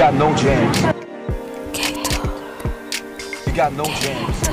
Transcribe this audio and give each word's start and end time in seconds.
got 0.00 0.14
no 0.14 0.34
jams. 0.34 0.78
You 3.46 3.52
got 3.54 3.70
no 3.74 3.84
jams. 3.84 4.48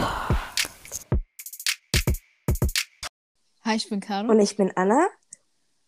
Hi, 3.64 3.76
ich 3.76 3.90
bin 3.90 4.02
Caro. 4.02 4.30
Und 4.30 4.42
ich 4.42 4.58
bin 4.58 4.74
Anna. 4.76 5.08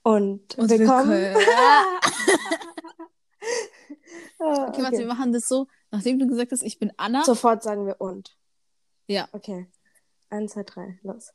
Und, 0.01 0.57
Und 0.57 0.69
willkommen. 0.69 1.09
willkommen. 1.11 1.45
Ah, 4.39 4.67
Okay, 4.69 4.81
warte, 4.81 4.99
wir 4.99 5.07
machen 5.07 5.33
das 5.33 5.49
so, 5.49 5.67
nachdem 5.91 6.19
du 6.19 6.27
gesagt 6.27 6.53
hast, 6.53 6.63
ich 6.63 6.79
bin 6.79 6.93
Anna. 6.95 7.25
Sofort 7.25 7.61
sagen 7.61 7.85
wir 7.85 7.99
und. 7.99 8.37
Ja. 9.07 9.27
Okay. 9.33 9.67
Eins, 10.29 10.53
zwei, 10.53 10.63
drei, 10.63 10.99
los. 11.03 11.33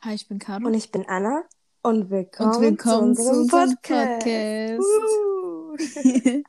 Hi, 0.00 0.14
ich 0.14 0.26
bin 0.28 0.38
Caro. 0.38 0.66
Und 0.66 0.72
ich 0.72 0.90
bin 0.90 1.06
Anna. 1.06 1.42
Und 1.82 2.08
willkommen, 2.08 2.54
Und 2.54 2.62
willkommen 2.62 3.14
zu 3.16 3.22
zu 3.22 3.28
unserem 3.28 3.40
unserem 3.42 3.68
Podcast. 3.68 4.24
Podcast. 4.24 4.80
Uh. 4.80 5.29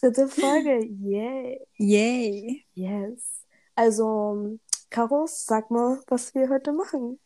Dritte 0.00 0.28
Folge. 0.28 0.84
Yay. 0.84 1.60
Yay. 1.76 2.64
Yes. 2.74 3.42
Also, 3.74 4.58
Karos, 4.90 5.44
sag 5.44 5.70
mal, 5.70 6.00
was 6.08 6.34
wir 6.34 6.48
heute 6.48 6.72
machen. 6.72 7.18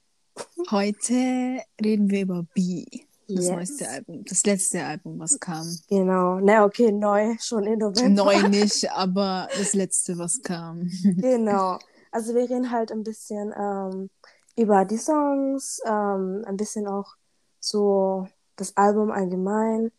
Heute 0.70 1.60
reden 1.83 2.10
wir 2.10 2.23
über 2.23 2.46
B. 2.55 2.84
Das 3.28 3.45
Yes. 3.46 3.50
neueste 3.50 3.88
Album. 3.88 4.24
Das 4.24 4.45
letzte 4.45 4.84
Album, 4.84 5.19
was 5.20 5.38
kam. 5.38 5.64
Genau. 5.88 6.41
Na, 6.41 6.64
okay, 6.64 6.91
neu, 6.91 7.36
schon 7.41 7.64
in 7.64 7.78
November. 7.78 8.24
Neu 8.24 8.42
nicht, 8.48 8.91
aber 8.91 9.48
das 9.56 9.74
letzte, 9.74 10.19
was 10.19 10.42
kam. 10.42 10.91
Genau. 11.02 11.78
Also 12.12 12.34
wir 12.34 12.42
reden 12.42 12.72
halt 12.72 12.91
ein 12.91 13.05
bisschen 13.05 13.55
ähm, 13.56 14.11
über 14.56 14.84
die 14.84 14.97
Songs, 14.98 15.80
ähm, 15.86 16.42
ein 16.45 16.56
bisschen 16.56 16.88
auch 16.88 17.14
so 17.61 18.27
das 18.56 18.77
Album 18.77 19.12
allgemein, 19.12 19.92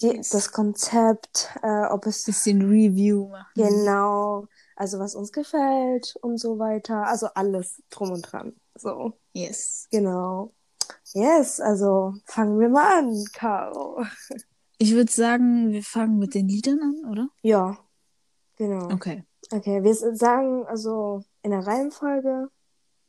die, 0.00 0.16
das 0.30 0.52
Konzept, 0.52 1.50
äh, 1.62 1.86
ob 1.86 2.06
es 2.06 2.24
Bisschen 2.24 2.62
Review 2.62 3.28
machen. 3.28 3.46
genau, 3.54 4.46
also 4.76 4.98
was 4.98 5.14
uns 5.14 5.32
gefällt 5.32 6.16
und 6.22 6.38
so 6.38 6.58
weiter. 6.58 7.06
Also 7.06 7.26
alles 7.34 7.82
drum 7.90 8.12
und 8.12 8.22
dran. 8.22 8.54
So, 8.76 9.12
Yes. 9.32 9.88
genau. 9.90 10.52
Yes, 11.14 11.60
also 11.60 12.14
fangen 12.26 12.58
wir 12.60 12.68
mal 12.68 12.98
an, 12.98 13.24
Caro. 13.32 14.04
Ich 14.78 14.94
würde 14.94 15.10
sagen, 15.10 15.72
wir 15.72 15.82
fangen 15.82 16.18
mit 16.18 16.34
den 16.34 16.48
Liedern 16.48 16.78
an, 16.80 17.10
oder? 17.10 17.28
Ja, 17.42 17.76
genau. 18.56 18.92
Okay. 18.92 19.24
Okay, 19.50 19.82
wir 19.82 19.94
sagen 19.94 20.64
also 20.66 21.24
in 21.42 21.50
der 21.50 21.66
Reihenfolge 21.66 22.48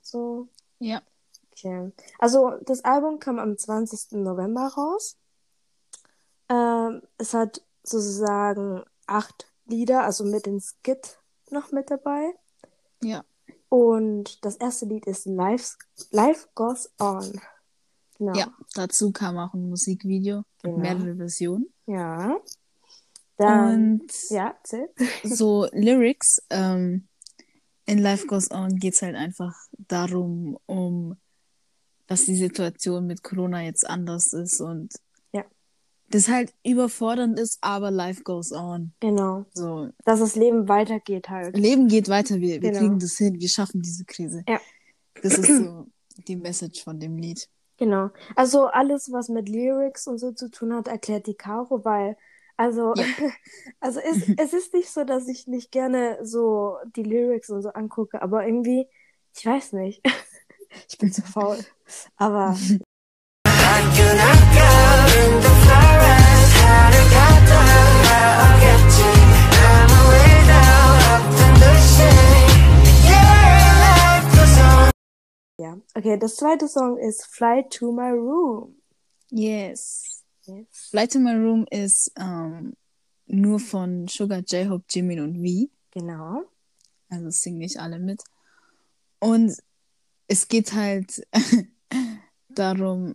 so. 0.01 0.47
Ja. 0.79 1.01
Okay. 1.51 1.91
Also 2.17 2.53
das 2.65 2.83
Album 2.85 3.19
kam 3.19 3.37
am 3.37 3.57
20. 3.57 4.13
November 4.13 4.67
raus. 4.75 5.17
Ähm, 6.49 7.01
es 7.17 7.33
hat 7.33 7.61
sozusagen 7.83 8.83
acht 9.07 9.47
Lieder, 9.65 10.03
also 10.03 10.23
mit 10.23 10.45
dem 10.45 10.59
Skit 10.59 11.19
noch 11.51 11.71
mit 11.71 11.91
dabei. 11.91 12.33
Ja. 13.03 13.23
Und 13.69 14.43
das 14.43 14.55
erste 14.55 14.85
Lied 14.85 15.05
ist 15.05 15.25
Life, 15.25 15.77
Life 16.11 16.47
Goes 16.55 16.89
On. 16.99 17.39
Genau. 18.17 18.33
Ja. 18.33 18.53
Dazu 18.73 19.11
kam 19.11 19.37
auch 19.37 19.53
ein 19.53 19.69
Musikvideo 19.69 20.43
Genau. 20.61 20.77
mit 20.77 20.83
mehrere 20.83 21.15
Versionen. 21.15 21.71
Ja. 21.85 22.37
Dann, 23.37 24.01
Und 24.01 24.29
ja, 24.29 24.57
so 25.23 25.67
Lyrics, 25.71 26.41
ähm, 26.49 27.07
in 27.85 27.99
Life 27.99 28.27
Goes 28.27 28.51
On 28.51 28.75
geht's 28.75 29.01
halt 29.01 29.15
einfach 29.15 29.55
darum, 29.71 30.57
um, 30.65 31.15
dass 32.07 32.25
die 32.25 32.35
Situation 32.35 33.07
mit 33.07 33.23
Corona 33.23 33.63
jetzt 33.63 33.87
anders 33.89 34.33
ist 34.33 34.59
und. 34.59 34.93
Das 36.09 36.27
halt 36.27 36.53
überfordernd 36.65 37.39
ist, 37.39 37.57
aber 37.61 37.91
Life 37.91 38.23
Goes 38.23 38.51
On. 38.51 38.93
Genau. 38.99 39.45
So, 39.53 39.89
Dass 40.05 40.19
das 40.19 40.35
Leben 40.35 40.67
weitergeht 40.67 41.29
halt. 41.29 41.55
Leben 41.57 41.87
geht 41.87 42.09
weiter, 42.09 42.35
wir, 42.39 42.61
wir 42.61 42.71
Genau. 42.71 42.79
kriegen 42.79 42.99
das 42.99 43.17
hin, 43.17 43.39
wir 43.39 43.49
schaffen 43.49 43.81
diese 43.81 44.05
Krise. 44.05 44.43
Ja. 44.47 44.59
Das 45.21 45.37
ist 45.37 45.47
so 45.47 45.87
die 46.27 46.35
Message 46.35 46.83
von 46.83 46.99
dem 46.99 47.17
Lied. 47.17 47.47
Genau. 47.77 48.09
Also 48.35 48.65
alles, 48.67 49.11
was 49.11 49.29
mit 49.29 49.47
Lyrics 49.49 50.07
und 50.07 50.17
so 50.17 50.31
zu 50.31 50.49
tun 50.49 50.73
hat, 50.73 50.87
erklärt 50.87 51.27
die 51.27 51.35
Caro, 51.35 51.85
weil, 51.85 52.17
also, 52.57 52.93
Ja. 52.95 53.05
also 53.79 53.99
es, 53.99 54.27
es 54.37 54.53
ist 54.53 54.73
nicht 54.73 54.89
so, 54.89 55.03
dass 55.03 55.27
ich 55.27 55.47
nicht 55.47 55.71
gerne 55.71 56.17
so 56.23 56.75
die 56.95 57.03
Lyrics 57.03 57.49
und 57.49 57.61
so 57.61 57.69
angucke, 57.69 58.21
aber 58.21 58.45
irgendwie, 58.45 58.87
ich 59.35 59.45
weiß 59.45 59.73
nicht. 59.73 60.01
Ich 60.87 60.99
bin 60.99 61.11
zu 61.11 61.23
faul. 61.23 61.57
Aber 62.15 62.55
Okay, 75.99 76.17
das 76.17 76.37
zweite 76.37 76.69
Song 76.69 76.97
ist 76.97 77.25
Fly 77.25 77.67
to 77.69 77.91
My 77.91 78.11
Room. 78.11 78.73
Yes. 79.31 80.23
Yes. 80.45 80.65
Flight 80.71 81.11
to 81.11 81.19
My 81.19 81.33
Room 81.33 81.65
ist 81.71 82.13
ähm, 82.15 82.71
nur 83.25 83.59
von 83.59 84.07
Sugar, 84.07 84.39
J-Hope, 84.39 84.85
Jimin 84.89 85.19
und 85.19 85.35
V. 85.35 85.69
Genau. 85.91 86.43
Also 87.09 87.29
singen 87.31 87.57
nicht 87.57 87.81
alle 87.81 87.99
mit. 87.99 88.23
Und 89.19 89.57
es 90.29 90.47
geht 90.47 90.71
halt 90.71 91.21
darum, 92.47 93.13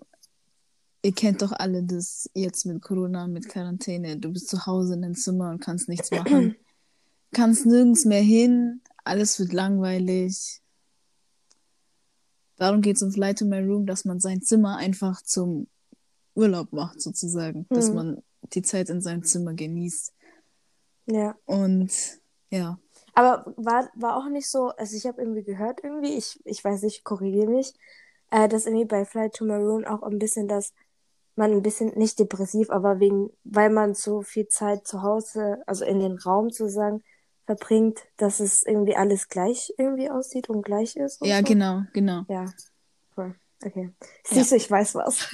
ihr 1.02 1.12
kennt 1.12 1.40
doch 1.40 1.52
alle 1.52 1.84
das 1.84 2.28
jetzt 2.34 2.66
mit 2.66 2.82
Corona, 2.82 3.26
mit 3.26 3.48
Quarantäne. 3.48 4.18
Du 4.18 4.30
bist 4.30 4.48
zu 4.48 4.66
Hause 4.66 4.92
in 4.92 5.00
deinem 5.00 5.14
Zimmer 5.14 5.48
und 5.48 5.60
kannst 5.60 5.88
nichts 5.88 6.10
machen. 6.10 6.54
kannst 7.32 7.64
nirgends 7.64 8.04
mehr 8.04 8.20
hin. 8.20 8.82
Alles 9.04 9.38
wird 9.38 9.54
langweilig. 9.54 10.60
Darum 12.56 12.80
geht 12.80 12.96
es 12.96 13.02
um 13.02 13.10
Fly 13.10 13.34
to 13.34 13.44
My 13.44 13.58
Room, 13.60 13.86
dass 13.86 14.04
man 14.04 14.20
sein 14.20 14.42
Zimmer 14.42 14.76
einfach 14.76 15.22
zum 15.22 15.66
Urlaub 16.34 16.72
macht, 16.72 17.00
sozusagen. 17.00 17.66
Dass 17.70 17.90
Mhm. 17.90 17.94
man 17.94 18.22
die 18.52 18.62
Zeit 18.62 18.90
in 18.90 19.00
seinem 19.00 19.24
Zimmer 19.24 19.54
genießt. 19.54 20.12
Ja. 21.06 21.36
Und 21.46 21.90
ja, 22.50 22.78
Aber 23.14 23.52
war, 23.56 23.90
war 23.94 24.16
auch 24.16 24.28
nicht 24.28 24.48
so, 24.48 24.68
also 24.68 24.96
ich 24.96 25.06
habe 25.06 25.20
irgendwie 25.22 25.42
gehört, 25.42 25.80
irgendwie, 25.82 26.14
ich, 26.14 26.40
ich 26.44 26.64
weiß 26.64 26.82
nicht, 26.82 27.04
korrigiere 27.04 27.48
mich, 27.48 27.72
äh, 28.30 28.48
dass 28.48 28.66
irgendwie 28.66 28.84
bei 28.86 29.04
Flight 29.04 29.34
to 29.34 29.44
Maroon 29.44 29.84
auch 29.84 30.02
ein 30.02 30.18
bisschen, 30.18 30.48
dass 30.48 30.72
man 31.36 31.50
ein 31.52 31.62
bisschen, 31.62 31.92
nicht 31.96 32.18
depressiv, 32.18 32.70
aber 32.70 33.00
wegen, 33.00 33.30
weil 33.44 33.70
man 33.70 33.94
so 33.94 34.22
viel 34.22 34.46
Zeit 34.48 34.86
zu 34.86 35.02
Hause, 35.02 35.62
also 35.66 35.84
in 35.84 35.98
den 36.00 36.18
Raum 36.18 36.50
sozusagen, 36.50 37.02
verbringt, 37.46 38.00
dass 38.16 38.40
es 38.40 38.64
irgendwie 38.64 38.96
alles 38.96 39.28
gleich 39.28 39.72
irgendwie 39.78 40.10
aussieht 40.10 40.48
und 40.48 40.62
gleich 40.62 40.96
ist. 40.96 41.20
Und 41.20 41.28
ja, 41.28 41.38
so. 41.38 41.44
genau, 41.44 41.82
genau. 41.92 42.24
Ja, 42.28 42.46
cool. 43.16 43.34
Okay. 43.64 43.90
Siehst 44.24 44.52
du, 44.52 44.56
ich 44.56 44.70
weiß 44.70 44.94
was. 44.96 45.30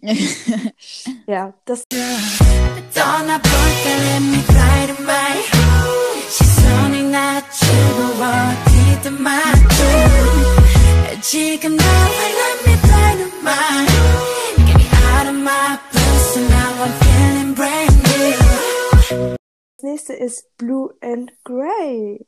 ja, 1.26 1.52
das, 1.64 1.84
떠 2.94 3.24
nächste 19.84 20.12
ist 20.14 20.56
Blue 20.56 20.92
and 21.00 21.32
Grey. 21.44 22.26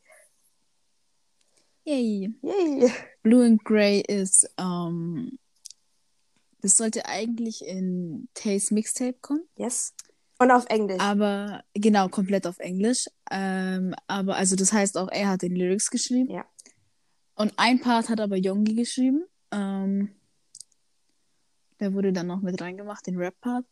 Yay. 1.85 2.35
Yay. 2.43 2.93
Blue 3.23 3.45
and 3.45 3.65
Grey 3.65 4.01
ist, 4.01 4.49
ähm, 4.59 5.39
das 6.61 6.77
sollte 6.77 7.07
eigentlich 7.07 7.65
in 7.65 8.29
Tays 8.35 8.71
Mixtape 8.71 9.17
kommen, 9.21 9.49
Yes. 9.57 9.95
Und 10.39 10.51
auf 10.51 10.67
Englisch. 10.67 11.01
aber 11.01 11.65
genau, 11.73 12.09
komplett 12.09 12.47
auf 12.47 12.59
Englisch. 12.59 13.07
Ähm, 13.31 13.95
aber 14.07 14.37
also 14.37 14.55
das 14.55 14.73
heißt 14.73 14.99
auch, 14.99 15.09
er 15.09 15.29
hat 15.29 15.43
den 15.43 15.57
Lyrics 15.57 15.91
geschrieben. 15.91 16.31
Ja. 16.31 16.45
Und 17.37 17.55
ein 17.57 17.81
Part 17.81 18.11
hat 18.11 18.21
aber 18.21 18.37
Yongi 18.37 18.75
geschrieben. 18.75 19.25
Ähm, 19.51 20.15
der 21.81 21.95
wurde 21.95 22.13
dann 22.13 22.27
noch 22.27 22.43
mit 22.43 22.61
reingemacht, 22.61 23.07
den 23.07 23.17
Rap-Part. 23.17 23.65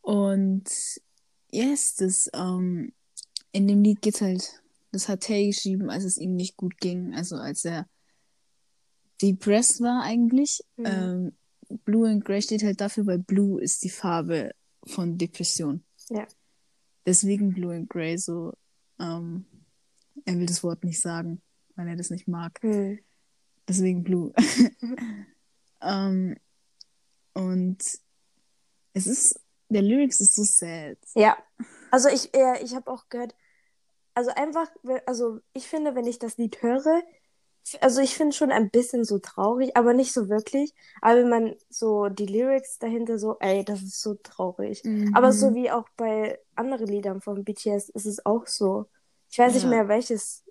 Und 0.00 0.64
yes, 1.50 1.96
das, 1.96 2.30
ähm, 2.32 2.92
in 3.56 3.66
dem 3.66 3.82
Lied 3.82 4.02
geht's 4.02 4.20
halt, 4.20 4.62
das 4.92 5.08
hat 5.08 5.22
Tay 5.22 5.46
geschrieben, 5.46 5.88
als 5.88 6.04
es 6.04 6.18
ihm 6.18 6.36
nicht 6.36 6.58
gut 6.58 6.76
ging, 6.76 7.14
also 7.14 7.36
als 7.36 7.64
er 7.64 7.88
depressed 9.22 9.80
war 9.80 10.02
eigentlich. 10.02 10.62
Mhm. 10.76 10.84
Ähm, 10.86 11.32
Blue 11.86 12.06
and 12.06 12.22
Grey 12.22 12.42
steht 12.42 12.62
halt 12.62 12.82
dafür, 12.82 13.06
weil 13.06 13.18
Blue 13.18 13.60
ist 13.60 13.82
die 13.82 13.88
Farbe 13.88 14.50
von 14.84 15.16
Depression. 15.16 15.82
Ja. 16.10 16.26
Deswegen 17.06 17.54
Blue 17.54 17.74
and 17.74 17.88
Grey 17.88 18.18
so, 18.18 18.52
ähm, 19.00 19.46
er 20.26 20.38
will 20.38 20.46
das 20.46 20.62
Wort 20.62 20.84
nicht 20.84 21.00
sagen, 21.00 21.40
weil 21.76 21.88
er 21.88 21.96
das 21.96 22.10
nicht 22.10 22.28
mag. 22.28 22.58
Hm. 22.60 22.98
Deswegen 23.66 24.04
Blue. 24.04 24.34
ähm, 25.80 26.36
und 27.32 27.78
es 28.92 29.06
ist, 29.06 29.40
der 29.70 29.82
Lyrics 29.82 30.20
ist 30.20 30.34
so 30.34 30.44
sad. 30.44 30.98
Ja, 31.14 31.38
Also 31.90 32.10
ich, 32.10 32.34
äh, 32.34 32.62
ich 32.62 32.74
habe 32.74 32.90
auch 32.90 33.08
gehört, 33.08 33.34
also 34.16 34.30
einfach, 34.34 34.68
also 35.06 35.38
ich 35.52 35.68
finde, 35.68 35.94
wenn 35.94 36.06
ich 36.06 36.18
das 36.18 36.38
Lied 36.38 36.62
höre, 36.62 37.02
also 37.80 38.00
ich 38.00 38.14
finde 38.16 38.34
schon 38.34 38.52
ein 38.52 38.70
bisschen 38.70 39.04
so 39.04 39.18
traurig, 39.18 39.76
aber 39.76 39.92
nicht 39.92 40.12
so 40.12 40.28
wirklich. 40.28 40.72
Aber 41.02 41.20
wenn 41.20 41.28
man 41.28 41.54
so 41.68 42.08
die 42.08 42.26
Lyrics 42.26 42.78
dahinter 42.78 43.18
so, 43.18 43.36
ey, 43.40 43.64
das 43.64 43.82
ist 43.82 44.00
so 44.00 44.14
traurig. 44.14 44.82
Aber 45.14 45.32
so 45.32 45.50
Mhm. 45.50 45.54
wie 45.56 45.70
auch 45.70 45.88
bei 45.96 46.38
anderen 46.54 46.86
Liedern 46.86 47.20
von 47.20 47.44
BTS 47.44 47.88
ist 47.90 48.06
es 48.06 48.24
auch 48.24 48.46
so. 48.46 48.86
Ich 49.30 49.38
weiß 49.38 49.54
nicht 49.54 49.64
Ja. 49.64 49.68
mehr 49.70 49.88
welches. 49.88 50.44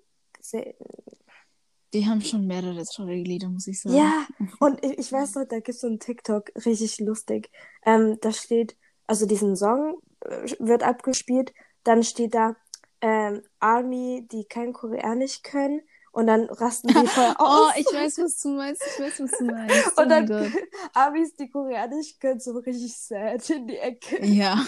Die 1.94 2.06
haben 2.06 2.20
schon 2.20 2.46
mehrere 2.46 2.84
traurige 2.84 3.28
Lieder, 3.28 3.48
muss 3.48 3.66
ich 3.66 3.80
sagen. 3.80 3.96
Ja, 3.96 4.26
und 4.60 4.84
ich, 4.84 4.98
ich 4.98 5.12
weiß 5.12 5.36
noch, 5.36 5.44
da 5.46 5.56
gibt 5.56 5.70
es 5.70 5.80
so 5.80 5.86
einen 5.86 5.98
TikTok, 6.00 6.50
richtig 6.66 6.98
lustig. 7.00 7.50
Ähm, 7.84 8.18
da 8.20 8.32
steht, 8.32 8.76
also 9.06 9.26
diesen 9.26 9.56
Song 9.56 10.00
äh, 10.20 10.48
wird 10.58 10.82
abgespielt, 10.82 11.52
dann 11.84 12.02
steht 12.02 12.34
da 12.34 12.56
ähm, 13.05 13.41
Army, 13.59 14.27
die 14.31 14.45
kein 14.45 14.73
Koreanisch 14.73 15.41
können 15.43 15.81
und 16.11 16.27
dann 16.27 16.45
rasten 16.49 16.89
die 16.89 16.93
voll 17.07 17.33
Oh, 17.39 17.43
aus. 17.43 17.71
ich 17.77 17.85
weiß, 17.87 18.17
was 18.19 18.39
du 18.41 18.49
meinst. 18.49 18.81
Ich 18.85 18.99
weiß, 19.03 19.21
was 19.21 19.31
du 19.37 19.45
meinst. 19.45 19.93
Oh 19.97 20.01
und 20.01 20.09
mein 20.09 20.25
dann 20.27 20.51
Gott. 20.51 20.51
Armys, 20.93 21.33
die 21.35 21.49
Koreanisch 21.49 22.19
können, 22.19 22.39
so 22.39 22.51
richtig 22.59 22.93
sad 22.95 23.49
in 23.49 23.67
die 23.67 23.77
Ecke. 23.77 24.23
Ja. 24.25 24.63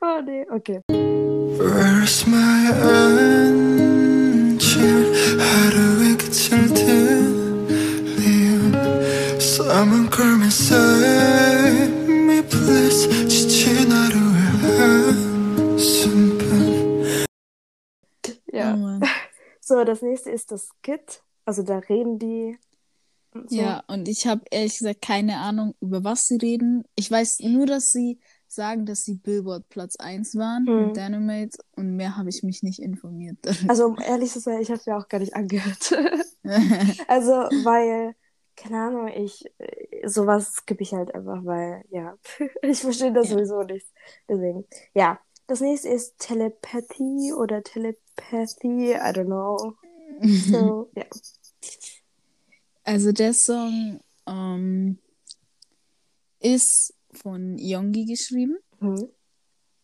Oh 0.00 0.20
nee, 0.24 0.46
okay. 0.50 0.80
Where's 0.88 2.26
my 2.26 2.70
angel? 2.82 4.64
하루의 5.38 6.16
끝을 6.18 6.66
들리운 6.74 8.72
Someone 9.38 10.08
call 10.10 10.36
me 10.38 10.48
save 10.50 11.47
So, 19.69 19.83
das 19.83 20.01
nächste 20.01 20.31
ist 20.31 20.51
das 20.51 20.69
Skit. 20.81 21.23
Also 21.45 21.61
da 21.63 21.77
reden 21.77 22.17
die. 22.19 22.57
und 23.33 23.49
so. 23.51 23.55
Ja, 23.57 23.83
und 23.87 24.07
ich 24.07 24.25
habe 24.27 24.41
ehrlich 24.49 24.77
gesagt 24.79 25.01
keine 25.03 25.37
Ahnung, 25.37 25.75
über 25.81 26.03
was 26.03 26.27
sie 26.27 26.37
reden. 26.37 26.83
Ich 26.95 27.09
weiß 27.11 27.41
nur, 27.41 27.65
dass 27.67 27.91
sie 27.91 28.19
sagen, 28.47 28.85
dass 28.87 29.03
sie 29.05 29.13
Billboard 29.15 29.69
Platz 29.69 29.95
1 29.97 30.35
waren 30.35 30.63
Mhm. 30.65 30.87
mit 30.87 30.97
Dynamite 30.97 31.57
und 31.75 31.95
mehr 31.95 32.17
habe 32.17 32.29
ich 32.29 32.41
mich 32.43 32.63
nicht 32.63 32.79
informiert. 32.79 33.37
Also 33.69 33.85
um 33.85 33.99
ehrlich 33.99 34.31
zu 34.31 34.39
sein, 34.39 34.59
ich 34.61 34.69
habe 34.69 34.79
es 34.79 34.87
mir 34.87 34.97
auch 34.97 35.07
gar 35.07 35.19
nicht 35.19 35.35
angehört. 35.35 35.93
Also, 37.07 37.31
weil, 37.31 38.15
keine 38.55 38.77
Ahnung, 38.87 39.07
ich, 39.09 39.43
sowas 40.05 40.53
skippe 40.55 40.83
ich 40.83 40.93
halt 40.93 41.13
einfach, 41.13 41.43
weil, 41.45 41.83
ja, 41.89 42.17
ich 42.63 42.79
verstehe 42.81 43.11
das 43.13 43.29
Ja. 43.29 43.35
sowieso 43.37 43.61
nicht. 43.63 43.87
Deswegen, 44.27 44.65
ja. 44.93 45.19
Das 45.49 45.61
nächste 45.61 45.89
ist 45.89 46.19
Telepathy 46.19 47.33
oder 47.33 47.63
Telepathy, 47.63 48.91
I 48.93 48.97
don't 48.97 49.25
know. 49.25 49.75
So, 50.21 50.91
ja. 50.95 51.05
Also 52.83 53.11
der 53.11 53.33
Song 53.33 53.99
ähm, 54.27 54.99
ist 56.39 56.93
von 57.13 57.57
Yongi 57.57 58.05
geschrieben 58.05 58.59
Mhm. 58.79 59.09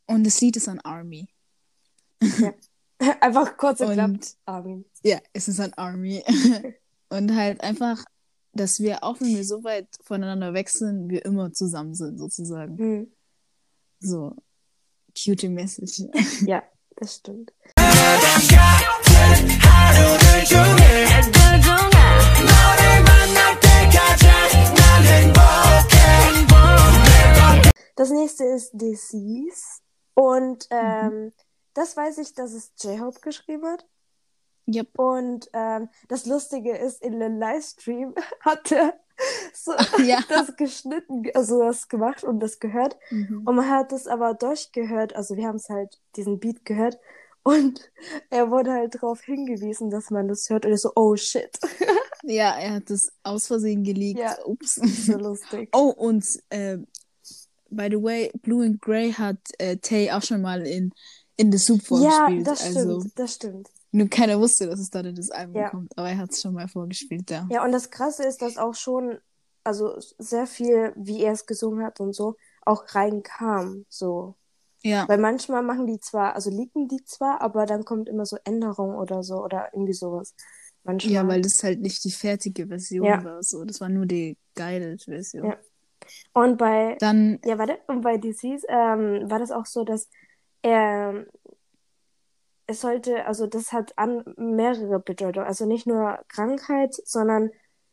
und 0.05 0.23
das 0.23 0.39
Lied 0.39 0.55
ist 0.55 0.69
an 0.69 0.79
Army. 0.81 1.27
Einfach 3.19 3.57
kurz. 3.57 3.81
Und 3.81 4.37
Armin. 4.45 4.85
ja, 5.03 5.19
es 5.33 5.47
ist 5.47 5.59
an 5.59 5.73
Army. 5.73 6.23
und 7.09 7.35
halt 7.35 7.61
einfach, 7.61 8.05
dass 8.53 8.79
wir, 8.79 9.03
auch 9.03 9.19
wenn 9.19 9.35
wir 9.35 9.43
so 9.43 9.63
weit 9.63 9.87
voneinander 10.03 10.53
sind, 10.67 11.09
wir 11.09 11.25
immer 11.25 11.51
zusammen 11.53 11.95
sind, 11.95 12.19
sozusagen. 12.19 12.75
Mhm. 12.75 13.11
So, 13.99 14.35
cute 15.15 15.49
Message. 15.49 16.03
Ja, 16.45 16.63
das 16.95 17.15
stimmt. 17.15 17.51
Das 27.95 28.09
nächste 28.09 28.43
ist 28.43 28.71
Disease. 28.73 29.81
Und 30.13 30.67
ähm, 30.69 31.33
das 31.73 31.95
weiß 31.97 32.17
ich, 32.19 32.33
dass 32.33 32.53
es 32.53 32.71
J-Hope 32.81 33.19
geschrieben 33.21 33.65
hat. 33.65 33.85
Yep. 34.67 34.97
Und 34.97 35.49
ähm, 35.53 35.89
das 36.07 36.25
Lustige 36.25 36.75
ist, 36.75 37.01
in 37.01 37.19
den 37.19 37.39
Livestream 37.39 38.15
hat 38.41 38.71
er 38.71 38.93
so 39.53 39.71
ja. 40.03 40.19
das 40.29 40.55
geschnitten, 40.55 41.23
also 41.33 41.59
das 41.59 41.87
gemacht 41.87 42.23
und 42.23 42.39
das 42.39 42.59
gehört. 42.59 42.97
Mhm. 43.11 43.43
Und 43.45 43.55
man 43.55 43.69
hat 43.69 43.91
es 43.91 44.07
aber 44.07 44.33
durchgehört, 44.33 45.15
also 45.15 45.37
wir 45.37 45.47
haben 45.47 45.57
es 45.57 45.69
halt, 45.69 45.99
diesen 46.15 46.39
Beat 46.39 46.65
gehört. 46.65 46.99
Und 47.43 47.91
er 48.29 48.49
wurde 48.49 48.73
halt 48.73 48.95
darauf 48.95 49.21
hingewiesen, 49.21 49.89
dass 49.89 50.09
man 50.09 50.27
das 50.27 50.49
hört. 50.49 50.65
Und 50.65 50.71
er 50.71 50.77
so, 50.77 50.91
oh 50.95 51.15
shit. 51.15 51.57
Ja, 52.23 52.57
er 52.57 52.75
hat 52.75 52.89
das 52.89 53.11
aus 53.21 53.47
Versehen 53.47 53.83
geleakt. 53.83 54.19
Ja. 54.19 54.35
Ups. 54.45 54.75
so 55.05 55.17
lustig. 55.17 55.69
Oh, 55.73 55.93
und 55.95 56.25
äh, 56.49 56.77
by 57.69 57.87
the 57.89 58.01
way, 58.01 58.31
Blue 58.41 58.65
and 58.65 58.81
Grey 58.81 59.11
hat 59.11 59.37
äh, 59.59 59.77
Tay 59.77 60.11
auch 60.11 60.23
schon 60.23 60.41
mal 60.41 60.65
in, 60.65 60.91
in 61.37 61.51
The 61.51 61.57
Soup 61.57 61.81
ja, 61.81 61.87
vorgespielt. 61.87 62.47
das 62.47 62.59
stimmt, 62.61 62.77
also, 62.77 63.05
das 63.15 63.33
stimmt. 63.35 63.69
Nur 63.95 64.09
keiner 64.09 64.39
wusste, 64.39 64.67
dass 64.67 64.79
es 64.79 64.89
dann 64.89 65.05
in 65.05 65.15
das 65.15 65.31
Album 65.31 65.55
Ja. 65.61 65.69
kommt, 65.69 65.97
aber 65.97 66.09
er 66.09 66.17
hat 66.17 66.31
es 66.31 66.41
schon 66.41 66.53
mal 66.53 66.67
vorgespielt, 66.67 67.29
ja. 67.31 67.47
Ja, 67.49 67.63
und 67.63 67.71
das 67.71 67.89
Krasse 67.89 68.23
ist, 68.23 68.41
dass 68.41 68.57
auch 68.57 68.75
schon, 68.75 69.17
also 69.63 69.95
sehr 70.17 70.45
viel, 70.47 70.93
wie 70.95 71.23
er 71.23 71.33
es 71.33 71.45
gesungen 71.45 71.83
hat 71.85 71.99
und 71.99 72.13
so, 72.13 72.35
auch 72.65 72.83
reinkam. 72.93 73.85
So. 73.89 74.35
Ja, 74.83 75.07
Weil 75.07 75.17
manchmal 75.17 75.63
machen 75.63 75.87
die 75.87 75.99
zwar, 75.99 76.35
also 76.35 76.51
leaken 76.51 76.87
die 76.87 77.03
zwar, 77.05 77.41
aber 77.41 77.65
dann 77.65 77.85
kommt 77.85 78.07
immer 78.07 78.25
so 78.25 78.37
Änderung 78.43 78.95
oder 78.95 79.23
so 79.23 79.43
oder 79.43 79.69
irgendwie 79.73 79.93
sowas. 79.93 80.35
Manchmal. 80.83 81.13
ja, 81.13 81.27
weil 81.27 81.41
das 81.41 81.63
halt 81.63 81.81
nicht 81.81 82.03
die 82.03 82.11
fertige 82.11 82.67
Version 82.67 83.05
Ja. 83.07 83.23
war. 83.23 83.41
So. 83.41 83.65
Das 83.65 83.81
war 83.81 83.89
nur 83.89 84.05
die 84.05 84.37
Guided-Version. 84.55 85.45
Ja. 85.45 85.57
Und 86.33 86.57
bei, 86.57 86.95
Dann, 86.99 87.39
ja, 87.43 87.57
warte, 87.57 87.79
und 87.87 88.01
bei 88.01 88.17
Disease 88.17 88.67
ähm, 88.69 89.27
war 89.29 89.39
das 89.39 89.49
auch 89.49 89.65
so, 89.65 89.83
dass 89.83 90.07
er, 90.61 91.25
es 92.67 92.81
sollte, 92.81 93.25
also 93.25 93.47
das 93.47 93.71
hat 93.71 93.97
an 93.97 94.23
mehrere 94.37 94.99
Bedeutungen, 94.99 95.47
also 95.47 95.65
nicht 95.65 95.85
nur 95.85 96.19
Krankheit, 96.27 96.95
sondern 97.05 97.51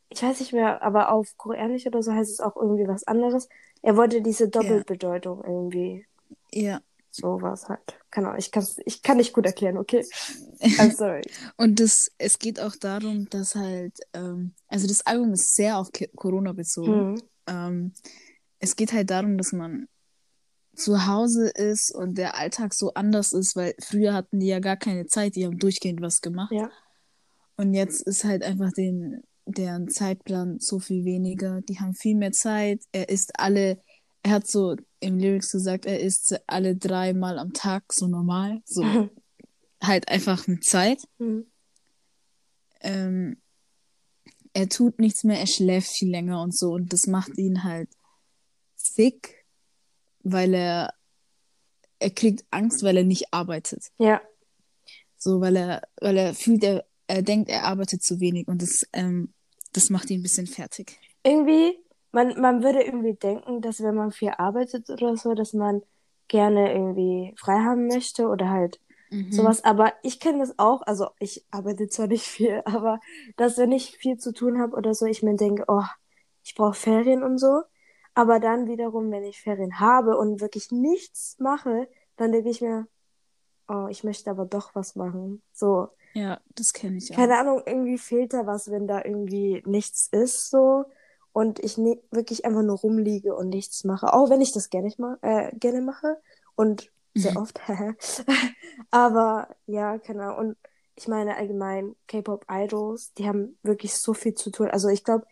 ich 0.09 0.21
weiß 0.21 0.39
nicht 0.39 0.53
mehr, 0.53 0.81
aber 0.81 1.11
auf 1.11 1.37
Koreanisch 1.37 1.85
oder 1.87 2.03
so 2.03 2.13
heißt 2.13 2.31
es 2.31 2.39
auch 2.39 2.55
irgendwie 2.55 2.87
was 2.87 3.05
anderes. 3.05 3.49
Er 3.81 3.97
wollte 3.97 4.21
diese 4.21 4.47
Doppelbedeutung 4.47 5.43
irgendwie, 5.43 6.05
ja. 6.51 6.81
sowas 7.11 7.67
halt. 7.67 7.99
Keine 8.11 8.27
Ahnung, 8.27 8.39
ich 8.39 8.51
kann's, 8.51 8.77
ich 8.85 9.01
kann 9.01 9.17
nicht 9.17 9.33
gut 9.33 9.45
erklären, 9.45 9.77
okay? 9.77 10.05
I'm 10.61 10.95
sorry. 10.95 11.21
Und 11.57 11.79
das, 11.79 12.11
es 12.17 12.37
geht 12.37 12.59
auch 12.59 12.75
darum, 12.75 13.29
dass 13.29 13.55
halt, 13.55 13.99
ähm, 14.13 14.53
also 14.67 14.87
das 14.87 15.05
Album 15.05 15.33
ist 15.33 15.55
sehr 15.55 15.77
auf 15.77 15.89
Corona 16.15 16.53
bezogen. 16.53 17.13
Mhm. 17.13 17.21
Ähm, 17.47 17.93
es 18.59 18.75
geht 18.75 18.93
halt 18.93 19.09
darum, 19.09 19.37
dass 19.37 19.51
man 19.51 19.87
zu 20.75 21.05
Hause 21.05 21.49
ist 21.49 21.93
und 21.93 22.17
der 22.17 22.37
Alltag 22.37 22.73
so 22.73 22.93
anders 22.93 23.33
ist, 23.33 23.55
weil 23.55 23.75
früher 23.79 24.13
hatten 24.13 24.39
die 24.39 24.47
ja 24.47 24.59
gar 24.59 24.77
keine 24.77 25.05
Zeit, 25.05 25.35
die 25.35 25.45
haben 25.45 25.59
durchgehend 25.59 26.01
was 26.01 26.21
gemacht. 26.21 26.51
Ja. 26.51 26.71
Und 27.57 27.73
jetzt 27.73 28.01
ist 28.01 28.23
halt 28.23 28.43
einfach 28.43 28.71
den, 28.71 29.21
deren 29.45 29.87
Zeitplan 29.87 30.59
so 30.59 30.79
viel 30.79 31.05
weniger. 31.05 31.61
Die 31.61 31.79
haben 31.79 31.93
viel 31.93 32.15
mehr 32.15 32.31
Zeit. 32.31 32.81
Er 32.91 33.09
isst 33.09 33.39
alle, 33.39 33.81
er 34.23 34.31
hat 34.31 34.47
so 34.47 34.75
im 34.99 35.19
Lyrics 35.19 35.51
gesagt, 35.51 35.85
er 35.85 35.99
isst 35.99 36.39
alle 36.47 36.75
dreimal 36.75 37.37
am 37.37 37.53
Tag 37.53 37.93
so 37.93 38.07
normal. 38.07 38.61
So 38.65 38.83
halt 39.83 40.07
einfach 40.09 40.47
mit 40.47 40.63
Zeit. 40.63 41.03
Mhm. 41.19 41.45
Ähm, 42.81 43.37
er 44.53 44.69
tut 44.69 44.99
nichts 44.99 45.23
mehr, 45.23 45.39
er 45.39 45.47
schläft 45.47 45.89
viel 45.89 46.09
länger 46.09 46.41
und 46.41 46.55
so. 46.55 46.73
Und 46.73 46.93
das 46.93 47.07
macht 47.07 47.37
ihn 47.37 47.63
halt 47.63 47.89
sick, 48.75 49.42
weil 50.23 50.53
er, 50.53 50.93
er 51.99 52.09
kriegt 52.11 52.45
Angst, 52.51 52.83
weil 52.83 52.97
er 52.97 53.03
nicht 53.03 53.33
arbeitet. 53.33 53.91
Ja, 53.97 54.21
So, 55.17 55.39
weil 55.41 55.55
er, 55.55 55.81
weil 56.01 56.17
er 56.17 56.33
fühlt, 56.33 56.63
er, 56.63 56.85
er 57.07 57.21
denkt, 57.21 57.49
er 57.49 57.63
arbeitet 57.65 58.03
zu 58.03 58.19
wenig 58.19 58.47
und 58.47 58.61
das, 58.61 58.87
ähm, 58.93 59.33
das 59.73 59.89
macht 59.89 60.09
ihn 60.09 60.19
ein 60.19 60.23
bisschen 60.23 60.47
fertig. 60.47 60.99
irgendwie, 61.23 61.79
man, 62.11 62.39
man 62.39 62.63
würde 62.63 62.83
irgendwie 62.83 63.13
denken, 63.13 63.61
dass 63.61 63.81
wenn 63.81 63.95
man 63.95 64.11
viel 64.11 64.29
arbeitet 64.37 64.89
oder 64.89 65.15
so, 65.17 65.33
dass 65.33 65.53
man 65.53 65.81
gerne 66.27 66.73
irgendwie 66.73 67.33
frei 67.37 67.59
haben 67.59 67.87
möchte 67.87 68.27
oder 68.27 68.49
halt 68.49 68.79
Mhm. 69.09 69.31
sowas. 69.31 69.63
Aber 69.63 69.93
ich 70.01 70.19
kenne 70.19 70.39
das 70.39 70.57
auch, 70.57 70.81
also 70.83 71.09
ich 71.19 71.45
arbeite 71.51 71.87
zwar 71.87 72.07
nicht 72.07 72.25
viel, 72.25 72.61
aber 72.65 72.99
dass 73.37 73.57
wenn 73.57 73.71
ich 73.71 73.97
viel 73.97 74.17
zu 74.17 74.33
tun 74.33 74.59
habe 74.59 74.75
oder 74.75 74.93
so, 74.95 75.05
ich 75.05 75.21
mir 75.23 75.35
denke, 75.35 75.65
oh, 75.67 75.83
ich 76.43 76.55
brauche 76.55 76.73
Ferien 76.73 77.23
und 77.23 77.37
so. 77.37 77.61
Aber 78.15 78.39
dann 78.39 78.67
wiederum, 78.67 79.11
wenn 79.11 79.23
ich 79.23 79.41
Ferien 79.41 79.79
habe 79.79 80.17
und 80.17 80.41
wirklich 80.41 80.71
nichts 80.71 81.37
mache, 81.39 81.87
dann 82.17 82.31
denke 82.31 82.49
ich 82.49 82.61
mir, 82.61 82.87
oh, 83.67 83.87
ich 83.89 84.03
möchte 84.03 84.29
aber 84.31 84.45
doch 84.45 84.75
was 84.75 84.95
machen. 84.95 85.43
So, 85.53 85.89
Ja, 86.13 86.39
das 86.55 86.73
kenne 86.73 86.97
ich 86.97 87.15
auch. 87.17 87.17
keine 87.17 87.37
Ahnung, 87.39 87.61
irgendwie 87.65 87.97
fehlt 87.97 88.33
da 88.33 88.45
was, 88.45 88.69
wenn 88.71 88.87
da 88.87 89.03
irgendwie 89.03 89.63
nichts 89.65 90.07
ist, 90.11 90.49
so. 90.49 90.85
Und 91.31 91.59
ich 91.59 91.77
ne 91.77 91.99
wirklich 92.11 92.45
einfach 92.45 92.61
nur 92.61 92.77
rumliege 92.77 93.35
und 93.35 93.49
nichts 93.49 93.83
mache. 93.85 94.13
Auch 94.13 94.29
wenn 94.29 94.41
ich 94.41 94.51
das 94.51 94.69
gerne, 94.69 94.93
ma 94.97 95.17
äh, 95.21 95.51
gerne 95.57 95.81
mache. 95.81 96.21
Und 96.55 96.91
Sehr 97.15 97.35
oft. 97.37 97.59
Aber 98.91 99.49
ja, 99.65 99.97
keine 99.99 100.23
Ahnung. 100.25 100.37
Und 100.51 100.57
ich 100.95 101.07
meine 101.07 101.35
allgemein, 101.37 101.95
K-Pop-Idols, 102.07 103.13
die 103.13 103.27
haben 103.27 103.57
wirklich 103.63 103.95
so 103.95 104.13
viel 104.13 104.35
zu 104.35 104.51
tun. 104.51 104.69
Also 104.69 104.89
ich 104.89 105.03
glaube, 105.03 105.25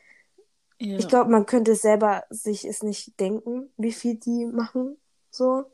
Ja. 0.81 0.97
ich 0.97 1.07
glaube, 1.07 1.31
man 1.31 1.45
könnte 1.45 1.75
selber 1.75 2.23
sich 2.29 2.65
es 2.65 2.83
nicht 2.83 3.19
denken, 3.19 3.71
wie 3.77 3.91
viel 3.91 4.15
die 4.15 4.45
machen. 4.45 4.97
So. 5.29 5.65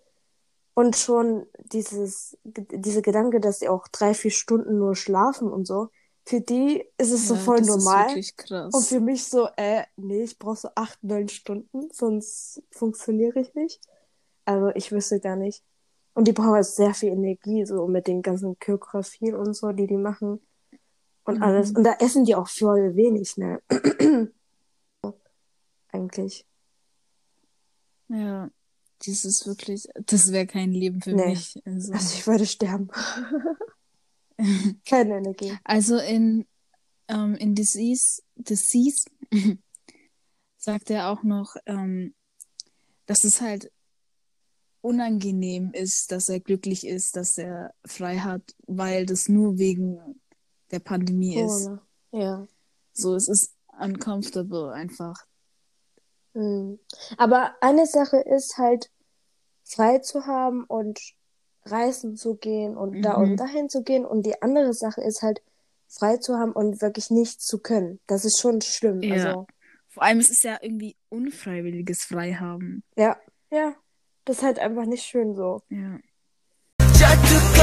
Und 0.74 0.96
schon 0.96 1.48
dieses, 1.74 2.38
dieser 2.46 3.02
Gedanke, 3.02 3.40
dass 3.40 3.60
sie 3.60 3.70
auch 3.70 3.88
drei, 3.88 4.14
vier 4.14 4.32
Stunden 4.32 4.78
nur 4.78 4.96
schlafen 4.96 5.50
und 5.52 5.66
so, 5.66 5.90
für 6.26 6.42
die 6.42 6.86
ist 6.98 7.12
es 7.12 7.28
so 7.28 7.36
Ja, 7.36 7.40
voll 7.40 7.58
das 7.60 7.68
normal. 7.68 8.04
Ist 8.08 8.10
wirklich 8.10 8.38
krass. 8.38 8.74
Und 8.74 8.86
für 8.86 9.00
mich 9.00 9.26
so, 9.28 9.48
äh, 9.58 9.84
nee, 9.96 10.24
ich 10.24 10.38
brauche 10.38 10.58
so 10.58 10.70
acht, 10.76 11.04
neun 11.04 11.30
Stunden, 11.30 11.90
sonst 11.92 12.62
funktioniere 12.72 13.40
ich 13.40 13.56
nicht. 13.56 13.82
Also 14.46 14.70
ich 14.76 14.92
wüsste 14.92 15.20
gar 15.20 15.36
nicht. 15.38 15.64
Und 16.14 16.28
die 16.28 16.34
brauchen 16.34 16.52
halt 16.54 16.66
sehr 16.66 16.94
viel 16.94 17.10
Energie, 17.14 17.66
so 17.66 17.88
mit 17.88 18.08
den 18.08 18.22
ganzen 18.22 18.58
Choreografien 18.60 19.36
und 19.36 19.54
so, 19.56 19.72
die 19.72 19.88
die 19.88 19.98
machen. 19.98 20.42
Und 21.26 21.38
Mhm. 21.38 21.44
alles. 21.44 21.72
Und 21.72 21.84
da 21.84 21.94
essen 22.00 22.26
die 22.26 22.36
auch 22.36 22.48
voll 22.50 22.96
wenig, 22.96 23.38
ne? 23.38 23.62
Eigentlich. 25.92 26.46
Ja, 28.10 28.50
das 29.06 29.26
ist 29.26 29.46
wirklich, 29.46 29.88
das 30.06 30.32
wäre 30.32 30.48
kein 30.48 30.72
Leben 30.72 31.02
für 31.02 31.14
Nee. 31.14 31.30
mich. 31.30 31.62
Also, 31.66 31.94
Also 31.94 32.16
ich 32.18 32.28
würde 32.28 32.46
sterben. 32.46 32.88
Keine 34.88 35.18
Energie. 35.18 35.58
also 35.64 35.98
in, 35.98 36.46
ähm, 37.08 37.36
in 37.36 37.56
Disease, 37.56 38.22
Disease 38.36 39.06
sagt 40.58 40.90
er 40.90 41.10
auch 41.10 41.24
noch, 41.24 41.56
ähm, 41.66 42.14
dass 43.08 43.24
es 43.24 43.42
halt 43.42 43.72
unangenehm 44.82 45.72
ist, 45.74 46.12
dass 46.12 46.30
er 46.30 46.40
glücklich 46.40 46.86
ist, 46.86 47.16
dass 47.16 47.38
er 47.38 47.74
frei 47.86 48.20
hat, 48.20 48.44
weil 48.68 49.06
das 49.06 49.28
nur 49.28 49.58
wegen 49.58 50.22
der 50.72 50.80
Pandemie 50.80 51.36
ist. 51.36 51.66
Corona. 51.66 51.88
Ja. 52.12 52.48
So, 52.94 53.16
es 53.16 53.28
ist 53.28 53.54
uncomfortable 53.80 54.72
einfach. 54.72 55.27
Hm. 56.38 56.80
Aber 57.18 57.56
eine 57.62 57.88
Sache 57.88 58.18
ist 58.18 58.58
halt, 58.60 58.92
frei 59.64 59.98
zu 60.00 60.28
haben 60.28 60.66
und 60.66 61.00
reisen 61.66 62.16
zu 62.16 62.36
gehen 62.36 62.78
und 62.78 62.98
mhm. 62.98 63.02
da 63.02 63.16
und 63.16 63.38
dahin 63.38 63.70
zu 63.70 63.84
gehen. 63.84 64.06
Und 64.06 64.26
die 64.26 64.40
andere 64.42 64.74
Sache 64.74 65.02
ist 65.02 65.24
halt, 65.24 65.42
frei 65.90 66.18
zu 66.18 66.38
haben 66.38 66.52
und 66.52 66.82
wirklich 66.82 67.10
nichts 67.10 67.46
zu 67.46 67.60
können. 67.60 68.00
Das 68.08 68.24
ist 68.24 68.40
schon 68.40 68.62
schlimm. 68.62 69.02
Ja. 69.02 69.14
Also, 69.14 69.48
Vor 69.88 70.04
allem 70.04 70.20
ist 70.20 70.30
es 70.30 70.44
ja 70.44 70.58
irgendwie 70.62 70.96
unfreiwilliges 71.10 72.04
Freihaben. 72.04 72.84
Ja, 72.96 73.18
ja. 73.52 73.74
Das 74.26 74.38
ist 74.38 74.44
halt 74.44 74.60
einfach 74.60 74.86
nicht 74.86 75.04
schön 75.04 75.36
so. 75.36 75.62
Ja. 75.70 75.98
Just 77.00 77.58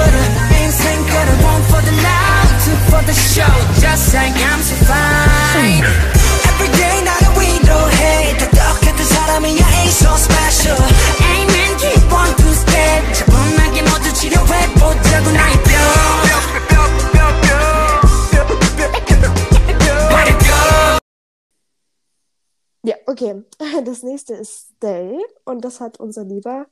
ja, 22.84 22.96
okay. 23.06 23.42
Das 23.84 24.02
nächste 24.02 24.34
ist 24.34 24.72
Stay. 24.76 25.18
Und 25.44 25.64
das 25.64 25.80
hat 25.80 25.98
unser 25.98 26.24
lieber 26.24 26.66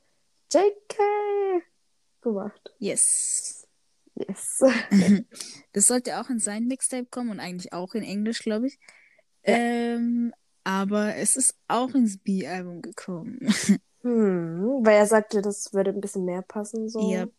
JK 0.51 0.99
gemacht. 2.21 2.73
Yes. 2.79 3.67
Yes. 4.15 4.63
Das 5.73 5.87
sollte 5.87 6.21
auch 6.21 6.29
in 6.29 6.39
sein 6.39 6.67
Mixtape 6.67 7.07
kommen 7.07 7.31
und 7.31 7.39
eigentlich 7.39 7.73
auch 7.73 7.95
in 7.95 8.03
Englisch, 8.03 8.39
glaube 8.39 8.67
ich. 8.67 8.79
Ähm, 9.41 10.33
aber 10.63 11.15
es 11.15 11.35
ist 11.35 11.55
auch 11.67 11.93
ins 11.93 12.17
B-Album 12.17 12.81
gekommen. 12.81 13.39
Hm, 14.05 14.81
weil 14.83 14.97
er 14.97 15.05
sagte, 15.05 15.41
das 15.41 15.71
würde 15.73 15.91
ein 15.91 16.01
bisschen 16.01 16.25
mehr 16.25 16.41
passen, 16.41 16.89
so. 16.89 16.99
Yep. 17.09 17.31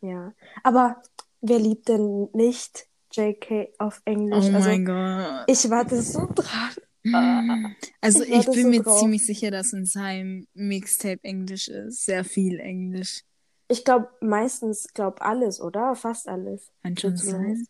Ja. 0.00 0.34
Aber 0.64 1.00
wer 1.40 1.60
liebt 1.60 1.88
denn 1.88 2.28
nicht 2.32 2.88
JK 3.12 3.68
auf 3.78 4.02
Oh 4.04 4.10
Englisch? 4.10 4.46
also, 4.52 4.68
mein 4.68 4.84
Gott. 4.84 5.44
ich 5.46 5.70
warte 5.70 6.02
so 6.02 6.26
dran. 6.34 7.76
Also 8.00 8.24
ich 8.24 8.30
ich, 8.30 8.46
bin 8.46 8.62
so 8.64 8.68
mir 8.70 8.82
drauf. 8.82 8.98
ziemlich 8.98 9.24
sicher, 9.24 9.50
dass 9.52 9.72
in 9.72 9.84
seinem 9.86 10.46
Mixtape 10.54 11.22
Englisch 11.22 11.68
ist. 11.68 12.04
Sehr 12.06 12.24
viel 12.24 12.58
Englisch. 12.58 13.22
Ich 13.68 13.84
glaube, 13.84 14.08
meistens, 14.20 14.88
glaub 14.94 15.20
alles, 15.22 15.60
oder? 15.60 15.94
Fast 15.94 16.28
alles. 16.28 16.72
Kann 16.82 16.96
schon 16.96 17.16
sein. 17.16 17.66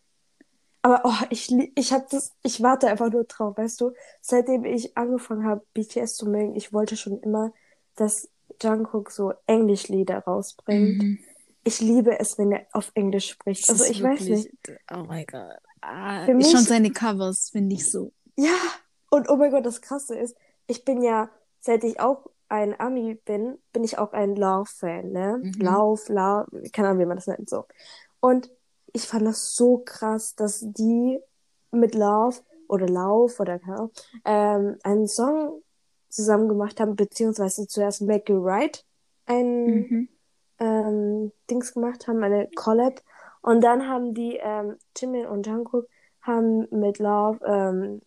Aber 0.83 1.01
oh, 1.05 1.25
ich, 1.29 1.49
ich 1.75 1.93
hab 1.93 2.09
das, 2.09 2.33
ich 2.43 2.61
warte 2.61 2.87
einfach 2.87 3.09
nur 3.09 3.23
drauf, 3.23 3.57
weißt 3.57 3.79
du? 3.81 3.93
Seitdem 4.21 4.65
ich 4.65 4.95
angefangen 4.97 5.45
habe, 5.45 5.65
BTS 5.73 6.15
zu 6.15 6.27
mögen, 6.27 6.55
ich 6.55 6.73
wollte 6.73 6.97
schon 6.97 7.19
immer, 7.21 7.53
dass 7.95 8.29
Jungkook 8.61 9.09
so 9.09 9.33
Englischlieder 9.47 10.19
rausbringt. 10.19 11.01
Mhm. 11.01 11.19
Ich 11.63 11.79
liebe 11.79 12.19
es, 12.19 12.37
wenn 12.37 12.51
er 12.51 12.67
auf 12.73 12.91
Englisch 12.95 13.29
spricht. 13.29 13.63
Das 13.69 13.79
Also 13.81 13.91
ich 13.91 14.03
weiß 14.03 14.19
wirklich- 14.27 14.51
nicht. 14.67 14.79
Oh 14.93 15.05
mein 15.07 15.25
Gott. 15.25 15.57
Ah, 15.81 16.25
Für 16.25 16.33
mich- 16.33 16.51
schon 16.51 16.63
seine 16.63 16.91
Covers 16.91 17.49
finde 17.51 17.75
ich 17.75 17.89
so. 17.89 18.11
Ja, 18.35 18.57
und 19.09 19.29
oh 19.29 19.37
mein 19.37 19.51
Gott, 19.51 19.65
das 19.65 19.81
Krasse 19.81 20.15
ist, 20.17 20.35
ich 20.67 20.83
bin 20.83 21.01
ja, 21.01 21.29
seit 21.61 21.83
ich 21.85 21.99
auch 22.01 22.25
ein 22.49 22.77
Ami 22.79 23.15
bin, 23.25 23.57
bin 23.71 23.83
ich 23.85 23.97
auch 23.97 24.11
ein 24.11 24.35
Love-Fan, 24.35 25.11
ne? 25.11 25.39
Mhm. 25.41 25.53
Love, 25.61 26.11
Love, 26.11 26.69
keine 26.73 26.89
Ahnung, 26.89 26.99
wie 27.01 27.05
man 27.05 27.15
das 27.17 27.27
nennt, 27.27 27.49
so. 27.49 27.65
Und 28.19 28.51
ich 28.93 29.07
fand 29.07 29.25
das 29.25 29.55
so 29.55 29.79
krass, 29.83 30.35
dass 30.35 30.59
die 30.61 31.19
mit 31.71 31.95
Love 31.95 32.37
oder 32.67 32.87
Lauf 32.87 33.39
oder 33.39 33.59
keine 33.59 33.75
Ahnung, 33.77 33.91
ähm, 34.25 34.77
einen 34.83 35.07
Song 35.07 35.61
zusammen 36.09 36.47
gemacht 36.47 36.79
haben, 36.79 36.95
beziehungsweise 36.95 37.67
zuerst 37.67 38.01
Make 38.01 38.31
It 38.33 38.39
Right 38.41 38.85
ein 39.25 39.65
Mhm. 39.65 40.07
ähm, 40.59 41.31
Dings 41.49 41.73
gemacht 41.73 42.07
haben, 42.07 42.23
eine 42.23 42.49
Collab. 42.55 43.01
Und 43.41 43.61
dann 43.63 43.87
haben 43.89 44.13
die, 44.13 44.37
ähm, 44.41 44.77
Jimin 44.95 45.25
und 45.25 45.47
Jungkook 45.47 45.87
haben 46.21 46.67
mit 46.71 46.99
Love 46.99 47.39
ähm, 47.45 48.01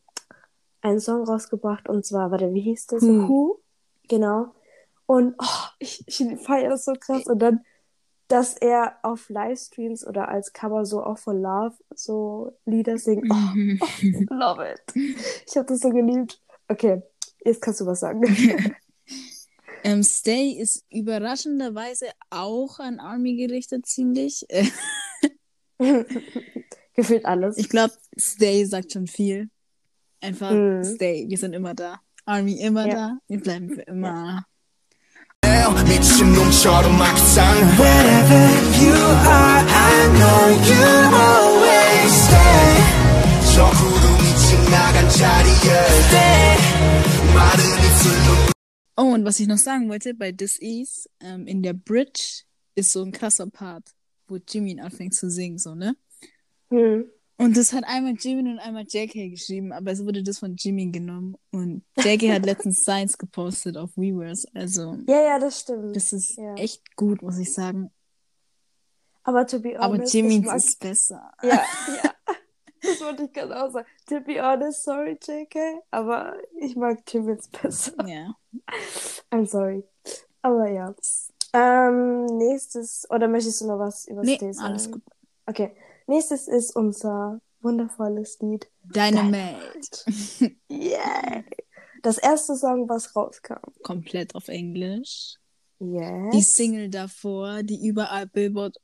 einen 0.81 1.01
Song 1.01 1.25
rausgebracht 1.25 1.89
und 1.89 2.07
zwar, 2.07 2.31
warte, 2.31 2.55
wie 2.55 2.61
hieß 2.61 2.87
das? 2.87 3.03
Who. 3.03 3.29
Who? 3.29 3.61
Genau. 4.09 4.55
Und 5.07 5.35
oh, 5.39 5.67
ich, 5.79 6.05
ich 6.07 6.41
feiere 6.41 6.71
das 6.71 6.85
so 6.85 6.93
krass. 6.95 7.27
Und 7.27 7.41
dann, 7.41 7.65
dass 8.29 8.55
er 8.57 8.97
auf 9.03 9.29
Livestreams 9.29 10.07
oder 10.07 10.29
als 10.29 10.53
Cover 10.53 10.85
so 10.85 11.03
auch 11.05 11.19
von 11.19 11.41
Love 11.41 11.77
so 11.95 12.57
Lieder 12.65 12.99
singt. 12.99 13.25
Oh, 13.31 13.55
Mhm. 13.55 13.79
love 14.31 14.65
it. 14.73 14.83
Ich 15.47 15.57
habe 15.57 15.67
das 15.67 15.81
so 15.81 15.91
geliebt. 15.91 16.41
Okay, 16.69 17.03
jetzt 17.45 17.61
kannst 17.63 17.81
du 17.81 17.87
was 17.87 18.01
sagen. 18.01 18.23
Ähm, 19.85 20.03
Stay 20.03 20.51
ist 20.51 20.85
überraschenderweise 20.91 22.07
auch 22.31 22.81
an 22.81 22.99
Army 22.99 23.37
gerichtet, 23.37 23.87
ziemlich. 23.87 24.45
Gefühlt 26.95 27.25
alles. 27.25 27.57
ich 27.59 27.69
glaube, 27.69 27.93
Stay 28.19 28.65
sagt 28.65 28.93
schon 28.93 29.07
viel. 29.07 29.49
Einfach 30.21 30.51
Mhm. 30.51 30.83
Stay, 30.83 31.27
wir 31.29 31.39
sind 31.39 31.53
immer 31.53 31.75
da. 31.75 32.01
Army 32.25 32.59
immer 32.61 32.87
Ja. 32.89 32.95
da, 32.95 33.19
wir 33.29 33.41
bleiben 33.41 33.71
für 33.71 33.83
immer. 33.83 34.45
미친놈처럼 35.86 36.98
막상 36.98 37.44
Wherever 37.78 38.44
you 38.82 38.94
are, 38.94 39.62
I 39.68 40.08
know 40.18 40.42
you 40.70 40.84
always 41.14 42.12
stay. 42.26 42.72
저 43.54 43.70
구름이 43.70 44.24
지나간 44.38 45.10
자리에 45.10 45.72
Stay. 46.08 46.58
마른 47.36 47.64
입술로 47.86 48.52
Oh, 48.98 49.14
und 49.14 49.26
was 49.26 49.40
ich 49.40 49.48
noch 49.48 49.58
sagen 49.58 49.90
wollte, 49.90 50.14
bei 50.14 50.32
This 50.32 50.58
Is, 50.60 51.10
ähm, 51.22 51.48
in 51.48 51.64
der 51.64 51.74
Bridge 51.74 52.44
ist 52.76 52.92
so 52.92 53.02
ein 53.04 53.12
krasser 53.12 53.48
Part, 53.48 53.84
wo 54.28 54.38
Jimin 54.38 54.80
anfängt 54.80 55.16
zu 55.16 55.30
singen, 55.30 55.58
so, 55.58 55.76
ne? 55.76 55.96
Hm. 56.70 57.06
Und 57.39 57.57
das 57.57 57.73
hat 57.75 57.85
einmal 57.85 58.15
Jimin 58.19 58.49
und 58.53 58.59
einmal 58.59 58.85
JK 58.89 59.31
geschrieben, 59.31 59.73
aber 59.73 59.91
es 59.91 60.03
wurde 60.05 60.23
das 60.23 60.39
von 60.39 60.55
Jimin 60.57 60.91
genommen. 60.91 61.37
Und 61.53 61.85
JK 61.99 62.33
hat 62.33 62.47
letztens 62.47 62.81
Science 62.83 63.19
gepostet 63.19 63.77
auf 63.77 63.91
Weverse. 63.97 64.49
Also, 64.55 64.97
Ja, 65.07 65.21
ja, 65.23 65.39
das 65.39 65.61
stimmt. 65.61 65.95
das 65.95 66.13
ist 66.15 66.37
Ja. 66.39 66.55
echt 66.55 66.97
gut, 66.97 67.21
muss 67.23 67.37
ich 67.39 67.53
sagen. 67.53 67.91
Aber 69.23 69.47
to 69.47 69.59
be 69.61 69.71
honest, 69.79 69.83
Aber 69.83 70.05
Jimins 70.05 70.47
mag- 70.47 70.57
ist 70.57 70.79
besser. 70.81 71.33
Ja, 71.43 71.49
ja. 72.03 72.11
Das 72.81 73.01
wollte 73.01 73.25
ich 73.25 73.33
gerade 73.33 73.61
auch 73.65 73.71
sagen. 73.73 73.87
To 74.09 74.21
be 74.21 74.41
honest, 74.41 74.85
sorry, 74.85 75.19
JK, 75.21 75.83
aber 75.91 76.37
ich 76.61 76.77
mag 76.77 77.01
Jimins 77.13 77.49
besser. 77.49 77.93
Ja. 78.07 78.35
I'm 79.31 79.45
sorry. 79.47 79.83
Aber 80.43 80.69
ja. 80.71 80.95
Ähm, 81.53 82.27
nächstes, 82.39 83.07
oder 83.11 83.29
möchtest 83.29 83.61
du 83.61 83.67
noch 83.67 83.79
was 83.79 84.07
über 84.07 84.23
Nee, 84.23 84.37
Stay 84.37 84.53
sagen? 84.53 84.69
alles 84.69 84.91
gut. 84.91 85.03
Okay. 85.47 85.73
Nächstes 86.07 86.49
ist 86.49 86.75
unser 86.77 87.41
wundervolles 87.61 88.39
Lied. 88.41 88.69
Dynamite. 88.85 90.05
Yeah! 90.71 91.45
Das 92.03 92.19
erste 92.19 92.55
Song, 92.55 92.89
was 92.89 93.17
rauskam. 93.17 93.61
Komplett 93.83 94.35
auf 94.35 94.49
Englisch. 94.49 95.37
Yes. 95.79 96.31
Die 96.33 96.43
Single 96.43 96.89
davor, 96.89 97.63
die 97.63 97.87
überall 97.87 98.27
Billboard 98.27 98.77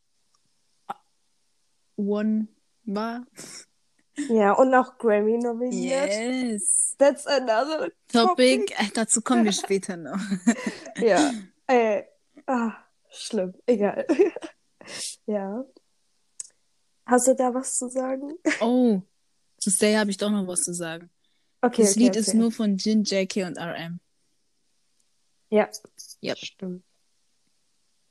One 1.96 2.48
war. 2.84 3.24
Ja, 4.28 4.52
und 4.52 4.74
auch 4.74 4.98
Grammy 4.98 5.38
nominiert. 5.38 6.08
Yes. 6.08 6.94
That's 6.98 7.26
another 7.26 7.90
Topic, 8.08 8.72
äh, 8.76 8.88
dazu 8.92 9.22
kommen 9.22 9.44
wir 9.44 9.52
später 9.52 9.96
noch. 9.96 10.20
Ja. 10.96 11.32
Ey. 11.66 12.04
Ah, 12.46 12.72
schlimm. 13.08 13.54
Egal. 13.66 14.06
ja. 15.26 15.64
Hast 17.06 17.26
du 17.28 17.34
da 17.34 17.52
was 17.52 17.76
zu 17.78 17.88
sagen? 17.88 18.34
Oh, 18.60 19.02
zu 19.58 19.70
Stay 19.70 19.96
habe 19.96 20.10
ich 20.10 20.16
doch 20.16 20.30
noch 20.30 20.46
was 20.46 20.62
zu 20.62 20.72
sagen. 20.74 21.10
Okay, 21.60 21.82
das 21.82 21.92
okay, 21.92 22.00
Lied 22.00 22.10
okay. 22.10 22.18
ist 22.20 22.34
nur 22.34 22.50
von 22.52 22.76
Jin, 22.76 23.04
JK 23.04 23.44
und 23.46 23.58
RM. 23.58 24.00
Ja. 25.50 25.68
Yep. 26.22 26.38
Stimmt. 26.38 26.82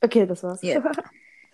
Okay, 0.01 0.25
das 0.25 0.43
war's. 0.43 0.61
Ja. 0.61 0.83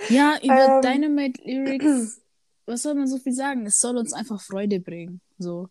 Ja, 0.09 0.37
über 0.43 0.75
Ähm. 0.75 0.81
Dynamite 0.83 1.41
Lyrics, 1.43 2.21
was 2.67 2.83
soll 2.83 2.93
man 2.93 3.07
so 3.07 3.17
viel 3.17 3.33
sagen? 3.33 3.65
Es 3.65 3.79
soll 3.79 3.97
uns 3.97 4.13
einfach 4.13 4.39
Freude 4.39 4.79
bringen. 4.79 5.21
So. 5.39 5.69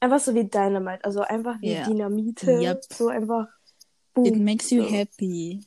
Einfach 0.00 0.20
so 0.20 0.34
wie 0.34 0.44
Dynamite, 0.44 1.02
also 1.02 1.22
einfach 1.22 1.58
wie 1.62 1.72
Ja. 1.72 1.86
Dynamite. 1.88 2.60
Yep. 2.60 2.84
So 2.92 3.08
einfach. 3.08 3.46
It 4.18 4.34
Boom. 4.34 4.44
makes 4.44 4.70
you 4.70 4.82
So. 4.82 4.90
happy. 4.90 5.64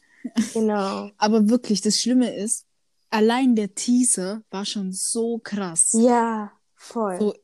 Genau. 0.53 1.09
Aber 1.17 1.49
wirklich, 1.49 1.81
das 1.81 1.99
Schlimme 1.99 2.35
ist, 2.35 2.67
allein 3.09 3.55
der 3.55 3.73
Teaser 3.75 4.43
war 4.49 4.65
schon 4.65 4.91
so 4.91 5.39
krass. 5.39 5.91
Ja, 5.93 6.51
voll. 6.75 7.19
So, 7.19 7.35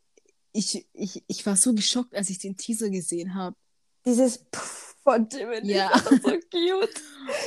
ich, 0.53 0.88
ich, 0.94 1.24
ich 1.27 1.46
war 1.46 1.56
so 1.56 1.74
geschockt, 1.74 2.13
als 2.15 2.30
ich 2.30 2.39
den 2.39 2.58
Teaser 2.58 2.89
gesehen 2.89 3.36
habe. 3.36 3.56
Dieses 4.06 4.39
Puff 4.51 4.96
von 5.03 5.27
Jiminy. 5.30 5.74
Ja. 5.74 5.91
Ich 5.96 6.01
fand 6.01 6.20
das 6.20 6.22
so 6.24 6.39
cute. 6.50 7.01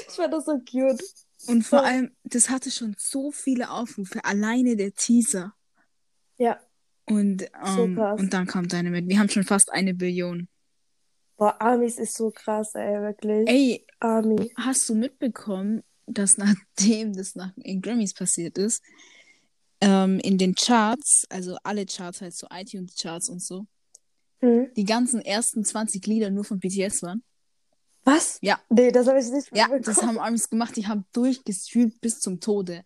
Ich 0.09 0.15
fand 0.15 0.33
das 0.33 0.45
so 0.45 0.59
cute. 0.59 1.03
Und 1.47 1.63
vor 1.63 1.81
Ja. 1.81 1.85
allem, 1.85 2.17
das 2.25 2.49
hatte 2.49 2.71
schon 2.71 2.97
so 2.99 3.31
viele 3.31 3.71
Aufrufe, 3.71 4.25
alleine 4.25 4.77
der 4.77 4.95
Teaser. 4.95 5.55
Ja. 6.39 6.59
Und, 7.07 7.43
So 7.65 7.83
ähm, 7.85 7.97
krass. 7.97 8.19
und 8.19 8.33
dann 8.33 8.47
kam 8.47 8.67
Dynamite. 8.67 9.07
Wir 9.09 9.19
haben 9.19 9.29
schon 9.29 9.45
fast 9.45 9.71
eine 9.71 9.93
Billion. 9.93 10.49
Boah, 11.37 11.61
Amis 11.61 11.99
ist 11.99 12.15
so 12.17 12.31
krass, 12.31 12.75
ey, 12.75 13.01
wirklich. 13.03 13.47
Ey, 13.49 13.87
Army. 14.01 14.53
hast 14.57 14.89
du 14.89 14.95
mitbekommen, 14.95 15.83
dass 16.07 16.37
nachdem 16.39 17.13
das 17.15 17.35
nach 17.35 17.53
in 17.57 17.81
Grammys 17.83 18.15
passiert 18.15 18.59
ist, 18.59 18.83
ähm, 19.81 20.19
in 20.21 20.39
den 20.39 20.55
Charts, 20.55 21.25
also 21.29 21.57
alle 21.63 21.87
Charts, 21.87 22.21
halt 22.21 22.35
so 22.35 22.47
iTunes-Charts 22.51 23.29
und 23.29 23.43
so, 23.43 23.67
Hm? 24.41 24.71
die 24.77 24.85
ganzen 24.85 25.21
ersten 25.21 25.65
20 25.65 26.07
Lieder 26.07 26.31
nur 26.31 26.45
von 26.45 26.59
BTS 26.61 27.03
waren? 27.03 27.23
Was? 28.05 28.39
Ja. 28.43 28.61
Nee, 28.69 28.91
das 28.93 29.07
habe 29.07 29.19
ich 29.19 29.31
nicht 29.31 29.49
Ja, 29.57 29.69
mitbekommen. 29.69 29.83
das 29.85 30.03
haben 30.03 30.19
Armies 30.19 30.51
gemacht. 30.51 30.77
Die 30.77 30.87
haben 30.87 31.07
durchgestreamt 31.13 32.01
bis 32.03 32.21
zum 32.21 32.39
Tode. 32.41 32.85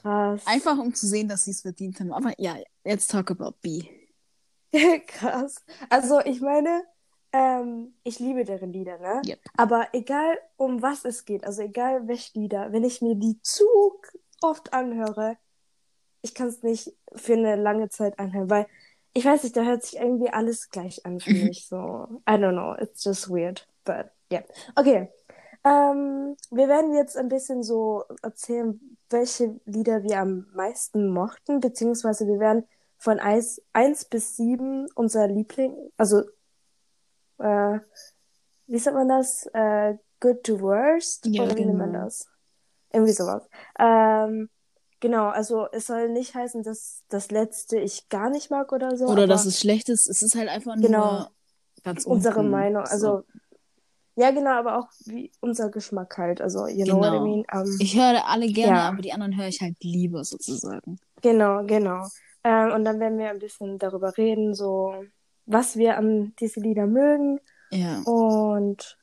Krass. 0.00 0.42
Einfach 0.46 0.78
um 0.78 0.94
zu 0.94 1.08
sehen, 1.08 1.26
dass 1.28 1.44
sie 1.46 1.50
es 1.50 1.62
verdient 1.62 1.98
haben. 1.98 2.12
Aber 2.12 2.32
ja, 2.38 2.56
let's 2.84 3.08
talk 3.08 3.30
about 3.32 3.56
B. 3.62 3.82
Krass. 5.08 5.56
Also, 5.90 6.20
ich 6.20 6.40
meine, 6.40 6.84
ähm, 7.32 7.94
ich 8.04 8.18
liebe 8.18 8.44
deren 8.44 8.72
Lieder, 8.72 8.98
ne? 8.98 9.22
Yep. 9.26 9.40
Aber 9.56 9.88
egal, 9.92 10.38
um 10.56 10.82
was 10.82 11.04
es 11.04 11.24
geht, 11.24 11.44
also 11.44 11.62
egal 11.62 12.06
welche 12.08 12.38
Lieder, 12.38 12.72
wenn 12.72 12.84
ich 12.84 13.00
mir 13.00 13.14
die 13.14 13.40
zu 13.42 13.64
oft 14.42 14.72
anhöre, 14.72 15.36
ich 16.20 16.34
kann 16.34 16.48
es 16.48 16.62
nicht 16.62 16.92
für 17.14 17.34
eine 17.34 17.56
lange 17.56 17.88
Zeit 17.88 18.18
anhören, 18.18 18.50
weil 18.50 18.66
ich 19.14 19.24
weiß 19.24 19.42
nicht, 19.42 19.56
da 19.56 19.62
hört 19.62 19.82
sich 19.82 19.98
irgendwie 19.98 20.30
alles 20.30 20.70
gleich 20.70 21.04
an 21.04 21.20
für 21.20 21.30
mich. 21.44 21.66
So, 21.66 22.22
I 22.28 22.34
don't 22.34 22.52
know, 22.52 22.74
it's 22.74 23.04
just 23.04 23.28
weird, 23.30 23.66
but 23.84 24.06
yeah. 24.32 24.42
Okay. 24.76 25.08
Ähm, 25.64 26.36
wir 26.50 26.68
werden 26.68 26.94
jetzt 26.94 27.16
ein 27.16 27.28
bisschen 27.28 27.62
so 27.62 28.04
erzählen, 28.22 28.80
welche 29.10 29.60
Lieder 29.64 30.02
wir 30.02 30.18
am 30.18 30.46
meisten 30.54 31.08
mochten, 31.08 31.60
beziehungsweise 31.60 32.26
wir 32.26 32.40
werden 32.40 32.64
von 32.98 33.20
1, 33.20 33.62
1 33.72 34.06
bis 34.06 34.36
7 34.36 34.88
unser 34.94 35.28
Liebling, 35.28 35.74
also 35.96 36.22
äh, 37.42 37.80
wie 38.66 38.78
sagt 38.78 38.96
man 38.96 39.08
das? 39.08 39.46
Äh, 39.52 39.94
good 40.20 40.42
to 40.44 40.60
worst? 40.60 41.26
Ja, 41.26 41.42
Oder 41.44 41.56
wie 41.56 41.64
nennt 41.64 41.78
man 41.78 41.92
genau. 41.92 42.04
das? 42.04 42.26
Irgendwie 42.92 43.12
sowas. 43.12 43.42
Ähm, 43.78 44.48
genau, 45.00 45.28
also 45.28 45.66
es 45.72 45.86
soll 45.86 46.08
nicht 46.10 46.34
heißen, 46.34 46.62
dass 46.62 47.02
das 47.08 47.30
letzte 47.30 47.78
ich 47.78 48.08
gar 48.08 48.30
nicht 48.30 48.50
mag 48.50 48.72
oder 48.72 48.96
so. 48.96 49.06
Oder 49.06 49.26
dass 49.26 49.46
es 49.46 49.58
schlecht 49.58 49.88
ist. 49.88 50.08
Es 50.08 50.22
ist 50.22 50.34
halt 50.34 50.48
einfach 50.48 50.76
nur 50.76 50.82
Genau. 50.88 51.26
ganz 51.82 52.04
unsere 52.04 52.40
unten. 52.40 52.50
Meinung. 52.50 52.84
So. 52.86 52.92
Also, 52.92 53.22
ja, 54.14 54.30
genau, 54.30 54.50
aber 54.50 54.78
auch 54.78 54.88
wie 55.06 55.32
unser 55.40 55.70
Geschmack 55.70 56.16
halt. 56.18 56.40
Also, 56.42 56.66
you 56.66 56.84
know 56.84 56.98
what 56.98 57.08
I 57.08 57.12
Genau. 57.12 57.22
mean? 57.24 57.44
Ähm, 57.52 57.76
Ich 57.80 57.96
höre 57.96 58.26
alle 58.26 58.46
gerne, 58.46 58.78
Ja. 58.78 58.88
aber 58.88 59.00
die 59.02 59.12
anderen 59.12 59.36
höre 59.36 59.48
ich 59.48 59.60
halt 59.62 59.76
lieber 59.82 60.22
sozusagen. 60.24 60.98
Genau, 61.22 61.64
genau. 61.64 62.06
Ähm, 62.44 62.72
und 62.72 62.84
dann 62.84 63.00
werden 63.00 63.18
wir 63.18 63.30
ein 63.30 63.38
bisschen 63.38 63.78
darüber 63.78 64.14
reden, 64.16 64.54
so 64.54 65.04
was 65.46 65.76
wir 65.76 65.96
an 65.96 66.34
diese 66.40 66.60
Lieder 66.60 66.86
mögen 66.86 67.40
Ja. 67.70 68.00
und 68.02 68.98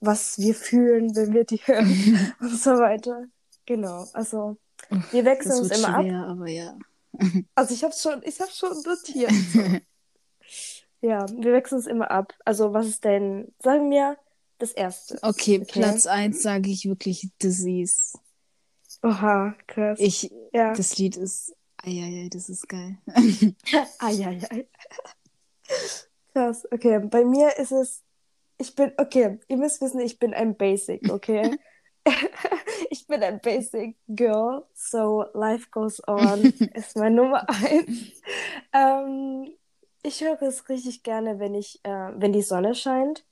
was 0.00 0.38
wir 0.38 0.54
fühlen, 0.54 1.14
wenn 1.16 1.32
wir 1.32 1.44
die 1.44 1.58
hören 1.58 2.34
und 2.40 2.56
so 2.60 2.72
weiter. 2.78 3.24
Genau, 3.66 4.06
also 4.12 4.56
wir 5.12 5.24
wechseln 5.24 5.58
uns 5.60 5.70
immer 5.78 5.96
ab. 5.96 6.02
schwer, 6.02 6.26
aber 6.26 6.48
ja. 6.48 6.76
Also 7.54 7.74
ich 7.74 7.82
habe 7.84 7.94
schon, 7.94 8.22
ich 8.24 8.40
habe 8.40 8.50
schon 8.50 8.72
notiert. 8.82 9.32
So. 9.52 9.60
ja, 11.08 11.24
wir 11.28 11.52
wechseln 11.52 11.78
uns 11.78 11.86
immer 11.86 12.10
ab. 12.10 12.34
Also 12.44 12.72
was 12.74 12.86
ist 12.86 13.04
denn, 13.04 13.54
sagen 13.62 13.90
wir 13.90 14.16
das 14.58 14.72
erste. 14.72 15.18
Okay, 15.22 15.60
Okay. 15.62 15.80
Platz 15.80 16.06
1 16.06 16.42
sage 16.42 16.70
ich 16.70 16.84
wirklich 16.86 17.30
Disease. 17.42 18.18
Oha, 19.02 19.54
krass. 19.66 19.98
Ich, 20.00 20.30
ja. 20.52 20.72
das 20.74 20.96
Lied 20.98 21.16
ist, 21.16 21.54
eieiei, 21.82 22.28
das 22.30 22.48
ist 22.48 22.68
geil. 22.68 22.98
Eieiei. 23.98 24.66
Krass, 26.32 26.66
okay. 26.72 26.98
Bei 26.98 27.24
mir 27.24 27.56
ist 27.58 27.72
es, 27.72 28.02
ich 28.58 28.74
bin, 28.74 28.92
okay, 28.98 29.38
ihr 29.48 29.56
müsst 29.56 29.80
wissen, 29.80 30.00
ich 30.00 30.18
bin 30.18 30.34
ein 30.34 30.56
Basic, 30.56 31.00
okay? 31.10 31.56
ich 32.90 33.06
bin 33.06 33.22
ein 33.22 33.40
Basic 33.40 33.96
Girl, 34.08 34.64
so 34.74 35.26
Life 35.32 35.68
Goes 35.70 36.02
On 36.06 36.42
ist 36.74 36.96
mein 36.96 37.14
Nummer 37.14 37.48
eins. 37.48 38.22
Ähm, 38.72 39.52
ich 40.02 40.20
höre 40.22 40.42
es 40.42 40.68
richtig 40.68 41.02
gerne, 41.02 41.38
wenn 41.38 41.54
ich, 41.54 41.80
äh, 41.84 42.10
wenn 42.16 42.32
die 42.32 42.42
Sonne 42.42 42.74
scheint. 42.74 43.24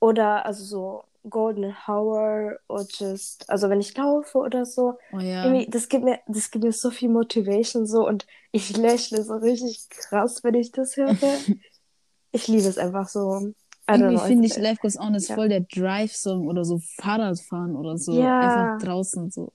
Oder 0.00 0.44
also 0.44 0.64
so 0.64 1.04
Golden 1.28 1.74
Hour 1.86 2.58
oder 2.68 2.86
just, 2.88 3.48
also 3.48 3.70
wenn 3.70 3.80
ich 3.80 3.96
laufe 3.96 4.38
oder 4.38 4.64
so. 4.66 4.98
Oh 5.12 5.18
ja. 5.18 5.44
Irgendwie, 5.44 5.70
das 5.70 5.88
gibt 5.88 6.04
mir, 6.04 6.20
das 6.26 6.50
gibt 6.50 6.64
mir 6.64 6.72
so 6.72 6.90
viel 6.90 7.08
Motivation 7.08 7.86
so 7.86 8.06
und 8.06 8.26
ich 8.52 8.76
lächle 8.76 9.22
so 9.22 9.34
richtig 9.34 9.88
krass, 9.88 10.44
wenn 10.44 10.54
ich 10.54 10.72
das 10.72 10.96
höre. 10.96 11.16
ich 12.32 12.48
liebe 12.48 12.68
es 12.68 12.78
einfach 12.78 13.08
so. 13.08 13.52
I 13.90 13.94
Irgendwie 13.94 14.18
finde 14.18 14.46
ich 14.46 14.56
Life 14.56 14.80
Goes 14.80 14.98
On 14.98 15.14
ist 15.14 15.28
Ja. 15.28 15.34
voll 15.34 15.48
der 15.48 15.60
Drive-Song 15.60 16.48
oder 16.48 16.64
so 16.64 16.80
Fahrradfahren 17.00 17.76
oder 17.76 17.98
so. 17.98 18.14
Ja. 18.14 18.40
Einfach 18.40 18.86
draußen 18.86 19.30
so. 19.30 19.52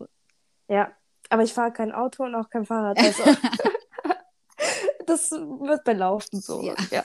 Ja, 0.68 0.92
aber 1.30 1.44
ich 1.44 1.54
fahre 1.54 1.72
kein 1.72 1.92
Auto 1.92 2.24
und 2.24 2.36
auch 2.36 2.50
kein 2.50 2.66
Fahrrad. 2.66 2.98
Also 3.04 3.24
das 5.06 5.32
wird 5.32 5.84
bei 5.84 5.94
Laufen 5.94 6.42
so. 6.42 6.62
Ja. 6.92 7.04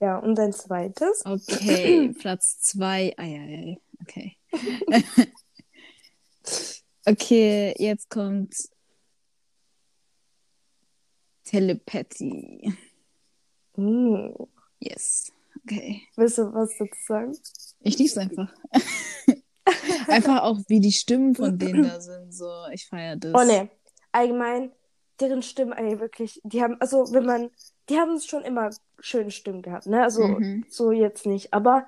Ja. 0.00 0.06
ja, 0.06 0.18
und 0.18 0.38
ein 0.38 0.52
zweites. 0.52 1.24
Okay, 1.24 2.12
Platz 2.18 2.60
2. 2.60 3.14
Eieiei. 3.16 3.78
Okay. 4.02 4.36
okay, 7.06 7.74
jetzt 7.78 8.10
kommt 8.10 8.54
Telepathy. 11.44 12.72
Hm. 13.74 14.34
Yes. 14.80 15.32
Okay. 15.62 16.02
Willst 16.16 16.38
du 16.38 16.52
was 16.52 16.70
dazu 16.78 16.98
sagen? 17.06 17.38
Ich 17.80 17.98
lieb's 17.98 18.18
einfach. 18.18 18.52
einfach 20.08 20.42
auch, 20.42 20.58
wie 20.68 20.80
die 20.80 20.92
Stimmen 20.92 21.34
von 21.34 21.58
denen 21.58 21.84
da 21.84 22.00
sind. 22.00 22.32
So, 22.32 22.50
ich 22.72 22.86
feiere 22.86 23.16
das. 23.16 23.32
Oh 23.34 23.44
ne, 23.44 23.70
allgemein, 24.12 24.72
deren 25.20 25.42
Stimmen, 25.42 25.72
ey, 25.72 25.98
wirklich, 26.00 26.40
die 26.44 26.62
haben, 26.62 26.80
also 26.80 27.12
wenn 27.12 27.24
man, 27.24 27.50
die 27.88 27.98
haben 27.98 28.20
schon 28.20 28.42
immer 28.44 28.70
schöne 29.00 29.30
Stimmen 29.30 29.62
gehabt, 29.62 29.86
ne? 29.86 30.02
Also 30.02 30.26
Mhm. 30.26 30.64
so 30.68 30.90
jetzt 30.92 31.26
nicht, 31.26 31.52
aber 31.52 31.86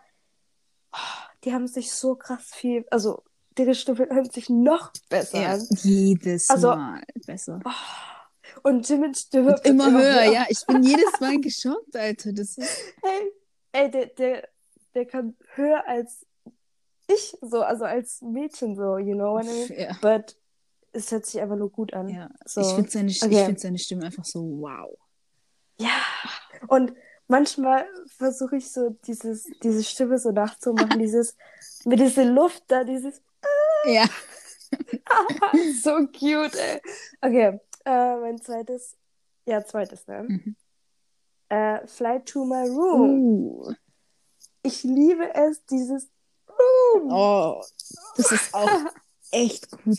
oh, 0.93 0.99
die 1.45 1.53
haben 1.53 1.67
sich 1.67 1.93
so 1.93 2.15
krass 2.15 2.51
viel, 2.55 2.85
also 2.91 3.23
deren 3.57 3.75
Stimme 3.75 4.07
hört 4.11 4.33
sich 4.33 4.49
noch 4.49 4.93
besser 5.09 5.41
Ja, 5.43 5.53
an. 5.55 5.67
jedes 5.83 6.49
Also- 6.51 6.69
Mal 6.69 7.03
besser. 7.27 7.61
Und 8.63 8.89
Jimmins 8.89 9.21
Stimme 9.23 9.55
Und 9.57 9.65
immer 9.67 9.93
wird 9.93 10.03
höher, 10.03 10.33
ja. 10.33 10.47
Ich 10.49 10.65
bin 10.67 10.83
jedes 10.83 11.21
Mal 11.21 11.39
geschockt, 11.41 11.95
Alter. 11.97 12.33
Das 12.33 12.57
ist, 12.57 12.59
Ey, 13.03 13.33
ey 13.73 13.91
der, 13.91 14.07
der, 14.07 14.49
der 14.95 15.07
kann 15.07 15.37
höher 15.55 15.87
als 15.87 16.25
ich, 17.09 17.37
so, 17.41 17.63
also 17.63 17.85
als 17.85 18.21
Mädchen, 18.23 18.75
so, 18.77 18.99
you 18.99 19.15
know 19.15 19.35
what 19.35 19.45
I 19.45 19.49
mean? 19.49 19.81
ja. 19.81 19.97
But 20.03 20.37
es 20.93 21.11
hört 21.13 21.27
sich 21.27 21.41
einfach 21.41 21.57
nur 21.57 21.71
gut 21.71 21.93
an. 21.93 22.09
ja. 22.09 22.31
So. 22.45 22.61
Ich 22.63 22.69
finde 22.75 22.91
seine, 22.91 23.11
ich 23.11 23.23
Okay. 23.23 23.45
find 23.47 23.61
seine 23.61 23.79
Stimme 23.79 24.05
einfach 24.07 24.25
so 24.25 24.41
wow. 24.61 24.99
Ja, 25.81 26.01
und 26.67 26.93
manchmal 27.29 27.87
versuche 28.17 28.57
ich 28.57 28.73
so 28.73 28.91
dieses, 29.07 29.49
diese 29.63 29.85
Stimme 29.85 30.19
so 30.19 30.33
nachzumachen, 30.33 30.99
dieses 30.99 31.37
Mit 31.85 32.01
dieser 32.01 32.25
Luft 32.25 32.65
da, 32.69 32.85
dieses 32.85 33.21
Ja. 33.85 34.05
so 35.83 36.07
cute, 36.09 36.55
ey. 36.57 36.81
Okay, 37.21 37.61
äh, 37.85 38.17
mein 38.17 38.41
zweites, 38.41 38.97
ja, 39.47 39.65
zweites, 39.65 40.07
ne? 40.07 40.25
Mhm. 40.29 40.57
Äh, 41.49 41.87
Fly 41.87 42.23
to 42.25 42.45
my 42.45 42.69
room. 42.69 43.21
Uh. 43.21 43.73
Ich 44.63 44.83
liebe 44.83 45.35
es, 45.35 45.65
dieses 45.65 46.11
Room. 46.49 47.11
Oh, 47.11 47.63
das 48.17 48.33
ist 48.33 48.55
auch 48.55 48.69
echt 49.31 49.71
gut. 49.71 49.99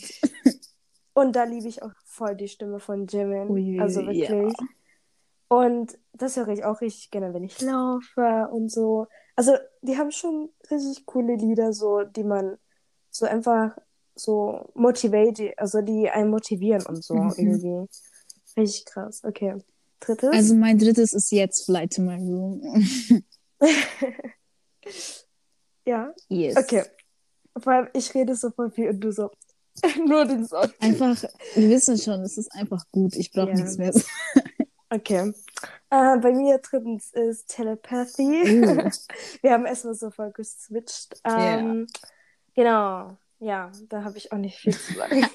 Und 1.14 1.34
da 1.34 1.44
liebe 1.44 1.66
ich 1.66 1.82
auch 1.82 1.92
voll 2.04 2.36
die 2.36 2.48
Stimme 2.48 2.78
von 2.78 3.06
Jimin. 3.06 3.50
Ui, 3.50 3.80
also 3.80 4.02
ja. 4.02 4.48
Und 5.52 5.98
das 6.12 6.36
höre 6.36 6.48
ich 6.48 6.62
auch 6.64 6.80
richtig 6.80 7.10
gerne, 7.10 7.34
wenn 7.34 7.42
ich 7.42 7.60
laufe 7.60 8.48
und 8.52 8.70
so. 8.70 9.08
Also, 9.34 9.56
die 9.82 9.98
haben 9.98 10.12
schon 10.12 10.50
richtig 10.70 11.06
coole 11.06 11.34
Lieder, 11.34 11.72
so, 11.72 12.02
die 12.04 12.22
man 12.22 12.56
so 13.10 13.26
einfach 13.26 13.76
so 14.14 14.70
motiviert, 14.74 15.40
also 15.58 15.80
die 15.80 16.08
einen 16.08 16.30
motivieren 16.30 16.86
und 16.86 17.02
so 17.02 17.14
Mhm. 17.14 17.34
irgendwie. 17.36 17.88
Richtig 18.56 18.84
krass. 18.86 19.22
Okay. 19.24 19.56
Drittes. 19.98 20.30
Also 20.32 20.54
mein 20.54 20.78
drittes 20.78 21.12
ist 21.12 21.32
jetzt 21.32 21.64
Fly 21.64 21.88
to 21.88 22.00
my 22.02 22.16
room. 22.16 22.62
ja. 25.84 26.14
Yes. 26.28 26.56
Okay. 26.56 26.84
Vor 27.58 27.72
allem, 27.72 27.88
ich 27.92 28.14
rede 28.14 28.34
so 28.36 28.50
voll 28.50 28.70
viel 28.70 28.88
und 28.90 29.00
du 29.00 29.10
so. 29.12 29.30
Nur 30.06 30.24
den 30.24 30.46
Song. 30.46 30.68
Einfach, 30.80 31.22
wir 31.54 31.68
wissen 31.70 31.96
schon, 31.98 32.20
es 32.22 32.38
ist 32.38 32.52
einfach 32.54 32.84
gut. 32.92 33.16
Ich 33.16 33.32
brauche 33.32 33.50
Ja. 33.50 33.54
nichts 33.56 33.78
mehr. 33.78 33.92
Okay. 34.90 35.32
Äh, 35.90 36.18
bei 36.18 36.32
mir 36.32 36.58
drittens 36.58 37.12
ist 37.12 37.48
Telepathy. 37.48 38.64
Uh. 38.64 38.90
Wir 39.42 39.52
haben 39.52 39.66
erstmal 39.66 39.94
so 39.94 40.10
voll 40.10 40.32
geswitcht. 40.32 41.20
Ähm, 41.24 41.86
Genau. 42.54 43.16
Ja, 43.38 43.72
da 43.88 44.04
habe 44.04 44.18
ich 44.18 44.32
auch 44.32 44.36
nicht 44.36 44.58
viel 44.58 44.76
zu 44.76 44.94
sagen. 44.94 45.26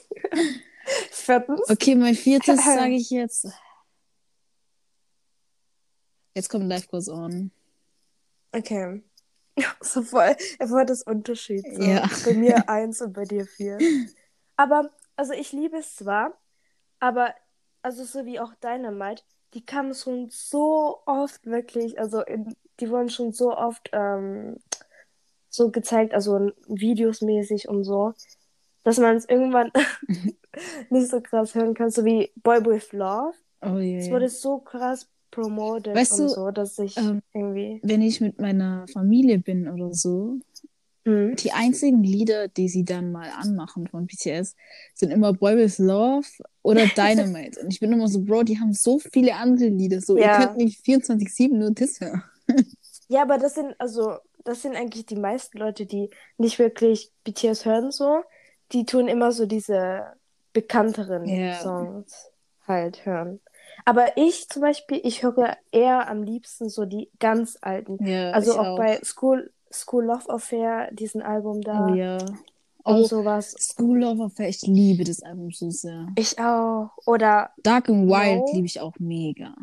Viertens. 1.12 1.70
Okay, 1.70 1.96
mein 1.96 2.14
viertes 2.14 2.64
sage 2.66 2.94
ich 2.94 3.10
jetzt. 3.10 3.48
Jetzt 6.36 6.50
kommt 6.50 6.66
Life 6.66 6.88
Goes 6.88 7.10
On. 7.10 7.50
Okay. 8.52 9.02
So 9.80 10.04
voll, 10.04 10.36
voll 10.68 10.86
das 10.86 11.02
Unterschied. 11.02 11.66
So. 11.74 11.82
Ja. 11.82 12.08
Bei 12.26 12.34
mir 12.34 12.70
eins 12.70 13.02
und 13.02 13.14
bei 13.14 13.24
dir 13.24 13.46
vier. 13.46 13.78
Aber, 14.58 14.92
also 15.16 15.32
ich 15.34 15.54
liebe 15.54 15.78
es 15.78 15.96
zwar, 15.96 16.38
aber, 17.00 17.34
also 17.82 18.04
so 18.04 18.26
wie 18.26 18.40
auch 18.40 18.54
Dynamite, 18.56 19.24
die 19.56 19.66
kamen 19.66 19.94
schon 19.96 20.28
so 20.30 21.00
oft 21.06 21.46
wirklich, 21.46 21.98
also 21.98 22.22
in, 22.22 22.54
die 22.80 22.90
wurden 22.90 23.10
schon 23.10 23.32
so 23.32 23.56
oft 23.56 23.90
ähm, 23.94 24.58
so 25.50 25.72
gezeigt, 25.72 26.14
also 26.14 26.52
videosmäßig 26.68 27.70
und 27.70 27.86
so, 27.86 28.14
dass 28.84 29.00
man 29.00 29.16
es 29.16 29.28
irgendwann 29.28 29.72
nicht 30.90 31.10
so 31.10 31.22
krass 31.22 31.56
hören 31.56 31.74
kann, 31.74 31.90
so 31.90 32.04
wie 32.04 32.32
Boy 32.36 32.64
With 32.66 32.92
Love. 32.92 33.34
Oh 33.62 33.78
Es 33.78 34.08
je. 34.08 34.12
wurde 34.12 34.30
so 34.30 34.60
krass 34.60 35.08
promoted 35.32 35.96
Weißt 35.96 36.20
und 36.20 36.28
du, 36.28 36.30
so, 36.30 36.52
dass 36.52 36.78
ich 36.78 36.98
ähm, 36.98 37.22
irgendwie. 37.34 37.80
Wenn 37.84 38.02
ich 38.02 38.20
mit 38.22 38.40
meiner 38.40 38.86
Familie 38.90 39.40
bin 39.40 39.70
oder 39.70 39.94
so, 39.94 40.40
Mhm. 41.06 41.36
die 41.36 41.52
einzigen 41.52 42.04
Lieder, 42.04 42.48
die 42.48 42.68
sie 42.68 42.84
dann 42.84 43.12
mal 43.12 43.30
anmachen 43.30 43.88
von 43.88 44.08
BTS, 44.08 44.56
sind 44.94 45.12
immer 45.12 45.34
Boy 45.34 45.56
With 45.58 45.78
Love 45.80 46.28
oder 46.64 46.86
Dynamite. 46.98 47.60
Und 47.62 47.72
ich 47.72 47.80
bin 47.80 47.94
immer 47.94 48.08
so, 48.08 48.22
Bro, 48.22 48.44
die 48.44 48.60
haben 48.60 48.74
so 48.74 49.00
viele 49.00 49.36
andere 49.36 49.68
Lieder. 49.70 50.02
So, 50.02 50.18
Ja. 50.18 50.40
ihr 50.40 50.48
könnt 50.48 50.58
nicht 50.58 50.84
24-7 50.86 51.60
nur 51.60 51.72
das 51.72 52.00
hören. 52.00 52.24
Ja, 53.08 53.22
aber 53.22 53.38
das 53.38 53.54
sind, 53.54 53.76
also, 53.80 54.18
das 54.44 54.64
sind 54.64 54.76
eigentlich 54.76 55.06
die 55.06 55.16
meisten 55.16 55.60
Leute, 55.60 55.86
die 55.86 56.10
nicht 56.38 56.58
wirklich 56.58 57.12
BTS 57.24 57.66
hören, 57.66 57.92
so. 57.92 58.24
Die 58.72 58.86
tun 58.86 59.08
immer 59.08 59.32
so 59.32 59.46
diese 59.46 60.04
bekannteren 60.54 61.26
Ja. 61.28 61.54
Songs 61.62 62.32
halt 62.68 63.06
hören. 63.06 63.42
Aber 63.86 64.18
ich 64.18 64.50
zum 64.50 64.64
Beispiel, 64.64 65.02
ich 65.04 65.22
höre 65.22 65.56
eher 65.72 66.08
am 66.10 66.24
liebsten 66.24 66.68
so 66.70 66.86
die 66.86 67.12
ganz 67.20 67.58
alten. 67.62 68.04
Ja, 68.04 68.32
also 68.32 68.54
ich 68.54 68.58
auch, 68.58 68.76
bei 68.78 69.00
School, 69.04 69.54
School 69.72 70.06
Love 70.06 70.30
Affair, 70.30 70.90
diesen 70.92 71.22
Album 71.22 71.62
da 71.62 71.88
Oh 71.90 71.94
ja. 71.96 72.18
und 72.18 72.36
Oh, 72.84 73.04
sowas. 73.04 73.52
School 73.60 74.00
Love 74.00 74.26
Affair, 74.26 74.50
ich 74.50 74.62
liebe 74.62 75.04
das 75.04 75.22
Album 75.24 75.52
so 75.52 75.70
sehr. 75.70 76.08
Ich 76.18 76.38
auch. 76.40 76.92
Oder, 77.06 77.52
Dark 77.64 77.90
and 77.90 78.08
Wild 78.08 78.40
No. 78.46 78.52
liebe 78.54 78.66
ich 78.68 78.80
auch 78.80 78.94
mega. 79.00 79.54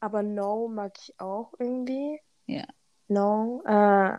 aber 0.00 0.22
No 0.22 0.68
mag 0.68 0.92
ich 1.02 1.14
auch 1.20 1.52
irgendwie. 1.58 2.20
Ja. 2.46 2.64
No. 3.08 3.62
Äh, 3.64 4.18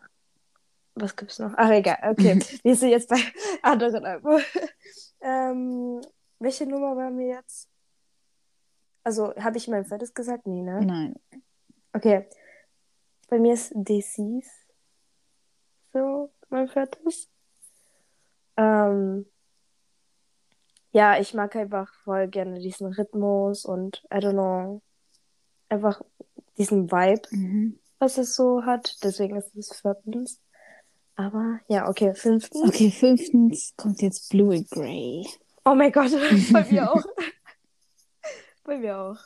was 0.96 1.16
gibt's 1.16 1.40
noch? 1.40 1.54
Ach, 1.56 1.70
egal. 1.72 1.98
Okay. 2.12 2.40
Wir 2.64 2.76
sind 2.76 2.90
jetzt 2.90 3.10
bei 3.10 3.18
anderen 3.62 4.06
Alben. 4.06 4.42
ähm, 5.22 6.02
welche 6.40 6.66
Nummer 6.66 6.96
waren 6.98 7.18
wir 7.18 7.28
jetzt? 7.28 7.70
Also, 9.04 9.34
habe 9.36 9.58
ich 9.58 9.68
mein 9.68 9.86
viertes 9.86 10.14
gesagt? 10.14 10.46
Nee, 10.48 10.62
ne? 10.62 10.82
Nein. 10.86 11.16
Okay. 11.94 12.28
Bei 13.30 13.40
mir 13.40 13.54
ist 13.54 13.72
Disease. 13.76 14.50
So, 15.93 16.32
mein 16.49 16.67
viertes. 16.69 17.30
Ähm, 18.58 19.25
ja, 20.91 21.19
ich 21.19 21.34
mag 21.34 21.56
einfach 21.56 21.93
voll 22.04 22.27
gerne 22.27 22.60
diesen 22.60 22.93
Rhythmus 22.93 23.65
und, 23.65 24.04
I 24.13 24.17
don't 24.17 24.34
know, 24.34 24.82
einfach 25.69 26.01
diesen 26.58 26.91
Vibe 26.91 27.21
Mhm. 27.32 27.80
was 27.99 28.17
es 28.17 28.36
so 28.36 28.63
hat. 28.65 28.97
Deswegen 29.04 29.36
ist 29.38 29.56
es 29.56 29.80
viertens. 29.80 30.41
Aber 31.15 31.60
ja, 31.67 31.88
okay, 31.88 32.13
fünftens. 32.15 32.63
Okay, 32.67 32.89
fünftens 32.91 33.73
kommt 33.77 34.01
jetzt 34.01 34.30
Blue 34.30 34.56
and 34.56 34.69
Grey. 34.69 35.25
Oh 35.65 35.75
mein 35.75 35.91
Gott, 35.91 36.12
bei 36.54 36.63
mir 36.65 36.91
auch. 36.91 37.04
bei 38.63 38.77
mir 38.77 38.97
auch. 38.97 39.17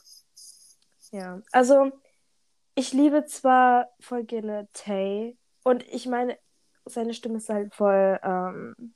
Ja, 1.12 1.42
also 1.52 1.92
ich 2.76 2.92
liebe 2.92 3.26
zwar 3.26 3.90
voll 4.00 4.24
gerne 4.26 4.68
Tay 4.74 5.38
und 5.64 5.84
ich 5.88 6.08
meine, 6.08 6.38
seine 6.86 7.14
Stimme 7.14 7.38
ist 7.38 7.50
halt 7.50 7.74
voll 7.74 8.20
ähm, 8.24 8.94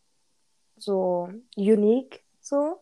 so 0.77 1.29
unique, 1.55 2.23
so. 2.39 2.79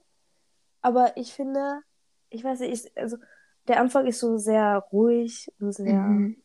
Aber 0.82 1.18
ich 1.18 1.34
finde, 1.34 1.82
ich 2.30 2.44
weiß 2.44 2.60
nicht, 2.62 2.86
ich, 2.86 2.98
also 2.98 3.18
der 3.68 3.80
Anfang 3.80 4.06
ist 4.08 4.20
so 4.20 4.38
sehr 4.38 4.78
ruhig 4.92 5.52
und 5.60 5.74
sehr 5.74 6.02
Mhm. 6.04 6.42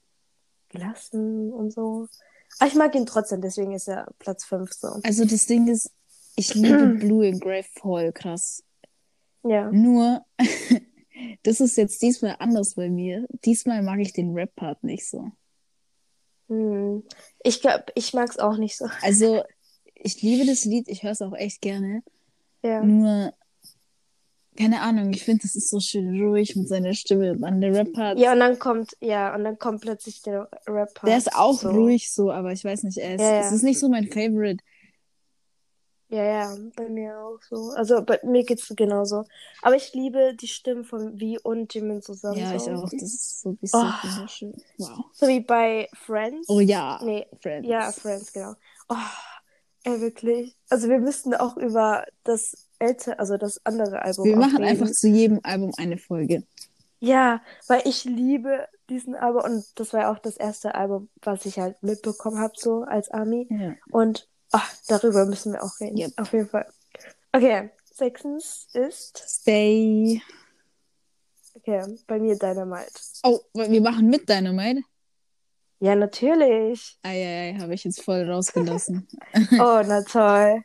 gelassen 0.71 1.53
und 1.53 1.73
so. 1.73 2.09
Aber 2.59 2.69
ich 2.69 2.75
mag 2.75 2.95
ihn 2.95 3.07
trotzdem, 3.07 3.41
deswegen 3.41 3.73
ist 3.73 3.89
er 3.89 4.09
Platz 4.19 4.45
5 4.45 4.73
so. 4.73 4.89
Also 5.03 5.25
das 5.25 5.47
Ding 5.47 5.69
ist, 5.69 5.93
ich 6.37 6.55
liebe 6.55 6.89
Blue 7.01 7.27
and 7.29 7.41
Grey 7.41 7.63
voll 7.63 8.13
krass. 8.13 8.65
Ja. 9.45 9.71
Nur, 9.71 10.25
das 11.43 11.61
ist 11.61 11.77
jetzt 11.77 12.01
diesmal 12.03 12.37
anders 12.39 12.75
bei 12.75 12.89
mir. 12.89 13.27
Diesmal 13.45 13.83
mag 13.83 14.01
ich 14.01 14.13
den 14.13 14.33
Rap-Part 14.35 14.83
nicht 14.85 15.09
so. 15.09 15.31
Hm. 16.53 17.03
Ich 17.43 17.61
glaube, 17.61 17.85
ich 17.95 18.13
mag 18.13 18.29
es 18.29 18.39
auch 18.39 18.57
nicht 18.57 18.77
so. 18.77 18.87
Also, 19.01 19.43
ich 19.95 20.21
liebe 20.23 20.47
das 20.47 20.65
Lied, 20.65 20.89
ich 20.89 21.03
höre 21.03 21.13
es 21.13 21.23
auch 21.23 21.35
echt 21.35 21.61
gerne. 21.61 22.03
Ja. 22.63 22.83
Nur, 22.83 23.33
keine 24.57 24.83
Ahnung, 24.83 25.13
ich 25.13 25.25
finde, 25.25 25.43
das 25.43 25.55
ist 25.57 25.71
so 25.71 25.81
schön 25.81 26.21
ruhig 26.21 26.55
mit 26.57 26.69
seiner 26.69 26.93
Stimme. 26.93 27.33
Und 27.33 27.41
dann 27.41 27.61
der 27.61 27.75
Rap-Part, 27.75 28.19
Ja, 28.19 28.33
und 28.35 28.41
dann 28.41 28.59
kommt, 28.59 28.97
ja, 29.01 29.35
und 29.35 29.45
dann 29.45 29.59
kommt 29.59 29.81
plötzlich 29.81 30.21
der 30.23 30.49
Rapper. 30.67 31.07
der 31.07 31.17
ist 31.17 31.35
auch 31.35 31.59
so. 31.59 31.71
ruhig 31.71 32.13
so, 32.13 32.31
aber 32.31 32.53
ich 32.53 32.63
weiß 32.65 32.83
nicht, 32.83 32.99
er 32.99 33.15
ist, 33.15 33.21
Ja, 33.23 33.33
ja. 33.33 33.41
es 33.41 33.53
ist 33.53 33.63
nicht 33.63 33.79
so 33.79 33.89
mein 33.89 34.09
Favorite. 34.09 34.63
Ja, 36.13 36.25
ja, 36.25 36.57
bei 36.77 36.91
mir 36.91 37.19
auch 37.19 37.39
so. 37.49 37.71
Also 37.75 38.03
bei 38.03 38.21
mir 38.23 38.45
geht's 38.45 38.71
genauso. 38.77 39.25
Aber 39.63 39.77
ich 39.77 39.95
liebe 39.95 40.35
die 40.35 40.47
Stimmen 40.47 40.85
von 40.85 41.19
Vi 41.19 41.39
und 41.43 41.73
Jimin 41.73 42.03
zusammen. 42.03 42.39
Ja, 42.39 42.55
ich 42.55 42.69
auch. 42.71 42.83
Das 42.91 43.03
ist 43.03 43.41
so 43.41 43.49
ein 43.49 43.57
bisschen 43.57 43.81
Oh. 43.81 44.09
wunderschön. 44.09 44.55
Wow. 44.77 45.05
So 45.15 45.27
wie 45.27 45.41
bei 45.41 45.89
Friends. 45.95 46.49
Oh 46.51 46.61
ja, 46.61 47.01
Nee, 47.03 47.27
Friends. 47.41 47.67
ja, 47.67 47.91
Friends, 47.93 48.31
genau. 48.35 48.53
Oh, 48.91 48.95
ey, 49.85 50.03
wirklich. 50.03 50.55
Also 50.69 50.91
wir 50.91 50.99
müssten 50.99 51.33
auch 51.35 51.57
über 51.57 52.05
das 52.25 52.69
ältere, 52.79 53.19
also 53.19 53.39
das 53.39 53.65
andere 53.65 54.03
Album 54.03 54.25
Wir 54.27 54.37
machen 54.37 54.63
einfach 54.63 54.91
zu 54.91 55.09
jedem 55.09 55.41
Album 55.45 55.73
eine 55.79 55.97
Folge. 55.97 56.43
Ja, 57.01 57.41
weil 57.69 57.81
ich 57.87 58.05
liebe 58.05 58.69
diesen 58.91 59.15
Album 59.15 59.43
und 59.45 59.65
das 59.77 59.95
war 59.95 60.01
ja 60.03 60.13
auch 60.13 60.19
das 60.19 60.37
erste 60.37 60.75
Album, 60.75 61.09
was 61.23 61.47
ich 61.47 61.59
halt 61.59 61.83
mitbekommen 61.83 62.39
habe, 62.39 62.53
so 62.57 62.83
als 62.83 63.11
Army. 63.11 63.47
Ja. 63.51 63.75
Und 63.91 64.29
ach, 64.53 64.73
darüber 64.87 65.27
müssen 65.27 65.53
wir 65.53 65.63
auch 65.63 65.79
reden. 65.81 65.99
Yep. 65.99 66.13
Auf 66.17 66.33
jeden 66.33 66.49
Fall. 66.49 66.67
Okay, 67.33 67.71
sechstens 67.95 68.69
ist, 68.73 69.23
Stay. 69.27 70.23
okay, 71.55 71.83
bei 72.07 72.19
mir 72.19 72.39
Dynamite. 72.39 72.93
Oh, 73.25 73.41
wir 73.55 73.81
machen 73.81 74.09
mit 74.09 74.29
Dynamite. 74.29 74.83
Ja, 75.81 75.97
natürlich. 75.97 76.97
Eieiei, 77.03 77.57
habe 77.59 77.75
ich 77.75 77.83
jetzt 77.85 78.03
voll 78.03 78.31
rausgelassen. 78.31 79.09
Oh, 79.55 79.83
na 79.85 80.03
toll. 80.03 80.63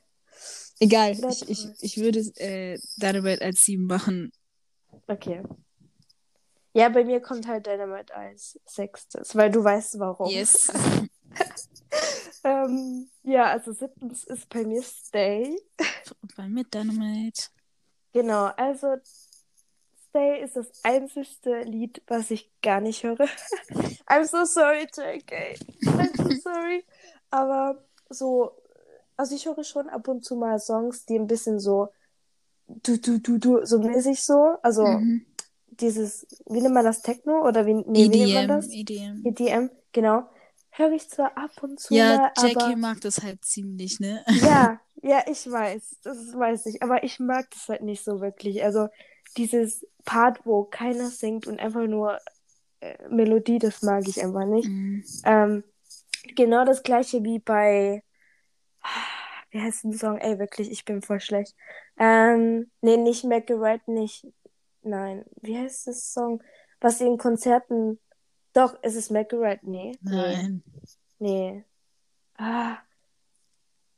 Egal, 0.79 1.15
Na 1.19 1.29
ich, 1.29 1.49
ich, 1.49 1.63
toll. 1.63 1.73
ich 1.81 1.97
würde 1.97 2.19
äh, 2.35 2.77
Dynamite 2.97 3.43
als 3.43 3.61
sieben 3.61 3.85
machen. 3.87 4.31
Okay. 5.07 5.41
Ja, 6.73 6.89
bei 6.89 7.03
mir 7.03 7.19
kommt 7.21 7.47
halt 7.47 7.65
Dynamite 7.65 8.13
als 8.15 8.59
sechstes, 8.65 9.35
weil 9.35 9.49
du 9.49 9.63
weißt 9.63 9.97
warum. 9.99 10.29
Yes. 10.29 10.71
Ähm, 12.43 13.09
Ja, 13.23 13.45
also 13.45 13.73
siebtens 13.73 14.23
ist 14.23 14.47
bei 14.49 14.63
mir 14.63 14.81
Stay. 14.81 15.57
Bei 16.35 16.47
mir 16.47 16.63
Dynamite. 16.63 17.49
Genau, 18.13 18.45
also 18.57 18.95
Stay 20.09 20.41
ist 20.43 20.55
das 20.55 20.71
einzigste 20.83 21.61
Lied, 21.63 22.01
was 22.07 22.31
ich 22.31 22.49
gar 22.61 22.79
nicht 22.79 23.03
höre. 23.03 23.17
I'm 24.07 24.25
so 24.25 24.45
sorry, 24.45 24.87
JK. 24.95 25.59
I'm 25.85 26.15
so 26.15 26.31
sorry. 26.41 26.85
Aber 27.29 27.83
so, 28.09 28.51
also 29.17 29.35
ich 29.35 29.45
höre 29.45 29.63
schon 29.63 29.89
ab 29.89 30.07
und 30.07 30.23
zu 30.23 30.35
mal 30.35 30.59
Songs, 30.59 31.05
die 31.05 31.19
ein 31.19 31.27
bisschen 31.27 31.59
so 31.59 31.89
du, 32.67 32.97
du, 32.97 33.19
du, 33.19 33.37
du, 33.37 33.65
so 33.65 33.79
mäßig 33.79 34.23
so. 34.23 34.55
Also 34.61 34.85
Mhm. 34.85 35.25
dieses, 35.67 36.25
wie 36.45 36.61
nennt 36.61 36.73
man 36.73 36.85
das, 36.85 37.01
Techno? 37.01 37.45
Oder 37.45 37.65
wie, 37.65 37.73
nee, 37.73 38.09
wie 38.11 38.17
nennt 38.17 38.33
man 38.33 38.47
EDM, 38.47 38.47
das? 38.47 38.69
EDM. 38.69 39.25
EDM, 39.25 39.69
genau. 39.91 40.29
Höre 40.77 40.93
ich 40.93 41.09
zwar 41.09 41.37
ab 41.37 41.61
und 41.61 41.79
zu 41.79 41.95
Ja, 41.95 41.99
mal, 41.99 42.31
JK 42.35 42.35
aber 42.35 42.77
mag 42.77 43.01
das 43.01 43.21
halt 43.23 43.43
ziemlich, 43.45 43.99
ne? 43.99 44.23
ja, 44.33 44.79
ja, 45.01 45.23
ich 45.27 45.49
weiß, 45.49 45.99
das 46.03 46.17
weiß 46.37 46.65
ich, 46.67 46.81
aber 46.83 47.03
ich 47.03 47.19
mag 47.19 47.49
das 47.51 47.69
halt 47.69 47.81
nicht 47.81 48.03
so 48.03 48.21
wirklich. 48.21 48.63
Also 48.63 48.87
dieses 49.37 49.85
Part, 50.05 50.45
wo 50.45 50.63
keiner 50.65 51.09
singt 51.09 51.47
und 51.47 51.59
einfach 51.59 51.85
nur 51.87 52.19
äh, 52.81 52.97
Melodie, 53.09 53.59
das 53.59 53.81
mag 53.83 54.07
ich 54.07 54.21
einfach 54.23 54.45
nicht. 54.45 54.67
Mhm. 54.67 55.03
Ähm, 55.23 55.63
genau 56.35 56.65
das 56.65 56.83
gleiche 56.83 57.23
wie 57.23 57.39
bei, 57.39 58.03
wie 59.51 59.61
heißt 59.61 59.83
der 59.85 59.93
Song? 59.93 60.17
Ey, 60.17 60.39
wirklich, 60.39 60.71
ich 60.71 60.85
bin 60.85 61.01
voll 61.01 61.19
schlecht. 61.19 61.55
Ähm, 61.97 62.69
nee, 62.81 62.97
nicht 62.97 63.23
Make 63.23 63.59
Right, 63.59 63.87
nicht, 63.87 64.27
nein, 64.81 65.25
wie 65.41 65.57
heißt 65.57 65.87
das 65.87 66.13
Song? 66.13 66.43
Was 66.79 67.01
in 67.01 67.17
Konzerten, 67.17 67.99
doch, 68.57 68.81
ist 68.81 68.95
es 68.95 69.11
Right? 69.11 69.61
Nee, 69.63 69.91
nee, 70.01 70.11
Nein. 70.11 70.63
nee. 71.19 71.63
Ah. 72.37 72.77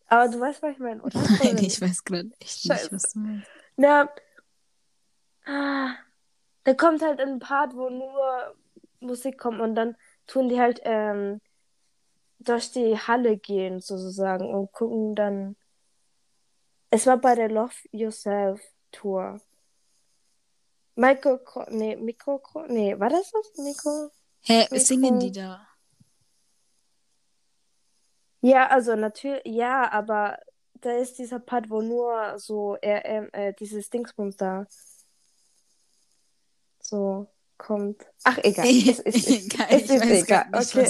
Aber 0.07 0.27
du 0.27 0.39
weißt, 0.39 0.61
was 0.61 0.73
ich 0.73 0.79
meine, 0.79 1.01
oder? 1.01 1.17
Nein, 1.39 1.53
Oder 1.53 1.61
ich 1.61 1.81
weiß 1.81 2.03
gerade 2.03 2.29
echt 2.39 2.61
Scheiße. 2.63 2.83
nicht, 2.83 2.91
was 2.91 3.13
du 3.13 3.19
meinst. 3.19 3.49
Na, 3.77 4.09
ah, 5.45 5.95
da 6.65 6.73
kommt 6.73 7.01
halt 7.01 7.21
ein 7.21 7.39
Part, 7.39 7.73
wo 7.73 7.89
nur 7.89 8.55
Musik 8.99 9.37
kommt 9.37 9.61
und 9.61 9.75
dann 9.75 9.95
tun 10.27 10.49
die 10.49 10.59
halt 10.59 10.81
ähm, 10.83 11.39
durch 12.39 12.71
die 12.71 12.97
Halle 12.97 13.37
gehen 13.37 13.79
sozusagen 13.79 14.53
und 14.53 14.71
gucken 14.73 15.15
dann. 15.15 15.55
Es 16.89 17.05
war 17.05 17.17
bei 17.17 17.35
der 17.35 17.49
Love 17.49 17.75
Yourself 17.91 18.61
Tour. 18.91 19.39
Michael, 20.95 21.39
Kro 21.45 21.65
nee, 21.69 21.95
Mikro, 21.95 22.39
Kro 22.39 22.65
nee, 22.67 22.99
war 22.99 23.09
das 23.09 23.31
das? 23.31 23.53
Mikro? 23.63 24.11
Hä, 24.41 24.67
Mikro- 24.71 24.79
singen 24.79 25.19
die 25.19 25.31
da? 25.31 25.67
Ja, 28.41 28.67
also 28.67 28.95
natürlich, 28.95 29.41
ja, 29.45 29.91
aber 29.91 30.37
da 30.75 30.91
ist 30.91 31.17
dieser 31.19 31.39
Part, 31.39 31.69
wo 31.69 31.81
nur 31.81 32.39
so 32.39 32.77
ähm, 32.81 33.27
äh, 33.33 33.53
dieses 33.53 33.89
Dingsbums 33.89 34.37
da 34.37 34.65
so 36.81 37.27
kommt. 37.57 38.05
Ach, 38.23 38.37
egal. 38.43 38.65
Es 38.95 38.99
ist, 38.99 39.27
Egal, 39.29 39.67
es 39.69 39.81
ist 39.89 40.01
egal. 40.01 40.49
nicht, 40.49 40.75
Okay, 40.75 40.89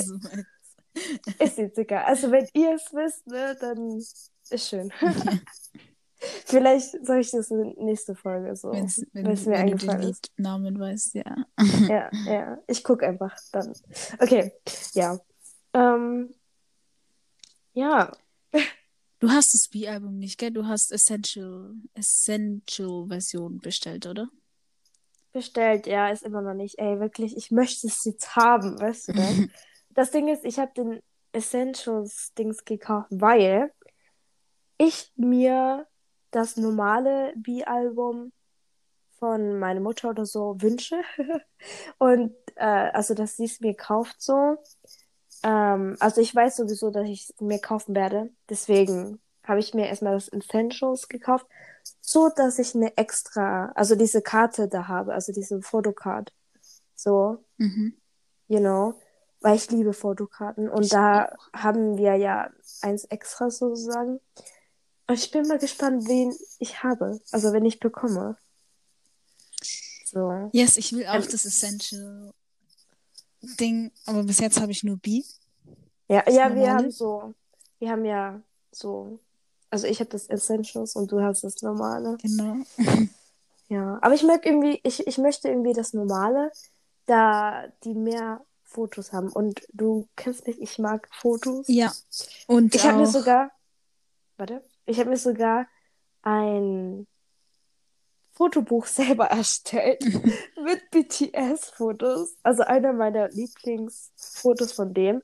ist 1.40 1.58
jetzt 1.58 1.78
egal. 1.78 2.04
Also, 2.06 2.32
wenn 2.32 2.48
ihr 2.54 2.76
es 2.76 2.94
wisst, 2.94 3.26
ne, 3.28 3.58
dann 3.60 3.98
ist 3.98 4.32
schön. 4.70 4.92
Vielleicht 6.20 7.06
soll 7.06 7.20
ich 7.20 7.32
das 7.32 7.50
in 7.50 7.74
nächste 7.78 8.16
Folge 8.16 8.56
so, 8.56 8.72
Wenn's, 8.72 9.06
wenn, 9.14 9.26
wenn 9.26 9.34
es 9.34 9.46
mir 9.46 9.54
wenn 9.54 9.68
du 9.68 9.78
den 9.78 9.90
eingefallen 9.90 10.10
ist. 10.10 10.30
Liednamen 10.38 10.80
weißt, 10.80 11.14
ja. 11.16 11.36
Ja, 11.88 12.10
ja. 12.26 12.58
Ich 12.68 12.84
gucke 12.84 13.08
einfach 13.08 13.36
dann. 13.52 13.74
Okay, 14.20 14.52
ja. 14.94 15.18
Ähm, 15.74 16.34
ja, 17.74 18.12
Du 19.22 19.30
hast 19.30 19.54
das 19.54 19.68
B-Album 19.68 20.18
nicht, 20.18 20.38
gell? 20.38 20.52
Du 20.52 20.66
hast 20.66 20.94
Essential, 20.94 21.74
Essential 21.94 23.06
Version 23.08 23.58
bestellt, 23.58 24.06
oder? 24.08 24.30
bestellt, 25.32 25.88
ja, 25.88 26.10
ist 26.10 26.24
immer 26.24 26.42
noch 26.42 26.54
nicht. 26.54 26.80
Ey, 26.80 27.00
wirklich, 27.00 27.38
ich 27.38 27.52
möchte 27.52 27.88
es 27.88 28.04
jetzt 28.06 28.36
haben, 28.36 28.80
weißt 28.80 29.10
du 29.10 29.14
das? 29.14 29.34
Das 29.92 30.12
Ding 30.12 30.28
ist, 30.28 30.46
ich 30.46 30.60
habe 30.60 30.72
den 30.78 31.02
Essentials-Dings 31.34 32.64
gekauft, 32.64 33.08
weil 33.10 33.74
ich 34.78 35.12
mir 35.16 35.88
das 36.32 36.58
normale 36.58 37.34
B-Album 37.36 38.32
von 39.20 39.60
meiner 39.60 39.82
Mutter 39.82 40.10
oder 40.10 40.26
so 40.26 40.56
wünsche. 40.62 41.02
Und 41.98 42.34
äh, 42.56 42.64
also, 42.66 43.14
dass 43.14 43.36
sie 43.38 43.46
es 43.46 43.60
mir 43.60 43.76
kauft 43.76 44.22
so. 44.22 44.58
Ähm, 45.44 45.96
also 46.00 46.22
ich 46.22 46.34
weiß 46.34 46.58
sowieso, 46.58 46.92
dass 46.92 47.08
ich 47.08 47.30
es 47.30 47.42
mir 47.42 47.60
kaufen 47.60 47.96
werde. 47.96 48.30
Deswegen 48.50 49.20
habe 49.44 49.60
ich 49.60 49.74
mir 49.74 49.88
erstmal 49.88 50.14
das 50.14 50.28
Essentials 50.30 51.08
gekauft, 51.08 51.48
so 52.02 52.30
dass 52.30 52.60
ich 52.60 52.76
eine 52.76 52.96
extra, 52.98 53.72
also 53.76 53.96
diese 53.96 54.22
Karte 54.22 54.68
da 54.68 54.88
habe, 54.88 55.14
also 55.14 55.32
diese 55.32 55.62
Fotocard. 55.62 56.34
So, 56.96 57.44
Mhm. 57.58 57.94
you 58.48 58.60
know, 58.60 58.96
weil 59.42 59.56
ich 59.56 59.72
liebe 59.72 59.94
Fotokarten 59.94 60.70
und 60.70 60.84
Ich 60.84 60.90
da 60.90 61.32
haben 61.54 61.98
wir 61.98 62.16
ja 62.16 62.50
eins 62.82 63.06
extra 63.06 63.50
sozusagen. 63.50 64.20
Ich 65.12 65.32
bin 65.32 65.48
mal 65.48 65.58
gespannt, 65.60 66.08
wen 66.08 66.36
ich 66.60 66.84
habe, 66.84 67.20
also 67.32 67.52
wenn 67.54 67.66
ich 67.66 67.80
bekomme. 67.80 68.38
So. 70.06 70.50
Yes, 70.54 70.78
ich 70.78 70.92
will 70.94 71.06
auch 71.08 71.16
Ähm, 71.16 71.28
das 71.32 71.46
Essential 71.46 72.34
Ding, 73.42 73.92
aber 74.06 74.24
bis 74.24 74.40
jetzt 74.40 74.60
habe 74.60 74.72
ich 74.72 74.84
nur 74.84 74.98
B. 74.98 75.24
Ja, 76.10 76.22
Das 76.24 76.34
ja, 76.36 76.50
wir 76.50 76.56
normale? 76.56 76.70
haben 76.70 76.92
so, 76.92 77.34
wir 77.80 77.90
haben 77.92 78.06
ja 78.06 78.42
so, 78.72 79.20
also 79.70 79.88
ich 79.88 80.00
habe 80.00 80.10
das 80.10 80.28
Essentials 80.28 80.96
und 80.96 81.12
du 81.12 81.22
hast 81.22 81.44
das 81.44 81.62
normale. 81.62 82.18
Genau. 82.22 82.58
Ja, 83.72 84.00
aber 84.02 84.16
ich 84.16 84.24
mag 84.24 84.48
irgendwie, 84.48 84.80
ich, 84.84 85.06
ich 85.06 85.20
möchte 85.20 85.48
irgendwie 85.48 85.74
das 85.74 85.94
normale, 85.94 86.52
da 87.06 87.68
die 87.84 87.94
mehr 87.94 88.44
Fotos 88.64 89.14
haben. 89.14 89.32
Und 89.32 89.62
du 89.72 90.08
kennst 90.16 90.48
mich, 90.48 90.60
ich 90.60 90.80
mag 90.80 91.08
Fotos. 91.12 91.68
Ja. 91.68 91.94
Und 92.48 92.74
Ich 92.74 92.84
habe 92.84 92.98
mir 92.98 93.06
sogar, 93.06 93.52
warte, 94.38 94.64
ich 94.90 95.00
habe 95.00 95.12
mir 95.12 95.18
sogar 95.18 95.68
ein 96.24 97.08
Fotobuch 98.32 98.86
selber 98.88 99.26
erstellt 99.26 100.04
mit 100.64 100.92
BTS-Fotos. 100.92 102.36
Also 102.44 102.64
einer 102.64 102.94
meiner 102.94 103.30
Lieblingsfotos 103.30 104.72
von 104.72 104.94
dem, 104.94 105.22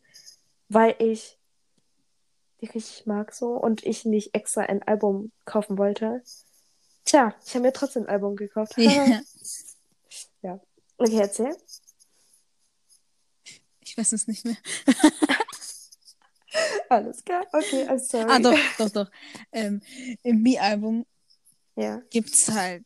weil 0.69 0.95
ich 0.99 1.39
die 2.61 2.67
richtig 2.67 3.05
mag 3.05 3.33
so 3.33 3.53
und 3.53 3.85
ich 3.85 4.05
nicht 4.05 4.33
extra 4.33 4.61
ein 4.61 4.81
Album 4.83 5.31
kaufen 5.43 5.77
wollte. 5.77 6.23
Tja, 7.03 7.35
ich 7.45 7.53
habe 7.53 7.65
mir 7.65 7.73
trotzdem 7.73 8.03
ein 8.03 8.09
Album 8.09 8.35
gekauft. 8.35 8.73
Ja. 8.77 9.21
ja. 10.41 10.59
Okay, 10.97 11.19
erzähl. 11.19 11.55
Ich 13.81 13.97
weiß 13.97 14.13
es 14.13 14.27
nicht 14.27 14.45
mehr. 14.45 14.57
Alles 16.89 17.23
klar. 17.23 17.45
Okay, 17.51 17.87
I'm 17.87 17.99
sorry. 17.99 18.31
Ah, 18.31 18.39
doch, 18.39 18.57
doch, 18.77 18.89
doch. 18.89 19.11
Ähm, 19.51 19.81
Im 20.23 20.43
B-Album 20.43 21.05
Ja. 21.75 22.01
gibt 22.09 22.33
es 22.33 22.49
halt 22.49 22.85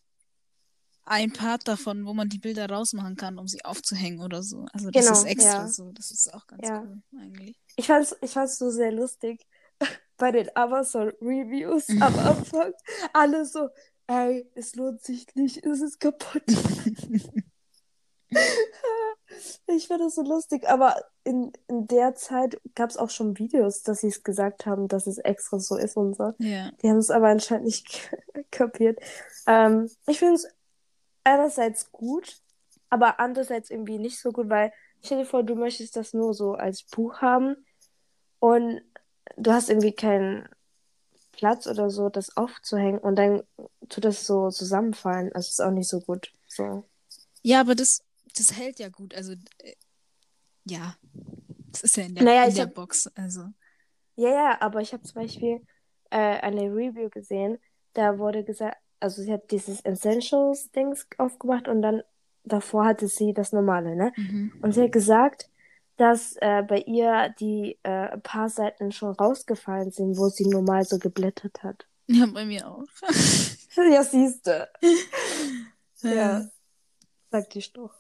ein 1.06 1.34
Part 1.34 1.68
davon, 1.68 2.06
wo 2.06 2.14
man 2.14 2.30
die 2.30 2.38
Bilder 2.38 2.70
rausmachen 2.70 3.16
kann, 3.16 3.40
um 3.40 3.48
sie 3.48 3.66
aufzuhängen 3.66 4.22
oder 4.22 4.44
so. 4.44 4.68
Also 4.74 4.92
das 4.92 5.06
Genau, 5.06 5.20
ist 5.20 5.26
extra 5.26 5.64
ja. 5.64 5.68
so. 5.68 5.92
Das 5.92 6.12
ist 6.12 6.32
auch 6.34 6.46
ganz 6.46 6.68
Ja. 6.68 6.82
cool 6.84 7.02
eigentlich. 7.20 7.60
Ich 7.78 7.88
fand's, 7.88 8.16
ich 8.22 8.32
fand's 8.32 8.58
so 8.60 8.70
sehr 8.70 8.92
lustig 8.92 9.46
bei 10.18 10.32
den 10.32 10.56
Amazon-Reviews 10.56 11.90
am 12.00 12.20
Anfang. 12.20 12.74
Alle 13.14 13.46
so, 13.46 13.70
ey, 14.08 14.48
es 14.54 14.76
lohnt 14.76 15.02
sich 15.02 15.26
nicht, 15.36 15.66
es 15.66 15.82
ist 15.82 16.00
kaputt. 16.00 16.44
Ich 19.68 19.88
fand 19.88 20.02
das 20.02 20.16
so 20.16 20.24
lustig, 20.24 20.68
aber 20.68 20.96
in, 21.24 21.52
in 21.68 21.88
der 21.88 22.16
Zeit 22.16 22.60
gab's 22.76 22.98
auch 22.98 23.10
schon 23.10 23.38
Videos, 23.38 23.84
dass 23.84 24.02
sie 24.02 24.08
es 24.08 24.24
gesagt 24.24 24.66
haben, 24.66 24.88
dass 24.88 25.08
es 25.08 25.18
extra 25.20 25.60
so 25.60 25.78
ist 25.78 25.98
und 25.98 26.16
so. 26.16 26.34
Ja. 26.40 26.72
Die 26.82 26.90
haben 26.90 26.98
es 26.98 27.12
aber 27.12 27.28
anscheinend 27.30 27.66
nicht 27.66 28.12
kapiert. 28.52 29.00
Ähm, 29.46 29.90
ich 30.08 30.20
finde 30.20 30.36
es 30.36 30.48
einerseits 31.24 31.92
gut, 31.92 32.38
aber 32.90 33.20
andererseits 33.20 33.70
irgendwie 33.70 34.00
nicht 34.00 34.20
so 34.20 34.32
gut, 34.32 34.50
weil 34.50 34.74
stell 35.04 35.20
dir 35.20 35.26
vor, 35.26 35.44
du 35.44 35.56
möchtest 35.56 35.96
das 35.96 36.14
nur 36.14 36.34
so 36.34 36.54
als 36.54 36.84
Buch 36.84 37.22
haben 37.22 37.56
und 38.40 38.82
du 39.38 39.52
hast 39.52 39.70
irgendwie 39.70 39.94
keinen 39.94 40.48
Platz 41.32 41.68
oder 41.68 41.90
so, 41.90 42.10
das 42.10 42.36
aufzuhängen 42.36 43.00
und 43.00 43.16
dann 43.16 43.44
tut 43.88 44.06
das 44.06 44.26
so 44.26 44.50
zusammenfallen. 44.50 45.32
Also 45.34 45.50
ist 45.50 45.62
auch 45.62 45.72
nicht 45.72 45.88
so 45.88 46.02
gut. 46.02 46.34
So. 46.48 46.84
Ja, 47.42 47.62
aber 47.62 47.76
das, 47.76 48.02
das 48.38 48.56
hält 48.58 48.80
ja 48.80 48.90
gut. 48.90 49.14
Also, 49.16 49.34
äh, 49.60 49.74
ja. 50.66 50.96
Das 51.72 51.82
ist 51.84 51.98
ja 51.98 52.04
in 52.04 52.16
der, 52.16 52.24
Naja, 52.24 52.44
in 52.46 52.56
der 52.56 52.66
hab- 52.66 52.74
Box. 52.74 53.08
Also, 53.16 53.42
Ja, 54.16 54.30
ja, 54.30 54.62
aber 54.62 54.82
ich 54.82 54.92
habe 54.94 55.04
zum 55.04 55.22
Beispiel 55.22 55.66
äh, 56.10 56.18
eine 56.18 56.64
Review 56.64 57.10
gesehen, 57.10 57.58
da 57.94 58.18
wurde 58.20 58.44
gesagt, 58.44 58.78
also 59.00 59.22
sie 59.22 59.32
hat 59.32 59.50
dieses 59.52 59.82
Essentials-Dings 59.82 61.08
aufgemacht 61.18 61.68
und 61.68 61.82
dann 61.82 62.02
davor 62.44 62.86
hatte 62.86 63.08
sie 63.08 63.34
das 63.34 63.52
normale, 63.54 63.96
ne? 63.96 64.12
mhm. 64.18 64.52
Und 64.62 64.74
sie 64.74 64.84
hat 64.84 64.92
gesagt, 64.92 65.50
dass 65.98 66.36
äh, 66.38 66.64
bei 66.64 66.80
ihr 66.80 67.34
die 67.40 67.78
äh, 67.84 68.18
paar 68.20 68.50
Seiten 68.50 68.92
schon 68.92 69.12
rausgefallen 69.14 69.92
sind, 69.92 70.18
wo 70.18 70.30
sie 70.30 70.46
normal 70.48 70.84
so 70.86 70.98
geblättert 70.98 71.62
hat. 71.64 71.88
Ja, 72.08 72.26
bei 72.26 72.46
mir 72.46 72.68
auch. 72.70 72.84
Ja, 73.76 74.04
siehste. 74.04 74.70
Ja, 76.02 76.50
sagte 77.32 77.60
ich 77.60 77.72
doch. 77.74 77.94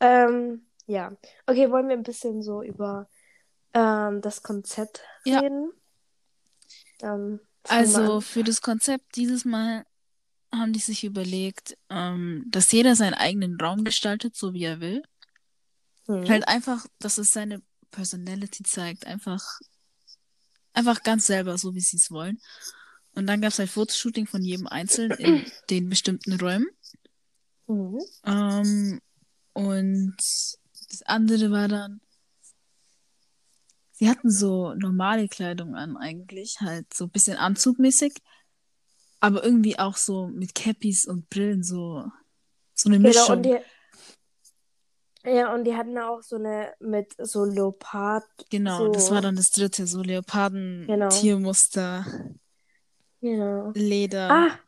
Ähm, 0.00 0.66
ja. 0.86 1.16
Okay, 1.46 1.70
wollen 1.70 1.88
wir 1.88 1.96
ein 1.96 2.02
bisschen 2.02 2.42
so 2.42 2.62
über 2.62 3.08
ähm, 3.74 4.20
das 4.20 4.42
Konzept 4.42 5.02
Ja. 5.24 5.40
reden? 5.40 5.72
Ähm, 7.02 7.40
Also 7.64 8.20
für 8.20 8.42
das 8.42 8.60
Konzept 8.60 9.16
dieses 9.16 9.44
Mal 9.44 9.84
haben 10.52 10.72
die 10.72 10.78
sich 10.78 11.04
überlegt, 11.04 11.76
ähm, 11.90 12.46
dass 12.48 12.72
jeder 12.72 12.96
seinen 12.96 13.14
eigenen 13.14 13.60
Raum 13.60 13.84
gestaltet, 13.84 14.34
so 14.34 14.54
wie 14.54 14.64
er 14.64 14.80
will. 14.80 15.02
Hm. 16.06 16.28
Halt 16.28 16.48
einfach, 16.48 16.86
dass 16.98 17.18
es 17.18 17.32
seine 17.32 17.62
Personality 17.90 18.62
zeigt, 18.62 19.06
einfach, 19.06 19.60
einfach 20.72 21.02
ganz 21.02 21.26
selber, 21.26 21.58
so 21.58 21.74
wie 21.74 21.80
sie 21.80 21.98
es 21.98 22.10
wollen. 22.10 22.40
Und 23.14 23.26
dann 23.26 23.40
gab 23.40 23.50
es 23.52 23.58
halt 23.58 23.70
Fotoshooting 23.70 24.26
von 24.26 24.42
jedem 24.42 24.66
Einzelnen 24.66 25.18
in 25.18 25.44
den 25.70 25.88
bestimmten 25.88 26.38
Räumen. 26.40 26.68
Mhm. 27.66 28.00
Ähm, 28.24 29.00
und 29.58 30.14
das 30.18 31.02
andere 31.04 31.50
war 31.50 31.66
dann, 31.66 32.00
sie 33.90 34.08
hatten 34.08 34.30
so 34.30 34.72
normale 34.74 35.26
Kleidung 35.26 35.74
an 35.74 35.96
eigentlich, 35.96 36.60
halt 36.60 36.94
so 36.94 37.06
ein 37.06 37.10
bisschen 37.10 37.36
anzugmäßig, 37.36 38.14
aber 39.18 39.42
irgendwie 39.42 39.76
auch 39.76 39.96
so 39.96 40.28
mit 40.28 40.54
Cappies 40.54 41.06
und 41.06 41.28
Brillen 41.28 41.64
so, 41.64 42.04
so 42.72 42.88
eine 42.88 42.98
Genau, 42.98 43.08
Mischung. 43.08 43.42
die, 43.42 43.58
ja, 45.24 45.52
und 45.52 45.64
die 45.64 45.74
hatten 45.74 45.98
auch 45.98 46.22
so 46.22 46.36
eine 46.36 46.72
mit 46.78 47.14
so 47.18 47.44
Leopard. 47.44 48.22
Genau, 48.50 48.78
so, 48.86 48.92
das 48.92 49.10
war 49.10 49.20
dann 49.20 49.34
das 49.34 49.50
dritte, 49.50 49.88
so 49.88 50.02
Leoparden, 50.02 50.86
Genau. 50.86 51.08
Tiermuster, 51.08 52.06
Genau. 53.20 53.72
Leder. 53.74 54.30
Ah, 54.30 54.58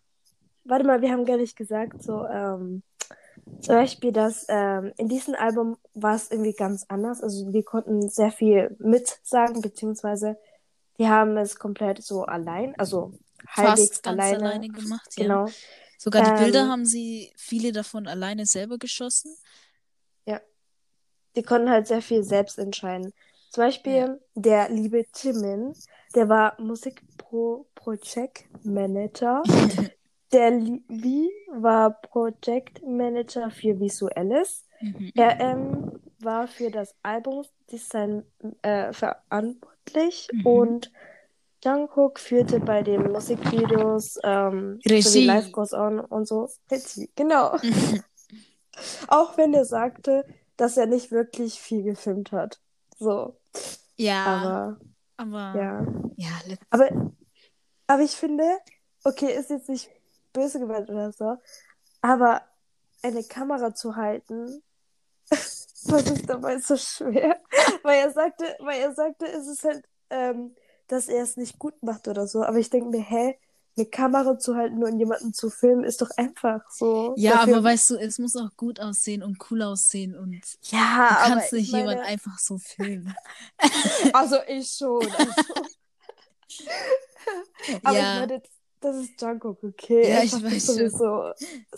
warte 0.65 0.85
mal, 0.85 1.01
wir 1.01 1.13
haben 1.13 1.25
gar 1.25 1.37
nicht 1.37 1.55
gesagt, 1.55 2.03
so, 2.03 2.27
ähm, 2.27 2.83
zum 3.61 3.75
Beispiel, 3.75 4.13
dass 4.13 4.47
ähm, 4.49 4.93
in 4.97 5.09
diesem 5.09 5.35
Album 5.35 5.77
war 5.95 6.15
es 6.15 6.31
irgendwie 6.31 6.55
ganz 6.55 6.87
anders. 6.89 7.23
Also 7.23 7.53
wir 7.53 7.63
konnten 7.63 8.09
sehr 8.09 8.33
viel 8.33 8.75
mitsagen, 8.79 9.61
beziehungsweise 9.61 10.39
die 10.99 11.09
haben 11.09 11.37
es 11.37 11.59
komplett 11.59 12.03
so 12.03 12.25
allein, 12.25 12.75
also 12.79 13.13
halbwegs 13.49 13.89
fast 13.89 14.03
ganz 14.03 14.21
alleine. 14.21 14.45
alleine 14.45 14.69
gemacht, 14.69 15.17
ja. 15.17 15.25
Genau. 15.25 15.47
Sogar 15.99 16.23
die 16.23 16.31
Ähm, 16.31 16.45
Bilder 16.45 16.69
haben 16.69 16.87
sie 16.87 17.33
viele 17.37 17.73
davon 17.73 18.07
alleine 18.07 18.47
selber 18.47 18.79
geschossen. 18.79 19.37
Die 21.37 21.43
konnten 21.43 21.69
halt 21.71 21.87
sehr 21.87 22.03
viel 22.03 22.25
selbst 22.25 22.59
entscheiden. 22.59 23.13
Zum 23.51 23.65
Beispiel 23.65 24.21
der 24.35 24.69
liebe 24.69 25.07
Jimin, 25.15 25.75
der 26.15 26.29
war 26.29 26.61
Musikpro-Project-Manager. 26.61 29.43
der 30.33 30.51
Li 30.53 31.31
war 31.53 31.91
Project 32.03 32.83
Manager 32.87 33.51
für 33.51 33.79
Visuelles. 33.81 34.65
Mhm. 34.81 35.13
Er 35.15 35.41
ähm, 35.41 36.01
war 36.21 36.47
für 36.49 36.71
das 36.71 36.95
Albumdesign 37.03 38.25
äh, 38.63 38.93
verantwortlich 38.93 40.29
Mhm. 40.33 40.47
und 40.47 40.93
Jungkook 41.65 42.19
führte 42.21 42.61
bei 42.61 42.83
den 42.83 43.11
Musikvideos 43.13 44.19
ähm, 44.23 44.79
Regie. 44.87 45.27
Life 45.27 45.51
Goes 45.51 45.73
On 45.73 46.01
und 46.01 46.27
so 46.27 46.49
Regie. 46.71 47.11
Genau. 47.17 47.57
Auch 49.09 49.37
wenn 49.37 49.53
er 49.53 49.65
sagte, 49.65 50.25
dass 50.57 50.77
er 50.77 50.87
nicht 50.87 51.11
wirklich 51.11 51.61
viel 51.61 51.83
gefilmt 51.83 52.33
hat. 52.33 52.61
So. 52.99 53.37
Ja, 53.97 54.25
Aber 54.25 54.81
aber 55.17 55.61
ja. 55.61 55.87
ja, 56.17 56.57
Aber, 56.71 56.89
aber 57.87 58.03
ich 58.03 58.13
finde, 58.13 58.45
okay, 59.05 59.33
ist 59.35 59.51
jetzt 59.51 59.69
nicht 59.69 59.91
böse 60.33 60.59
gemeint 60.59 60.89
oder 60.91 61.13
so, 61.13 61.37
aber 62.01 62.43
eine 63.03 63.25
Kamera 63.25 63.75
zu 63.75 63.97
halten, 63.97 64.63
was 65.31 66.03
ist 66.11 66.29
dabei 66.29 66.59
so 66.59 66.77
schwer? 66.77 67.41
weil 67.83 67.99
er 68.01 68.11
sagte, 68.13 68.45
weil 68.61 68.81
er 68.81 68.95
sagte, 68.95 69.27
es 69.27 69.47
ist 69.47 69.65
halt, 69.65 69.85
ähm, 70.11 70.55
dass 70.89 71.09
er 71.09 71.23
es 71.23 71.37
nicht 71.37 71.59
gut 71.59 71.83
macht 71.83 72.09
oder 72.09 72.27
so. 72.27 72.43
Aber 72.43 72.59
ich 72.59 72.69
denke 72.69 72.91
mir, 72.91 73.01
hä, 73.03 73.39
eine 73.77 73.87
Kamera 73.87 74.39
zu 74.39 74.57
halten 74.57 74.83
und 74.83 74.99
jemanden 74.99 75.33
zu 75.33 75.49
filmen, 75.49 75.85
ist 75.85 76.03
doch 76.03 76.11
einfach 76.17 76.69
so. 76.71 77.15
ja, 77.17 77.37
Dafür- 77.37 77.55
aber 77.59 77.65
weißt 77.65 77.91
du, 77.91 77.97
es 77.97 78.19
muss 78.19 78.35
auch 78.37 78.51
gut 78.57 78.81
aussehen 78.81 79.23
und 79.23 79.39
cool 79.51 79.63
aussehen 79.63 80.17
und 80.17 80.33
du 80.33 80.77
ja, 80.77 81.09
aber 81.23 81.35
kannst 81.35 81.53
nicht 81.53 81.67
ich 81.69 81.73
meine, 81.73 81.91
jemand 81.93 82.07
einfach 82.09 82.39
so 82.39 82.59
filmen. 82.59 83.15
Also 84.13 84.37
ich 84.49 84.69
schon. 84.71 85.01
Also. 85.13 85.33
aber 87.85 87.97
Ja. 87.97 88.15
ich 88.15 88.29
meine, 88.29 88.43
das 88.81 88.97
ist 88.97 89.21
Jungkook, 89.21 89.63
okay? 89.63 90.09
Ja, 90.09 90.23
ich 90.23 90.33
weiß 90.33 90.67
schon. 90.67 90.77
sowieso. 90.77 91.33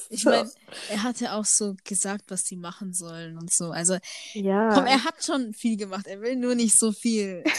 Ich 0.08 0.22
So. 0.22 0.30
meine, 0.30 0.50
er 0.90 1.02
hat 1.02 1.20
ja 1.20 1.36
auch 1.38 1.44
so 1.44 1.76
gesagt, 1.84 2.24
was 2.28 2.44
die 2.44 2.56
machen 2.56 2.92
sollen 2.94 3.38
und 3.38 3.52
so. 3.52 3.70
Also, 3.70 3.98
ja. 4.34 4.72
komm, 4.74 4.86
er 4.86 5.04
hat 5.04 5.22
schon 5.24 5.52
viel 5.54 5.76
gemacht. 5.76 6.06
Er 6.06 6.20
will 6.20 6.36
nur 6.36 6.54
nicht 6.54 6.78
so 6.78 6.92
viel. 6.92 7.44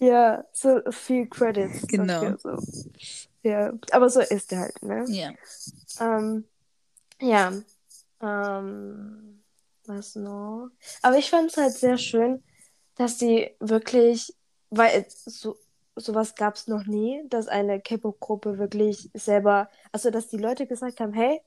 Ja, 0.00 0.44
so 0.52 0.80
viel 0.90 1.28
Credits. 1.28 1.86
Genau. 1.86 2.30
Dafür, 2.30 2.58
so. 2.60 2.90
Ja, 3.44 3.72
aber 3.92 4.10
so 4.10 4.20
ist 4.20 4.52
er 4.52 4.58
halt, 4.60 4.82
ne? 4.82 5.04
Ja. 5.08 5.32
Ähm, 6.00 6.44
ja. 7.20 7.52
Ähm, 8.20 9.42
was 9.86 10.14
noch? 10.16 10.70
Aber 11.02 11.16
ich 11.18 11.30
fand 11.30 11.50
es 11.50 11.56
halt 11.56 11.74
sehr 11.74 11.98
schön, 11.98 12.42
dass 12.96 13.18
die 13.18 13.50
wirklich, 13.60 14.34
weil 14.70 15.06
so, 15.08 15.56
sowas 15.96 16.34
gab 16.34 16.56
es 16.56 16.66
noch 16.68 16.86
nie, 16.86 17.22
dass 17.28 17.48
eine 17.48 17.80
K-Pop-Gruppe 17.80 18.58
wirklich 18.58 19.10
selber, 19.14 19.68
also 19.92 20.10
dass 20.10 20.28
die 20.28 20.38
Leute 20.38 20.66
gesagt 20.66 21.00
haben, 21.00 21.12
hey, 21.12 21.40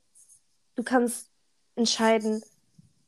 du 0.76 0.84
kannst 0.84 1.30
entscheiden, 1.76 2.44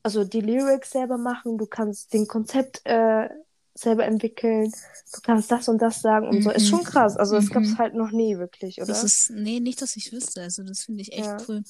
also 0.03 0.23
die 0.23 0.41
Lyrics 0.41 0.91
selber 0.91 1.17
machen, 1.17 1.57
du 1.57 1.65
kannst 1.65 2.13
den 2.13 2.27
Konzept 2.27 2.81
äh, 2.85 3.29
selber 3.75 4.05
entwickeln, 4.05 4.71
du 5.13 5.21
kannst 5.21 5.51
das 5.51 5.67
und 5.69 5.79
das 5.81 6.01
sagen 6.01 6.27
und 6.27 6.41
so. 6.41 6.49
Ist 6.49 6.63
Mhm. 6.63 6.67
schon 6.77 6.83
krass. 6.83 7.15
Also 7.17 7.35
es 7.37 7.49
gab 7.51 7.61
es 7.63 7.71
Mhm. 7.73 7.77
halt 7.77 7.93
noch 7.93 8.11
nie 8.11 8.37
wirklich, 8.39 8.77
oder? 8.77 8.87
Das 8.87 9.03
ist, 9.03 9.29
nee, 9.29 9.59
nicht, 9.59 9.81
dass 9.81 9.95
ich 9.95 10.11
wüsste. 10.11 10.41
Also, 10.41 10.63
das 10.63 10.81
finde 10.85 11.01
ich 11.01 11.13
echt 11.13 11.25
Ja. 11.25 11.37
cool. 11.47 11.63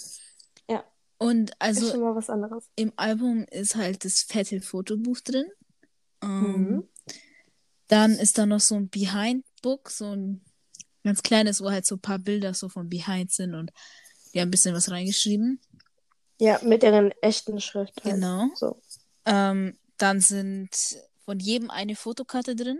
Ja. 0.70 0.84
Und 1.18 1.50
ist 1.50 1.56
also 1.60 1.92
schon 1.92 2.02
mal 2.02 2.16
was 2.16 2.30
anderes. 2.30 2.70
im 2.76 2.94
Album 2.96 3.44
ist 3.52 3.76
halt 3.76 4.06
das 4.06 4.22
fette 4.28 4.62
Fotobuch 4.62 5.20
drin. 5.20 5.48
Ähm, 6.24 6.30
Mhm. 6.30 6.88
Dann 7.90 8.12
ist 8.12 8.38
da 8.38 8.46
noch 8.46 8.60
so 8.60 8.76
ein 8.76 8.90
Behind-Book, 9.62 9.90
so 9.90 10.16
ein 10.16 10.42
ganz 11.04 11.24
kleines, 11.24 11.62
wo 11.62 11.72
halt 11.72 11.86
so 11.86 11.96
ein 11.96 12.02
paar 12.02 12.20
Bilder 12.20 12.54
so 12.54 12.70
von 12.70 12.90
Behind 12.90 13.32
sind 13.32 13.54
und 13.56 13.72
die 14.34 14.40
haben 14.40 14.50
ein 14.50 14.52
bisschen 14.52 14.76
was 14.76 14.92
reingeschrieben. 14.92 15.60
Ja, 16.40 16.60
mit 16.64 16.84
deren 16.84 17.12
echten 17.22 17.60
Schrift. 17.60 18.04
Halt. 18.04 18.16
Genau. 18.16 18.48
So. 18.56 18.82
Ähm, 19.26 19.78
dann 19.98 20.22
sind 20.22 20.70
von 21.26 21.40
jedem 21.40 21.70
eine 21.70 21.96
Fotokarte 21.96 22.56
drin. 22.56 22.80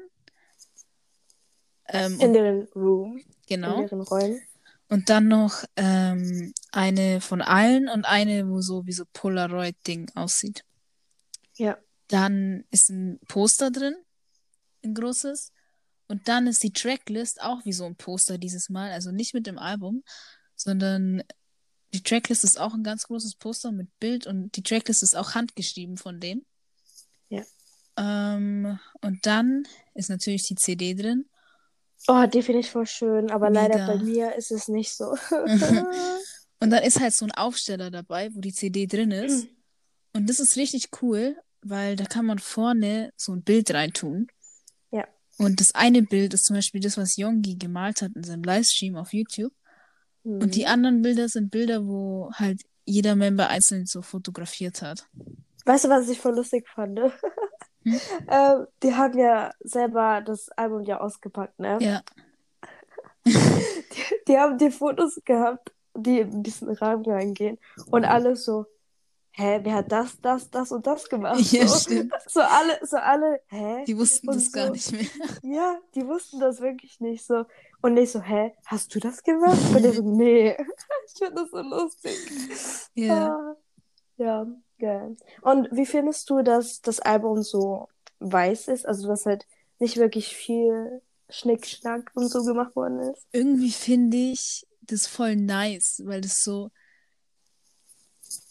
Ähm, 1.88 2.20
In 2.20 2.34
deren 2.34 2.68
Room, 2.76 3.18
in 3.18 3.26
genau. 3.48 3.82
deren 3.82 4.02
Räumen. 4.02 4.42
Und 4.90 5.10
dann 5.10 5.28
noch 5.28 5.64
ähm, 5.76 6.54
eine 6.72 7.20
von 7.20 7.42
allen 7.42 7.90
und 7.90 8.06
eine, 8.06 8.48
wo 8.48 8.62
so 8.62 8.86
wie 8.86 8.94
so 8.94 9.04
Polaroid-Ding 9.12 10.12
aussieht. 10.16 10.64
Ja. 11.56 11.78
Dann 12.08 12.64
ist 12.72 12.90
ein 12.90 13.20
Poster 13.28 13.72
drin, 13.72 13.96
ein 14.84 14.94
großes. 14.94 15.52
Und 16.08 16.28
dann 16.28 16.48
ist 16.48 16.64
die 16.64 16.72
Tracklist 16.72 17.42
auch 17.42 17.66
wie 17.66 17.74
so 17.74 17.86
ein 17.86 17.96
Poster 17.96 18.38
dieses 18.38 18.70
Mal. 18.70 18.92
Also 18.92 19.12
nicht 19.12 19.34
mit 19.34 19.46
dem 19.46 19.58
Album, 19.58 20.04
sondern 20.56 21.24
die 21.94 22.04
Tracklist 22.04 22.44
ist 22.44 22.60
auch 22.60 22.74
ein 22.74 22.84
ganz 22.84 23.08
großes 23.08 23.36
Poster 23.36 23.72
mit 23.72 23.88
Bild 24.00 24.28
und 24.28 24.56
die 24.56 24.64
Tracklist 24.64 25.04
ist 25.04 25.16
auch 25.16 25.36
handgeschrieben 25.36 25.98
von 25.98 26.20
denen. 26.20 26.46
Ja. 27.30 27.44
Ähm, 27.98 28.80
und 29.02 29.26
dann 29.26 29.68
ist 29.94 30.10
natürlich 30.10 30.44
die 30.44 30.56
CD 30.56 30.94
drin. 30.94 31.26
Oh, 32.08 32.26
die 32.26 32.42
finde 32.42 32.60
ich 32.60 32.70
voll 32.70 32.86
schön, 32.86 33.32
aber 33.32 33.50
Mega. 33.50 33.62
leider 33.68 33.88
bei 33.88 34.04
mir 34.04 34.36
ist 34.36 34.52
es 34.52 34.68
nicht 34.68 34.94
so. 34.94 35.18
Und 36.60 36.72
dann 36.72 36.84
ist 36.84 37.00
halt 37.00 37.14
so 37.14 37.26
ein 37.26 37.32
Aufsteller 37.32 37.92
dabei, 37.92 38.34
wo 38.34 38.42
die 38.42 38.54
CD 38.54 38.88
drin 38.88 39.12
ist. 39.12 39.48
Und 40.14 40.28
das 40.30 40.40
ist 40.40 40.58
richtig 40.58 40.90
cool, 41.02 41.38
weil 41.62 41.96
da 41.96 42.06
kann 42.06 42.26
man 42.26 42.40
vorne 42.40 43.12
so 43.16 43.34
ein 43.34 43.44
Bild 43.44 43.72
reintun. 43.72 44.28
Und 45.38 45.60
das 45.60 45.76
eine 45.76 46.02
Bild 46.02 46.34
ist 46.34 46.46
zum 46.46 46.56
Beispiel 46.56 46.82
das, 46.82 46.98
was 46.98 47.18
Yongi 47.18 47.56
gemalt 47.56 48.02
hat 48.02 48.12
in 48.16 48.24
seinem 48.24 48.44
Livestream 48.44 48.96
auf 48.96 49.14
YouTube. 49.14 49.54
Und 50.24 50.56
die 50.56 50.66
anderen 50.66 51.04
Bilder 51.04 51.30
sind 51.30 51.52
Bilder, 51.52 51.86
wo 51.88 52.32
halt 52.34 52.62
jeder 52.84 53.16
Member 53.16 53.48
einzeln 53.48 53.86
so 53.86 54.02
fotografiert 54.02 54.82
hat. 54.82 55.08
Weißt 55.66 55.86
du, 55.86 55.90
was 55.90 56.10
ich 56.10 56.20
voll 56.20 56.36
lustig 56.36 56.68
fand? 56.68 57.00
Hm? 57.00 57.12
ähm, 58.30 58.68
die 58.84 58.94
haben 58.94 59.18
ja 59.18 59.54
selber 59.62 60.22
das 60.26 60.50
Album 60.50 60.84
ja 60.84 61.00
ausgepackt, 61.00 61.58
ne? 61.60 61.78
Ja, 61.80 62.02
Die 64.28 64.38
haben 64.38 64.58
die 64.58 64.72
Fotos 64.72 65.20
gehabt, 65.26 65.72
die 65.96 66.20
in 66.20 66.44
diesen 66.44 66.70
Rahmen 66.70 67.06
reingehen. 67.06 67.58
Und 67.90 68.06
alle 68.06 68.36
so, 68.36 68.66
hä, 69.38 69.60
wer 69.64 69.74
hat 69.76 69.92
das, 69.92 70.20
das, 70.22 70.50
das 70.50 70.72
und 70.72 70.88
das 70.88 71.08
gemacht? 71.08 71.40
Ja, 71.52 71.68
so. 71.68 71.80
stimmt. 71.80 72.14
so 72.28 72.42
alle, 72.42 72.80
so 72.84 72.98
alle, 72.98 73.40
hä? 73.48 73.84
Die 73.86 73.98
wussten 73.98 74.30
Und 74.30 74.36
das 74.36 74.52
gar 74.52 74.68
so. 74.68 74.74
nicht 74.74 74.92
mehr. 74.92 75.06
Ja, 75.44 75.80
die 75.96 76.06
wussten 76.08 76.40
das 76.40 76.60
wirklich 76.60 77.00
nicht 77.00 77.26
so. 77.26 77.46
Und 77.82 77.96
ich 77.98 78.12
so, 78.12 78.22
hä, 78.22 78.54
hast 78.66 78.94
du 78.96 79.00
das 79.00 79.24
gemacht? 79.24 79.60
Und 79.76 79.84
der 79.84 79.94
so, 79.94 80.02
nee. 80.18 80.58
Ich 81.06 81.18
finde 81.18 81.36
das 81.36 81.52
so 81.52 81.62
lustig. 81.62 82.18
Ja. 82.96 83.28
Ah, 83.28 83.56
ja, 84.18 84.48
geil. 84.80 85.16
Und 85.42 85.70
wie 85.72 85.86
findest 85.86 86.30
du, 86.30 86.42
dass 86.42 86.82
das 86.82 87.00
Album 87.00 87.44
so 87.44 87.88
weiß 88.20 88.70
ist? 88.70 88.88
Also, 88.88 89.08
dass 89.08 89.28
halt 89.28 89.46
nicht 89.78 89.98
wirklich 89.98 90.36
viel 90.36 91.02
Schnickschnack 91.30 92.12
und 92.16 92.30
so 92.30 92.44
gemacht 92.44 92.76
worden 92.76 93.00
ist? 93.00 93.28
Irgendwie 93.32 93.72
finde 93.72 94.18
ich 94.18 94.66
das 94.82 95.06
voll 95.06 95.36
nice, 95.36 96.02
weil 96.06 96.22
das 96.22 96.42
so 96.42 96.72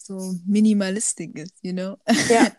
so 0.07 0.35
minimalistisch 0.47 1.31
ist, 1.35 1.55
you 1.63 1.73
know? 1.73 1.97
Ja. 2.29 2.47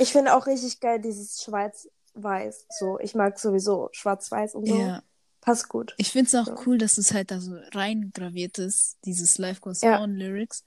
Ich 0.00 0.10
finde 0.10 0.34
auch 0.34 0.48
richtig 0.48 0.80
geil 0.80 1.00
dieses 1.00 1.44
Schwarz-Weiß. 1.44 2.66
So, 2.76 2.98
ich 2.98 3.14
mag 3.14 3.38
sowieso 3.38 3.88
Schwarz-Weiß 3.92 4.56
und 4.56 4.66
so. 4.66 4.76
Ja. 4.76 5.04
Passt 5.40 5.68
gut. 5.68 5.94
Ich 5.96 6.10
finde 6.10 6.26
es 6.26 6.34
auch 6.34 6.46
So. 6.56 6.62
cool, 6.66 6.76
dass 6.76 6.98
es 6.98 7.14
halt 7.14 7.30
da 7.30 7.38
so 7.40 7.54
reingraviert 7.72 8.58
ist, 8.58 8.98
dieses 9.04 9.38
Life 9.38 9.60
Goes 9.60 9.80
Ja. 9.82 10.02
On 10.02 10.12
Lyrics. 10.16 10.64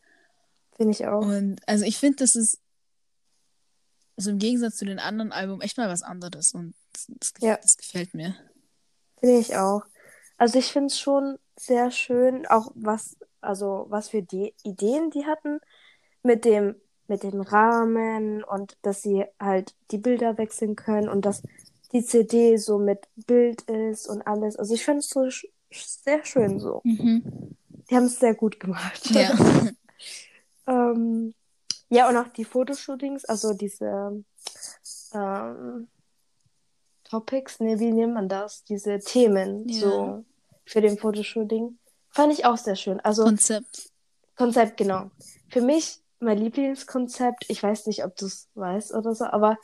Finde 0.78 0.92
ich 0.94 1.06
auch. 1.06 1.20
Und 1.26 1.60
also 1.68 1.84
ich 1.84 1.98
finde, 1.98 2.16
das 2.24 2.36
ist 2.36 2.60
so 4.16 4.30
im 4.30 4.40
Gegensatz 4.40 4.78
zu 4.78 4.86
den 4.86 5.00
anderen 5.00 5.34
Alben 5.34 5.60
echt 5.60 5.78
mal 5.78 5.90
was 5.90 6.02
anderes 6.02 6.54
und 6.54 6.74
das, 7.20 7.34
Ja. 7.42 7.58
das 7.62 7.76
gefällt 7.76 8.14
mir. 8.14 8.36
Finde 9.20 9.38
ich 9.40 9.58
auch. 9.58 9.82
Also 10.38 10.60
ich 10.60 10.72
finde 10.72 10.88
es 10.88 10.98
schon 11.00 11.38
sehr 11.60 11.92
schön, 11.92 12.46
auch 12.48 12.72
was, 12.76 13.18
also 13.42 13.86
was 13.90 14.10
für 14.10 14.22
die 14.24 14.54
Ideen 14.64 15.10
die 15.12 15.26
hatten 15.26 15.60
mit 16.24 16.46
dem, 16.46 16.76
mit 17.08 17.24
dem 17.24 17.42
Rahmen 17.42 18.44
und 18.44 18.78
dass 18.82 19.02
sie 19.02 19.26
halt 19.40 19.76
die 19.92 19.98
Bilder 19.98 20.38
wechseln 20.38 20.76
können 20.76 21.10
und 21.10 21.26
dass 21.26 21.44
die 21.92 22.04
CD 22.04 22.58
so 22.58 22.80
mit 22.80 23.08
Bild 23.28 23.62
ist 23.64 24.08
und 24.08 24.22
alles. 24.26 24.56
Also 24.56 24.74
ich 24.74 24.84
finde 24.84 25.00
es 25.00 25.10
so 25.10 25.22
sch- 25.22 25.46
sehr 25.72 26.24
schön 26.26 26.60
so. 26.60 26.82
Mhm. 26.84 27.56
Die 27.90 27.96
haben 27.96 28.06
es 28.06 28.20
sehr 28.20 28.34
gut 28.36 28.60
gemacht. 28.60 29.10
Ja. 29.12 29.34
ähm, 30.68 31.34
ja, 31.90 32.10
und 32.10 32.18
auch 32.18 32.30
die 32.30 32.46
Fotoshootings, 32.46 33.26
also 33.26 33.54
diese 33.54 34.24
ähm, 35.14 35.88
Topics, 37.04 37.60
ne, 37.60 37.80
wie 37.80 37.92
nennt 37.92 38.14
man 38.14 38.30
das? 38.30 38.64
Diese 38.64 38.98
Themen, 39.00 39.68
Ja. 39.68 39.80
so 39.80 40.26
für 40.66 40.82
den 40.82 40.98
Fotoshooting, 40.98 41.78
fand 42.10 42.34
ich 42.34 42.46
auch 42.46 42.58
sehr 42.58 42.76
schön. 42.76 43.00
Also 43.02 43.24
Konzept. 43.26 43.92
Konzept, 44.36 44.78
genau. 44.78 45.12
Für 45.52 45.62
mich 45.62 46.00
mein 46.24 46.38
Lieblingskonzept, 46.38 47.46
ich 47.50 47.62
weiß 47.62 47.86
nicht, 47.88 48.04
ob 48.06 48.16
du 48.16 48.26
es 48.26 48.50
weißt 48.56 48.94
oder 48.94 49.14
so, 49.16 49.26
aber 49.26 49.58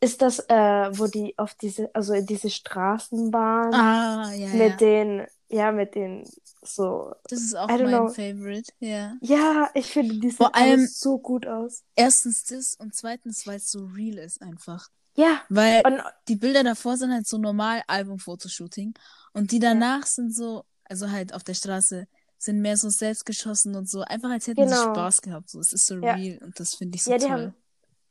ist 0.00 0.22
das, 0.22 0.40
äh, 0.48 0.90
wo 0.98 1.06
die 1.06 1.38
auf 1.38 1.54
diese, 1.54 1.94
also 1.94 2.12
in 2.14 2.26
diese 2.26 2.50
Straßenbahn 2.50 3.74
Ah, 3.74 4.32
ja, 4.34 4.48
mit 4.48 4.70
ja. 4.70 4.76
den, 4.76 5.26
ja, 5.48 5.72
mit 5.72 5.94
den 5.94 6.24
so. 6.62 7.12
Das 7.28 7.40
ist 7.40 7.54
auch 7.56 7.68
mein 7.68 7.78
know. 7.78 8.08
Favorite, 8.08 8.72
ja. 8.78 9.14
Ja, 9.20 9.70
ich 9.74 9.86
finde, 9.92 10.18
die 10.18 10.30
Vor 10.30 10.54
allem- 10.54 10.86
so 10.86 11.18
gut 11.18 11.46
aus. 11.46 11.82
Erstens 11.94 12.44
das 12.44 12.74
und 12.74 12.94
zweitens, 12.94 13.46
weil 13.46 13.56
es 13.56 13.70
so 13.70 13.84
real 13.86 14.18
ist 14.18 14.40
einfach. 14.42 14.88
Ja, 15.14 15.42
Weil 15.50 15.82
und 15.84 16.00
die 16.28 16.36
Bilder 16.36 16.64
davor 16.64 16.96
sind 16.96 17.12
halt 17.12 17.26
so 17.26 17.36
normal 17.36 17.82
Album-Fotoshooting 17.86 18.94
und 19.34 19.52
die 19.52 19.58
danach 19.58 20.06
sind 20.06 20.34
so, 20.34 20.64
also 20.84 21.10
halt 21.10 21.34
auf 21.34 21.44
der 21.44 21.52
Straße, 21.54 22.06
sind 22.42 22.60
mehr 22.60 22.76
so 22.76 22.88
selbstgeschossen 22.90 23.74
und 23.76 23.88
so, 23.88 24.00
einfach 24.02 24.30
als 24.30 24.46
hätten 24.46 24.66
sie 24.68 24.74
Genau. 24.74 24.92
Spaß 24.94 25.22
gehabt. 25.22 25.48
So, 25.50 25.60
es 25.60 25.72
ist 25.72 25.86
so 25.86 25.94
Ja. 25.96 26.14
real 26.14 26.38
und 26.42 26.58
das 26.58 26.74
finde 26.74 26.96
ich 26.96 27.04
so 27.04 27.10
ja, 27.10 27.18
die 27.18 27.26
toll. 27.26 27.30
haben, 27.32 27.54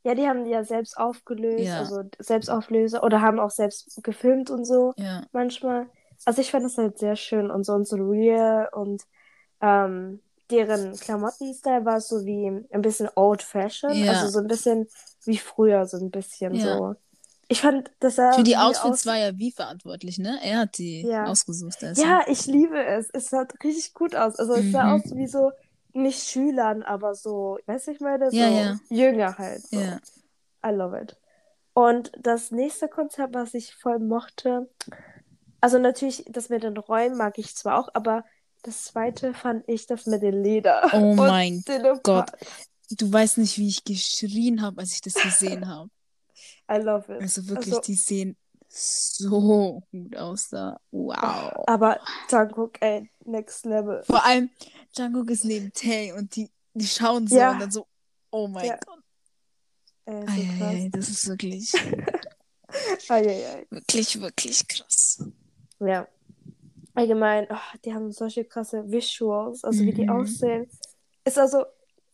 ja, 0.04 0.14
die 0.14 0.26
haben 0.26 0.46
ja 0.46 0.64
selbst 0.64 0.96
aufgelöst, 0.96 1.66
Ja. 1.66 1.78
also 1.80 2.02
Selbstauflöser 2.18 3.02
oder 3.02 3.20
haben 3.20 3.38
auch 3.38 3.50
selbst 3.50 4.02
gefilmt 4.02 4.50
und 4.50 4.64
so. 4.64 4.94
Ja, 4.96 5.24
manchmal. 5.32 5.86
Also 6.24 6.40
ich 6.40 6.50
fand 6.50 6.64
das 6.64 6.78
halt 6.78 6.98
sehr 6.98 7.16
schön 7.16 7.50
und 7.50 7.64
so 7.64 7.72
und 7.74 7.86
so 7.86 7.96
real 7.96 8.68
und 8.72 9.02
ähm, 9.60 10.20
deren 10.50 10.92
Klamotten-Style 10.96 11.84
war 11.84 12.00
so 12.00 12.24
wie 12.24 12.46
ein 12.70 12.82
bisschen 12.82 13.08
old-fashioned, 13.14 13.96
Ja. 13.96 14.08
also 14.12 14.28
so 14.28 14.38
ein 14.40 14.48
bisschen 14.48 14.88
wie 15.24 15.38
früher, 15.38 15.86
so 15.86 15.96
ein 15.98 16.10
bisschen 16.10 16.58
so. 16.58 16.94
Ich 17.52 17.60
fand, 17.60 17.90
das 18.00 18.16
sah 18.16 18.32
für 18.32 18.42
die 18.42 18.56
Outfits 18.56 18.84
aus- 18.84 19.06
war 19.06 19.16
ja 19.16 19.36
wie 19.38 19.52
verantwortlich, 19.52 20.18
ne? 20.18 20.38
Er 20.42 20.58
hat 20.60 20.78
die 20.78 21.02
Ja. 21.02 21.26
ausgesucht. 21.26 21.82
Also. 21.84 22.02
Ja, 22.02 22.22
ich 22.26 22.46
liebe 22.46 22.82
es. 22.84 23.08
Es 23.12 23.28
sah 23.30 23.46
richtig 23.62 23.94
gut 23.94 24.16
aus. 24.16 24.36
Also 24.36 24.54
es 24.54 24.72
sah 24.72 24.84
Mhm. 24.84 24.92
aus 24.92 25.14
wie 25.14 25.26
so, 25.26 25.52
nicht 25.94 26.22
Schülern, 26.28 26.82
aber 26.82 27.14
so, 27.14 27.58
weißt 27.66 27.86
du, 27.88 27.90
ich 27.92 28.00
meine, 28.00 28.30
so 28.30 28.36
Ja, 28.36 28.48
ja. 28.48 28.78
jünger 28.88 29.36
halt. 29.38 29.62
So. 29.66 29.78
Ja. 29.78 29.98
I 30.66 30.70
love 30.70 30.98
it. 31.00 31.16
Und 31.74 32.12
das 32.20 32.50
nächste 32.50 32.88
Konzept, 32.88 33.34
was 33.34 33.54
ich 33.54 33.74
voll 33.74 33.98
mochte, 33.98 34.68
also 35.60 35.78
natürlich, 35.78 36.24
das 36.28 36.48
mit 36.48 36.62
den 36.62 36.76
Räumen 36.76 37.16
mag 37.16 37.38
ich 37.38 37.54
zwar 37.54 37.78
auch, 37.78 37.88
aber 37.94 38.24
das 38.62 38.84
zweite 38.84 39.34
fand 39.34 39.64
ich 39.68 39.86
das 39.86 40.06
mit 40.06 40.22
dem 40.22 40.42
Leder. 40.42 40.88
Oh 40.92 41.14
mein 41.14 41.62
den. 41.68 41.82
Gott. 42.02 42.30
Du 42.90 43.12
weißt 43.12 43.38
nicht, 43.38 43.58
wie 43.58 43.68
ich 43.68 43.84
geschrien 43.84 44.60
habe, 44.62 44.80
als 44.80 44.92
ich 44.92 45.00
das 45.00 45.14
gesehen 45.14 45.66
habe. 45.68 45.88
I 46.70 46.76
love 46.78 47.12
it. 47.14 47.20
Also 47.22 47.46
wirklich, 47.48 47.74
Also- 47.74 47.80
die 47.82 47.94
sehen 47.94 48.36
so 48.68 49.82
gut 49.90 50.16
aus 50.16 50.48
da. 50.48 50.80
Wow. 50.90 51.64
Aber 51.66 52.00
Jungkook, 52.30 52.80
ey, 52.80 53.10
next 53.24 53.66
level. 53.66 54.02
Vor 54.04 54.24
allem, 54.24 54.48
Jungkook 54.96 55.30
ist 55.30 55.44
neben 55.44 55.72
Tay 55.72 56.12
und 56.12 56.34
die, 56.36 56.50
die 56.74 56.86
schauen 56.86 57.26
so 57.26 57.36
Ja. 57.36 57.52
und 57.52 57.58
dann 57.60 57.70
so, 57.70 57.86
oh 58.30 58.48
mein 58.48 58.64
Ja. 58.66 58.78
Gott. 58.86 58.98
Ey, 60.06 60.22
so 60.26 60.32
Eieiei, 60.32 60.80
krass. 60.80 60.90
das 60.92 61.08
ist 61.10 61.28
wirklich, 61.28 61.72
wirklich, 63.70 64.20
wirklich 64.20 64.68
krass. 64.68 65.22
Ja. 65.80 66.08
Allgemein, 66.94 67.46
oh, 67.50 67.56
die 67.84 67.94
haben 67.94 68.12
solche 68.12 68.44
krasse 68.44 68.90
Visuals, 68.90 69.64
also 69.64 69.80
wie 69.84 69.92
die 69.94 70.04
Mhm. 70.04 70.10
aussehen. 70.10 70.70
Ist 71.24 71.38
also, 71.38 71.64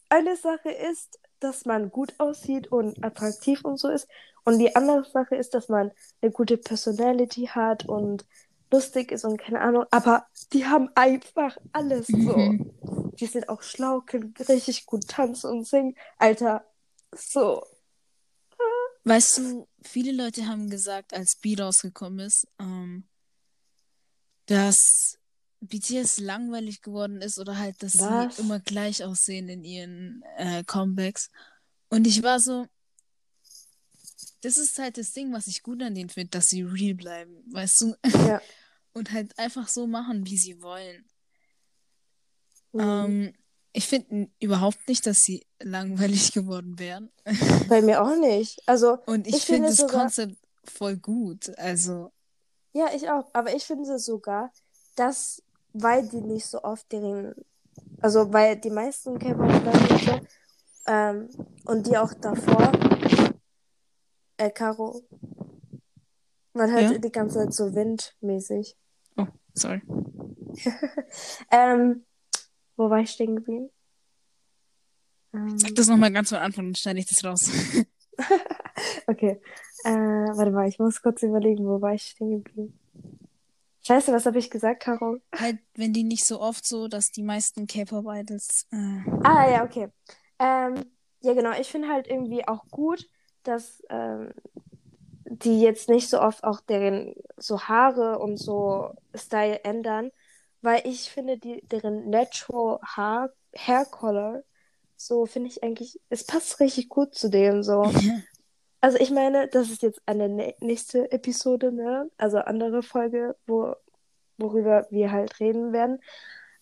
eine 0.09 0.37
Sache 0.37 0.71
ist, 0.71 1.19
dass 1.41 1.65
man 1.65 1.91
gut 1.91 2.15
aussieht 2.19 2.71
und 2.71 3.03
attraktiv 3.05 3.65
und 3.65 3.79
so 3.79 3.89
ist. 3.89 4.09
Und 4.49 4.61
die 4.61 4.75
andere 4.75 5.05
Sache 5.05 5.37
ist, 5.37 5.53
dass 5.53 5.69
man 5.69 5.91
eine 6.23 6.33
gute 6.33 6.57
Personality 6.57 7.49
hat 7.49 7.85
und 7.87 8.25
lustig 8.71 9.13
ist 9.13 9.27
und 9.27 9.37
keine 9.37 9.61
Ahnung. 9.61 9.85
Aber 9.91 10.27
die 10.55 10.65
haben 10.65 10.89
einfach 10.95 11.59
alles 11.73 12.07
so. 12.07 12.15
Mhm. 12.15 12.73
Die 13.21 13.27
sind 13.27 13.51
auch 13.51 13.61
schlau, 13.61 14.01
können 14.01 14.33
richtig 14.49 14.87
gut 14.87 15.07
tanzen 15.07 15.51
und 15.51 15.67
singen. 15.67 15.97
Alter, 16.17 16.65
so. 17.15 17.63
Weißt 19.05 19.37
du, 19.37 19.69
viele 19.83 20.13
Leute 20.13 20.47
haben 20.47 20.71
gesagt, 20.71 21.13
als 21.13 21.37
B 21.37 21.55
rausgekommen 21.55 22.21
ist, 22.21 22.49
ähm, 22.59 23.07
dass 24.47 25.19
BTS 25.61 26.21
langweilig 26.21 26.81
geworden 26.81 27.21
ist 27.21 27.39
oder 27.39 27.59
halt, 27.59 27.83
dass 27.83 27.99
Was? 27.99 28.37
sie 28.37 28.43
immer 28.43 28.61
gleich 28.61 29.05
aussehen 29.05 29.51
in 29.51 29.63
ihren 29.63 30.25
äh, 30.39 30.65
Comebacks. 30.65 31.29
Und 31.91 32.07
ich 32.07 32.23
war 32.23 32.41
so, 32.41 32.67
das 34.43 34.57
ist 34.57 34.78
halt 34.78 34.99
das 34.99 35.12
Ding, 35.12 35.32
was 35.32 35.47
ich 35.47 35.62
gut 35.62 35.82
an 35.82 35.95
denen 35.95 36.09
finde, 36.11 36.30
dass 36.30 36.47
sie 36.47 36.62
real 36.62 36.95
bleiben, 36.95 37.43
weißt 37.53 37.80
du? 37.80 37.95
Ja. 38.26 38.41
Und 38.95 39.12
halt 39.12 39.39
einfach 39.39 39.68
so 39.68 39.86
machen, 39.86 40.26
wie 40.26 40.36
sie 40.39 40.61
wollen. 40.62 41.05
Mhm. 42.72 42.80
Ähm, 42.80 43.34
ich 43.72 43.86
finde 43.86 44.28
überhaupt 44.41 44.89
nicht, 44.89 45.07
dass 45.07 45.18
sie 45.18 45.47
langweilig 45.61 46.32
geworden 46.32 46.78
wären. 46.78 47.11
Bei 47.68 47.80
mir 47.82 48.03
auch 48.03 48.16
nicht. 48.16 48.61
Also, 48.66 48.99
Und 49.07 49.26
ich, 49.26 49.36
Ich 49.36 49.45
finde 49.45 49.68
das 49.68 49.76
sogar- 49.76 50.03
Konzept 50.03 50.36
voll 50.64 50.97
gut. 50.97 51.57
Also, 51.59 52.11
Ja, 52.72 52.89
ich 52.95 53.09
auch. 53.09 53.28
Aber 53.32 53.55
ich 53.55 53.64
finde 53.64 53.99
sogar, 53.99 54.53
dass, 54.97 55.43
weil 55.72 56.09
die 56.09 56.20
nicht 56.20 56.47
so 56.47 56.62
oft 56.62 56.91
deren, 56.91 57.34
also 58.01 58.32
weil 58.32 58.57
die 58.57 58.70
meisten 58.70 59.18
K-Pop-Leute 59.18 59.95
und 59.95 60.03
so, 60.05 60.20
ähm, 60.86 61.28
und 61.66 61.86
die 61.86 61.97
auch 61.97 62.12
davor, 62.14 62.72
äh, 64.39 64.51
Caro, 64.51 65.03
man 66.55 66.70
hört 66.72 66.91
Ja? 66.93 66.99
die 66.99 67.12
ganze 67.12 67.39
Zeit 67.41 67.53
so 67.53 67.74
windmäßig. 67.74 68.76
oh, 69.16 69.26
sorry. 69.55 69.82
Ähm, 71.51 72.05
wo 72.76 72.91
war 72.91 73.01
ich 73.01 73.11
stehen 73.11 73.36
geblieben? 73.36 73.70
Ähm, 75.32 75.59
Sag 75.59 75.74
das 75.74 75.86
nochmal 75.89 76.12
ganz 76.12 76.30
von 76.30 76.39
Anfang, 76.39 76.66
dann 76.66 76.74
schneide 76.74 76.99
ich 77.01 77.07
das 77.07 77.24
raus. 77.24 77.51
okay. 79.07 79.41
Äh, 79.84 79.91
warte 79.91 80.51
mal, 80.51 80.68
ich 80.68 80.78
muss 80.78 81.03
kurz 81.03 81.22
überlegen, 81.22 81.64
wo 81.66 81.80
war 81.80 81.95
ich 81.95 82.03
stehen 82.03 82.43
geblieben? 82.43 82.78
Scheiße, 83.86 84.12
was 84.12 84.26
habe 84.26 84.39
ich 84.39 84.51
gesagt, 84.51 84.82
Caro? 84.82 85.18
halt, 85.34 85.59
wenn 85.74 85.93
die 85.93 86.05
nicht 86.05 86.24
so 86.26 86.41
oft 86.41 86.66
so, 86.66 86.89
dass 86.89 87.11
die 87.11 87.22
meisten 87.22 87.66
K-Pop-Idols. 87.66 88.66
Äh, 88.72 89.01
Ah, 89.22 89.49
ja, 89.51 89.64
okay. 89.64 89.89
Ähm, 90.39 90.84
ja, 91.20 91.34
genau. 91.34 91.53
Ich 91.59 91.68
finde 91.70 91.89
halt 91.89 92.07
irgendwie 92.07 92.47
auch 92.47 92.64
gut, 92.70 93.09
dass 93.49 93.83
ähm, 93.91 94.33
die 95.25 95.61
jetzt 95.61 95.89
nicht 95.89 96.09
so 96.09 96.21
oft 96.21 96.45
auch 96.45 96.61
deren 96.61 97.15
so 97.37 97.61
Haare 97.63 98.19
und 98.19 98.37
so 98.39 98.91
Style 99.15 99.61
ändern, 99.65 100.11
weil 100.63 100.83
ich 100.85 101.11
finde, 101.11 101.39
die, 101.39 101.63
deren 101.69 102.11
Natural 102.11 102.79
Haar, 102.83 103.31
Hair 103.57 103.85
Color 103.87 104.43
so 104.97 105.27
finde 105.27 105.49
ich 105.49 105.63
eigentlich, 105.63 106.01
es 106.09 106.25
passt 106.25 106.59
richtig 106.61 106.89
gut 106.89 107.15
zu 107.15 107.29
dem 107.31 107.63
so. 107.63 107.83
Also 108.81 108.97
ich 108.99 109.11
meine, 109.11 109.49
das 109.49 109.71
ist 109.71 109.83
jetzt 109.83 110.01
eine 110.07 110.27
nä- 110.27 110.55
nächste 110.61 111.11
Episode, 111.11 111.73
ne? 111.73 112.09
Also 112.17 112.39
andere 112.39 112.85
Folge, 112.85 113.35
wo, 113.45 113.75
worüber 114.37 114.87
wir 114.91 115.11
halt 115.11 115.41
reden 115.41 115.73
werden. 115.73 116.01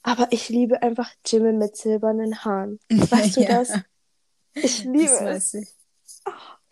Aber 0.03 0.29
ich 0.31 0.49
liebe 0.49 0.81
einfach 0.81 1.11
Jimin 1.27 1.59
mit 1.59 1.77
silbernen 1.77 2.43
Haaren. 2.43 2.81
Weißt 2.89 3.37
du 3.37 3.43
Ja, 3.43 3.49
das? 3.59 3.75
Ich 4.55 4.85
liebe 4.85 5.03
Das 5.03 5.13
es. 5.13 5.53
weiß 5.53 5.55
ich. 5.55 5.75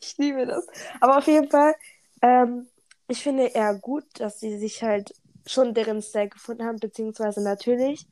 Ich 0.07 0.16
liebe 0.18 0.46
das. 0.46 0.66
Aber 1.00 1.18
auf 1.18 1.26
jeden 1.26 1.50
Fall, 1.50 1.74
ähm, 2.22 2.66
ich 3.09 3.22
finde 3.22 3.46
eher 3.46 3.74
gut, 3.74 4.05
dass 4.18 4.40
sie 4.40 4.59
sich 4.59 4.82
halt 4.82 5.14
schon 5.46 5.74
deren 5.74 6.02
Style 6.02 6.28
gefunden 6.28 6.64
haben, 6.64 6.78
beziehungsweise 6.78 7.42
natürlich 7.42 8.07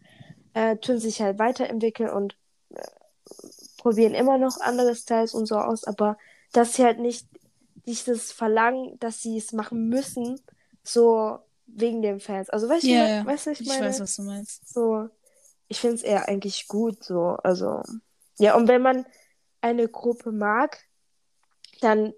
äh, 0.54 0.76
tun 0.76 0.98
sich 0.98 1.20
halt 1.22 1.38
weiterentwickeln 1.38 2.10
und 2.10 2.36
äh, 2.74 2.82
probieren 3.78 4.14
immer 4.14 4.38
noch 4.38 4.60
andere 4.60 4.94
Styles 4.94 5.34
und 5.34 5.46
so 5.46 5.56
aus, 5.56 5.84
aber 5.84 6.16
dass 6.52 6.74
sie 6.74 6.84
halt 6.84 6.98
nicht 6.98 7.26
dieses 7.86 8.32
Verlangen, 8.32 8.98
dass 9.00 9.22
sie 9.22 9.38
es 9.38 9.52
machen 9.52 9.88
müssen, 9.88 10.40
so 10.84 11.38
wegen 11.66 12.02
den 12.02 12.20
Fans. 12.20 12.50
Also 12.50 12.68
weißt 12.68 12.90
du, 12.90 12.94
Ja, 12.94 13.24
weißt 13.26 13.46
du, 13.46 13.50
was 13.50 13.60
ich 13.60 13.62
Ich 13.62 13.68
meine? 13.68 13.86
weiß, 13.86 14.00
was 14.00 14.16
du 14.16 14.22
meinst. 14.22 14.68
So, 14.68 15.08
ich 15.68 15.80
finde 15.80 15.96
es 15.96 16.02
eher 16.02 16.28
eigentlich 16.28 16.68
gut, 16.68 17.02
so, 17.04 17.36
also, 17.42 17.82
ja, 18.38 18.56
und 18.56 18.68
wenn 18.68 18.82
man 18.82 19.06
eine 19.60 19.88
Gruppe 19.88 20.32
mag, 20.32 20.78
dann 21.82 22.14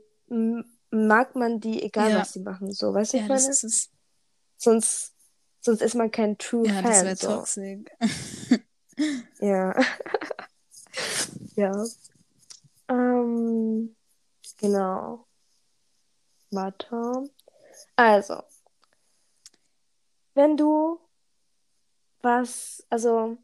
mag 0.90 1.34
man 1.34 1.60
die, 1.60 1.82
egal 1.82 2.10
Ja. 2.12 2.20
was 2.20 2.32
sie 2.32 2.40
machen, 2.40 2.72
so, 2.72 2.94
weißt 2.94 3.14
du, 3.14 3.16
Ja, 3.18 3.22
ich 3.24 3.28
das 3.28 3.42
meine? 3.42 3.50
ist. 3.52 3.90
Sonst, 4.56 5.12
sonst 5.60 5.82
ist 5.82 5.94
man 5.94 6.10
kein 6.10 6.38
True 6.38 6.66
Ja, 6.68 6.82
das 6.82 6.96
Fan, 6.96 7.04
wäre 7.06 7.16
so. 7.16 7.28
toxisch. 7.28 7.80
Ja. 9.40 9.74
ja. 11.56 11.84
Ähm, 12.88 13.96
genau. 14.58 15.26
Warte. 16.52 17.28
Also, 17.96 18.40
wenn 20.34 20.56
du 20.56 21.00
was, 22.22 22.86
also, 22.88 23.36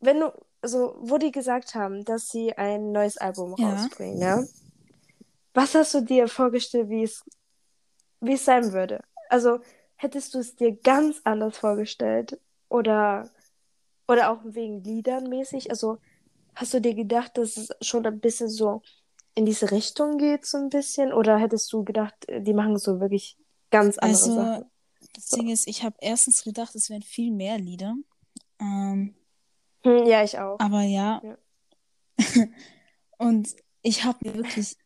wenn 0.00 0.18
du, 0.18 0.32
also, 0.60 0.96
wo 1.00 1.16
die 1.18 1.30
gesagt 1.30 1.76
haben, 1.76 2.04
dass 2.04 2.28
sie 2.28 2.52
ein 2.58 2.90
neues 2.90 3.16
Album 3.18 3.54
Ja. 3.56 3.66
rausbringen, 3.68 4.20
ja? 4.20 4.42
Was 5.54 5.74
hast 5.74 5.94
du 5.94 6.00
dir 6.02 6.28
vorgestellt, 6.28 6.88
wie 6.88 7.02
es, 7.02 7.24
wie 8.20 8.34
es 8.34 8.44
sein 8.44 8.72
würde? 8.72 9.00
Also, 9.28 9.60
hättest 9.96 10.34
du 10.34 10.38
es 10.38 10.56
dir 10.56 10.72
ganz 10.76 11.20
anders 11.24 11.58
vorgestellt? 11.58 12.38
Oder, 12.68 13.30
oder 14.08 14.30
auch 14.30 14.40
wegen 14.44 14.82
Liedern 14.82 15.28
mäßig? 15.28 15.70
Also, 15.70 15.98
hast 16.54 16.74
du 16.74 16.80
dir 16.80 16.94
gedacht, 16.94 17.36
dass 17.38 17.56
es 17.56 17.70
schon 17.80 18.06
ein 18.06 18.20
bisschen 18.20 18.48
so 18.48 18.82
in 19.34 19.46
diese 19.46 19.70
Richtung 19.70 20.18
geht, 20.18 20.46
so 20.46 20.58
ein 20.58 20.68
bisschen? 20.68 21.12
Oder 21.12 21.38
hättest 21.38 21.72
du 21.72 21.84
gedacht, 21.84 22.14
die 22.28 22.54
machen 22.54 22.78
so 22.78 23.00
wirklich 23.00 23.36
ganz 23.70 23.98
andere 23.98 24.14
Also, 24.22 24.34
Sachen? 24.34 24.70
das 25.14 25.26
Ding 25.26 25.48
ist, 25.48 25.66
ich 25.66 25.82
habe 25.82 25.96
erstens 26.00 26.44
gedacht, 26.44 26.74
es 26.74 26.88
wären 26.90 27.02
viel 27.02 27.32
mehr 27.32 27.58
Lieder. 27.58 27.94
Ähm, 28.58 29.14
Hm, 29.84 30.06
ja, 30.06 30.22
ich 30.22 30.38
auch. 30.38 30.60
aber 30.60 30.82
ja. 30.82 31.20
Ja. 31.24 31.36
Und 33.18 33.54
ich 33.82 34.04
habe 34.04 34.18
mir 34.22 34.34
wirklich, 34.34 34.76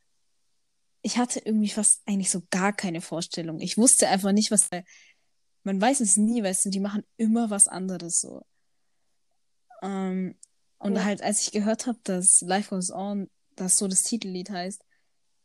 ich 1.06 1.18
hatte 1.18 1.38
irgendwie 1.38 1.68
fast 1.68 2.02
eigentlich 2.04 2.30
so 2.32 2.42
gar 2.50 2.72
keine 2.72 3.00
Vorstellung. 3.00 3.60
Ich 3.60 3.78
wusste 3.78 4.08
einfach 4.08 4.32
nicht, 4.32 4.50
was, 4.50 4.68
man 5.62 5.80
weiß 5.80 6.00
es 6.00 6.16
nie, 6.16 6.42
weißt 6.42 6.64
du, 6.64 6.70
die 6.70 6.80
machen 6.80 7.04
immer 7.16 7.48
was 7.48 7.68
anderes 7.68 8.20
so. 8.20 8.44
Ähm, 9.82 10.34
und 10.78 10.96
Ja. 10.96 11.04
halt, 11.04 11.22
als 11.22 11.42
ich 11.42 11.52
gehört 11.52 11.86
habe, 11.86 12.00
dass 12.02 12.40
Life 12.40 12.70
Goes 12.70 12.90
On, 12.90 13.30
das 13.54 13.78
so 13.78 13.86
das 13.86 14.02
Titellied 14.02 14.50
heißt, 14.50 14.82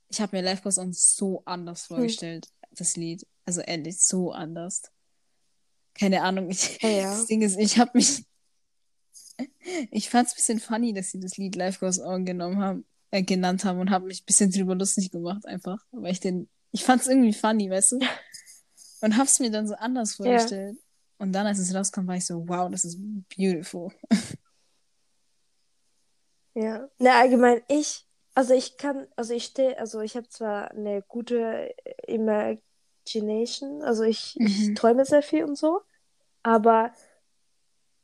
ich 0.10 0.20
habe 0.20 0.36
mir 0.36 0.42
Life 0.42 0.64
Goes 0.64 0.80
On 0.80 0.92
so 0.94 1.44
anders 1.46 1.84
Hm. 1.84 1.90
vorgestellt, 1.90 2.52
das 2.72 2.96
Lied. 2.98 3.28
Also 3.46 3.62
ehrlich, 3.62 4.00
so 4.00 4.32
anders. 4.32 4.82
Keine 5.94 6.24
Ahnung, 6.24 6.50
ich, 6.50 6.82
Ja, 6.82 6.90
ja. 6.90 7.04
das 7.12 7.28
Ding 7.28 7.44
ist, 7.44 7.60
ich 7.60 7.78
habe 7.78 7.92
mich, 7.94 8.26
ich 9.92 10.10
fand 10.10 10.28
es 10.28 10.34
ein 10.34 10.38
bisschen 10.38 10.60
funny, 10.60 10.94
dass 10.94 11.12
sie 11.12 11.20
das 11.20 11.38
Lied 11.38 11.56
Life 11.56 11.80
Goes 11.80 12.00
On 12.00 12.26
genommen 12.26 12.58
haben, 12.58 12.86
äh, 13.12 13.24
genannt 13.24 13.66
haben 13.66 13.80
und 13.80 13.92
habe 13.92 14.08
mich 14.08 14.22
ein 14.24 14.26
bisschen 14.26 14.52
drüber 14.52 14.76
lustig 14.76 15.12
gemacht 15.12 15.46
einfach, 15.46 15.80
weil 15.92 16.12
ich 16.14 16.20
den, 16.20 16.50
ich 16.72 16.84
fand 16.84 17.02
es 17.02 17.08
irgendwie 17.08 17.34
funny, 17.34 17.70
weißt 17.70 17.94
du? 17.94 18.00
Und 19.02 19.18
hab's 19.18 19.40
mir 19.40 19.50
dann 19.50 19.68
so 19.68 19.74
anders 19.76 20.14
Ja. 20.24 20.26
vorgestellt. 20.26 20.78
Und 21.18 21.34
dann, 21.34 21.48
als 21.48 21.58
es 21.60 21.74
rauskam, 21.74 22.08
war 22.08 22.16
ich 22.18 22.26
so, 22.26 22.48
wow, 22.48 22.70
das 22.72 22.84
ist 22.86 23.00
beautiful. 23.36 23.92
Ja. 26.54 26.90
Na, 27.00 27.20
allgemein, 27.20 27.62
ich, 27.68 28.06
also 28.36 28.54
ich 28.54 28.78
kann, 28.78 29.08
also 29.16 29.34
ich 29.34 29.46
stehe, 29.46 29.78
also 29.80 30.02
ich 30.02 30.16
habe 30.18 30.28
zwar 30.30 30.72
eine 30.72 31.02
gute 31.04 31.74
Imagination, 32.08 33.82
also 33.84 34.04
ich, 34.04 34.36
ich 34.44 34.70
Mhm. 34.70 34.76
träume 34.76 35.06
sehr 35.06 35.24
viel 35.24 35.46
und 35.46 35.58
so, 35.58 35.82
aber 36.44 36.92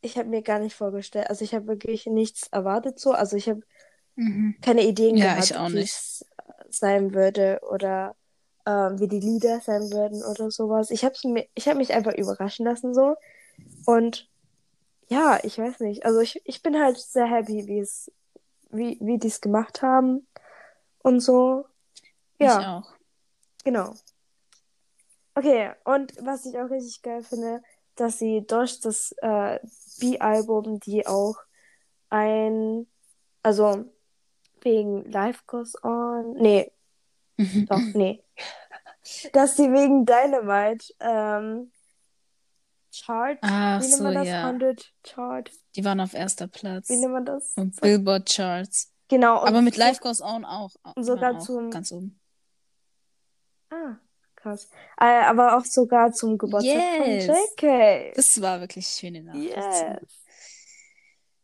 ich 0.01 0.18
habe 0.18 0.30
mir 0.30 0.41
gar 0.41 0.60
nicht 0.60 0.76
vorgestellt, 0.76 1.30
also 1.30 1.43
ich 1.43 1.53
habe 1.53 1.68
wirklich 1.68 2.05
nichts 2.05 2.47
erwartet 2.47 2.99
so, 2.99 3.12
also 3.12 3.36
ich 3.36 3.49
habe 3.49 3.62
keine 4.61 4.84
Ideen 4.84 5.15
Ja, 5.18 5.34
gehabt, 5.34 5.43
ich 5.43 5.55
auch 5.55 5.70
wie 5.70 5.76
nicht. 5.76 5.93
es 5.93 6.26
sein 6.70 7.13
würde 7.13 7.59
oder 7.70 8.15
ähm, 8.65 8.99
wie 8.99 9.07
die 9.07 9.20
Lieder 9.20 9.61
sein 9.61 9.91
würden 9.91 10.24
oder 10.24 10.51
sowas. 10.51 10.91
Ich 10.91 11.05
habe 11.05 11.15
habe 11.15 11.78
mich 11.78 11.93
einfach 11.93 12.13
überraschen 12.13 12.65
lassen 12.65 12.93
so 12.93 13.15
und 13.86 14.30
ja, 15.09 15.39
ich 15.43 15.57
weiß 15.57 15.80
nicht. 15.82 16.05
Also 16.05 16.20
ich, 16.20 16.41
ich 16.45 16.61
bin 16.61 16.78
halt 16.80 16.97
sehr 16.97 17.28
happy, 17.28 17.65
wie 17.68 17.80
es, 17.80 18.11
wie, 18.72 18.97
wie 19.01 19.18
die 19.18 19.28
es 19.28 19.39
gemacht 19.39 19.82
haben 19.82 20.28
und 20.99 21.22
so. 21.22 21.65
Ja, 22.39 22.59
Ich 22.59 22.65
auch. 22.68 22.93
genau. 23.63 23.93
Okay, 25.36 25.72
und 25.86 26.13
was 26.26 26.45
ich 26.45 26.57
auch 26.57 26.70
richtig 26.70 27.01
geil 27.03 27.24
finde, 27.24 27.61
dass 27.95 28.18
sie 28.20 28.43
durch 28.47 28.80
das 28.80 29.13
äh, 29.22 29.59
B-Album, 29.99 30.80
die 30.80 31.05
auch 31.05 31.36
ein, 32.09 32.88
also 33.43 33.86
wegen 34.68 35.09
Life 35.11 35.41
Goes 35.47 35.74
On, 35.84 36.34
nee, 36.38 36.72
doch, 37.70 37.80
nee, 37.93 38.24
dass 39.34 39.55
sie 39.55 39.72
wegen 39.72 40.05
Dynamite 40.05 40.93
ähm, 40.99 41.72
Chart, 43.05 43.38
Ach 43.41 43.80
wie 43.82 43.84
nennt 43.86 43.93
so, 43.97 44.03
man 44.03 44.13
das? 44.15 44.28
ja. 44.28 44.47
100 44.47 44.93
Chart, 45.03 45.51
Die 45.76 45.86
waren 45.86 45.99
auf 46.01 46.13
erster 46.13 46.47
Platz. 46.47 46.89
wie 46.89 46.97
nennt 46.97 47.13
man 47.13 47.26
das? 47.26 47.53
Und 47.55 47.80
Billboard 47.80 48.28
Charts. 48.34 48.91
Genau, 49.09 49.41
und 49.41 49.47
Aber 49.47 49.61
mit 49.61 49.78
Life 49.78 50.01
Goes 50.01 50.22
On 50.22 50.43
auch. 50.43 50.72
Die 50.97 51.03
sogar 51.03 51.36
auch 51.36 51.39
zum- 51.39 51.70
Ganz 51.72 51.91
oben. 51.91 52.20
Ah, 53.70 53.95
krass. 54.36 54.70
Äh, 54.99 55.24
aber 55.26 55.57
auch 55.57 55.63
sogar 55.65 56.11
zum 56.11 56.38
Geburtstag 56.38 56.74
Yes. 57.05 57.26
von 57.26 57.36
JK. 57.36 58.13
Das 58.15 58.41
war 58.41 58.59
wirklich 58.61 58.88
schöne 58.88 59.24
Nachricht. 59.24 59.55
Yes. 59.55 59.84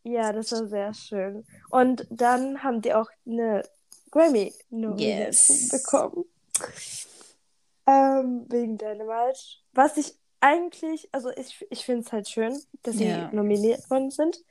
Ja, 0.03 0.33
das 0.33 0.51
war 0.51 0.67
sehr 0.67 0.93
schön. 0.93 1.45
Und 1.69 2.05
dann 2.09 2.61
haben 2.63 2.81
die 2.81 2.93
auch 2.93 3.09
eine 3.25 3.63
Grammy-Nomination 4.11 5.57
Yes. 5.57 5.69
bekommen. 5.69 6.25
Ähm, 7.85 8.45
wegen 8.49 8.77
Dynamite. 8.77 9.39
Was 9.73 9.97
ich 9.97 10.17
eigentlich, 10.39 11.09
also 11.13 11.29
ich, 11.31 11.65
ich 11.69 11.85
finde 11.85 12.01
es 12.05 12.11
halt 12.11 12.27
schön, 12.29 12.57
dass 12.83 12.97
sie 12.97 13.07
Ja. 13.07 13.29
nominiert 13.31 13.89
worden 13.89 14.11
sind. 14.11 14.43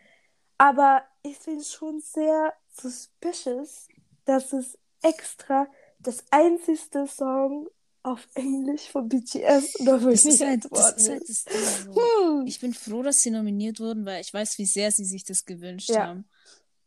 Aber 0.58 1.02
ich 1.22 1.38
finde 1.38 1.60
es 1.60 1.72
schon 1.72 2.00
sehr 2.00 2.54
suspicious, 2.70 3.88
dass 4.24 4.52
es 4.52 4.78
extra 5.02 5.66
das 5.98 6.24
einzigste 6.30 7.06
Song 7.06 7.68
auf 8.04 8.26
Englisch 8.34 8.88
von 8.88 9.08
BTS 9.08 9.74
Das 9.74 10.02
nominiert 10.02 10.24
ist 10.24 10.40
halt 10.40 10.64
das, 10.70 11.08
halt 11.08 11.28
das. 11.28 11.44
So. 11.84 12.42
Ich 12.46 12.60
bin 12.60 12.74
froh, 12.74 13.02
dass 13.02 13.20
sie 13.20 13.30
nominiert 13.30 13.78
wurden, 13.80 14.04
weil 14.04 14.20
ich 14.20 14.32
weiß, 14.34 14.58
wie 14.58 14.66
sehr 14.66 14.90
sie 14.90 15.04
sich 15.04 15.24
das 15.24 15.44
gewünscht 15.44 15.90
Ja. 15.90 16.06
haben 16.08 16.28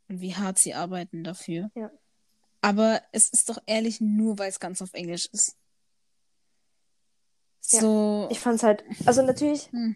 und 0.09 0.19
wie 0.21 0.35
hart 0.35 0.57
sie 0.59 0.73
arbeiten 0.73 1.23
dafür. 1.23 1.71
Ja. 1.75 1.89
Aber 2.61 3.01
es 3.11 3.29
ist 3.29 3.49
doch 3.49 3.59
ehrlich 3.65 4.01
nur, 4.01 4.37
weil 4.39 4.49
es 4.49 4.59
ganz 4.59 4.81
auf 4.81 4.93
Englisch 4.93 5.27
ist. 5.31 5.55
Ja. 7.69 7.79
So, 7.81 8.27
Ich 8.29 8.39
fand's 8.39 8.63
halt, 8.63 8.83
also 9.05 9.21
natürlich, 9.21 9.71
Hm. 9.71 9.95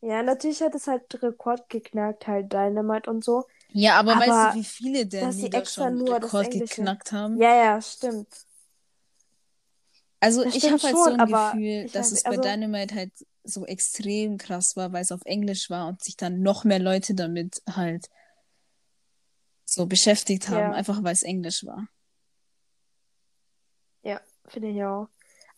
ja, 0.00 0.22
natürlich 0.22 0.60
hat 0.62 0.74
es 0.74 0.86
halt 0.86 1.22
Rekord 1.22 1.68
geknackt, 1.68 2.26
halt 2.26 2.52
Dynamite 2.52 3.10
und 3.10 3.24
so. 3.24 3.46
ja, 3.70 3.98
aber, 3.98 4.16
aber 4.16 4.26
weißt 4.26 4.54
du, 4.54 4.60
wie 4.60 4.64
viele 4.64 5.06
der 5.06 5.26
dass 5.26 5.36
Lieder 5.36 5.58
extra 5.58 5.84
schon 5.88 5.98
nur 5.98 6.16
Rekord 6.16 6.50
geknackt 6.50 7.12
haben? 7.12 7.36
Ja, 7.40 7.54
ja, 7.54 7.80
stimmt. 7.82 8.28
Also 10.20 10.42
Das 10.44 10.54
ich 10.56 10.64
habe 10.70 10.82
halt 10.82 10.96
so 10.96 11.04
schon, 11.04 11.12
ein 11.14 11.20
aber 11.20 11.52
Gefühl, 11.52 11.88
dass 11.90 12.12
es 12.12 12.22
bei 12.24 12.30
also- 12.30 12.42
Dynamite 12.42 12.94
halt 12.94 13.12
so 13.44 13.64
extrem 13.66 14.36
krass 14.36 14.76
war, 14.76 14.92
weil 14.92 15.02
es 15.02 15.12
auf 15.12 15.22
Englisch 15.24 15.70
war 15.70 15.88
und 15.88 16.02
sich 16.02 16.16
dann 16.16 16.40
noch 16.42 16.64
mehr 16.64 16.78
Leute 16.80 17.14
damit 17.14 17.62
halt 17.70 18.08
so 19.64 19.86
beschäftigt 19.86 20.48
haben, 20.48 20.58
Ja. 20.58 20.72
einfach 20.72 21.02
weil 21.02 21.12
es 21.12 21.22
Englisch 21.22 21.64
war. 21.64 21.86
Ja, 24.02 24.20
finde 24.46 24.68
ich 24.70 24.82
auch. 24.84 25.08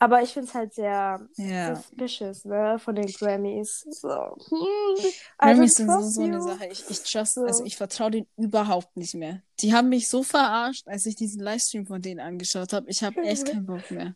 Aber 0.03 0.23
ich 0.23 0.31
finde 0.33 0.49
es 0.49 0.55
halt 0.55 0.73
sehr 0.73 1.29
Ja. 1.37 1.77
suspicious, 1.77 2.45
ne, 2.47 2.79
von 2.79 2.95
den 2.95 3.07
Grammys. 3.07 3.85
So. 3.91 4.09
Hm, 4.49 5.11
Grammys 5.39 5.75
sind 5.75 5.91
so, 5.91 6.01
so 6.01 6.23
eine. 6.23 6.41
Sache. 6.41 6.67
Ich, 6.69 6.89
ich 6.89 7.03
trust, 7.03 7.35
So. 7.35 7.43
also 7.45 7.65
ich 7.65 7.77
vertraue 7.77 8.11
denen 8.11 8.27
überhaupt 8.37 8.97
nicht 8.97 9.15
mehr. 9.15 9.43
Die 9.61 9.75
haben 9.75 9.91
mich 9.91 10.09
so 10.09 10.23
verarscht, 10.23 10.89
als 10.89 11.05
ich 11.05 11.17
diesen 11.17 11.43
Livestream 11.43 11.87
von 11.87 12.01
denen 12.01 12.21
angeschaut 12.21 12.73
habe. 12.73 12.89
Ich 12.89 13.03
habe 13.03 13.21
echt 13.23 13.45
keinen 13.63 13.67
Bock 13.67 13.91
mehr. 13.91 14.15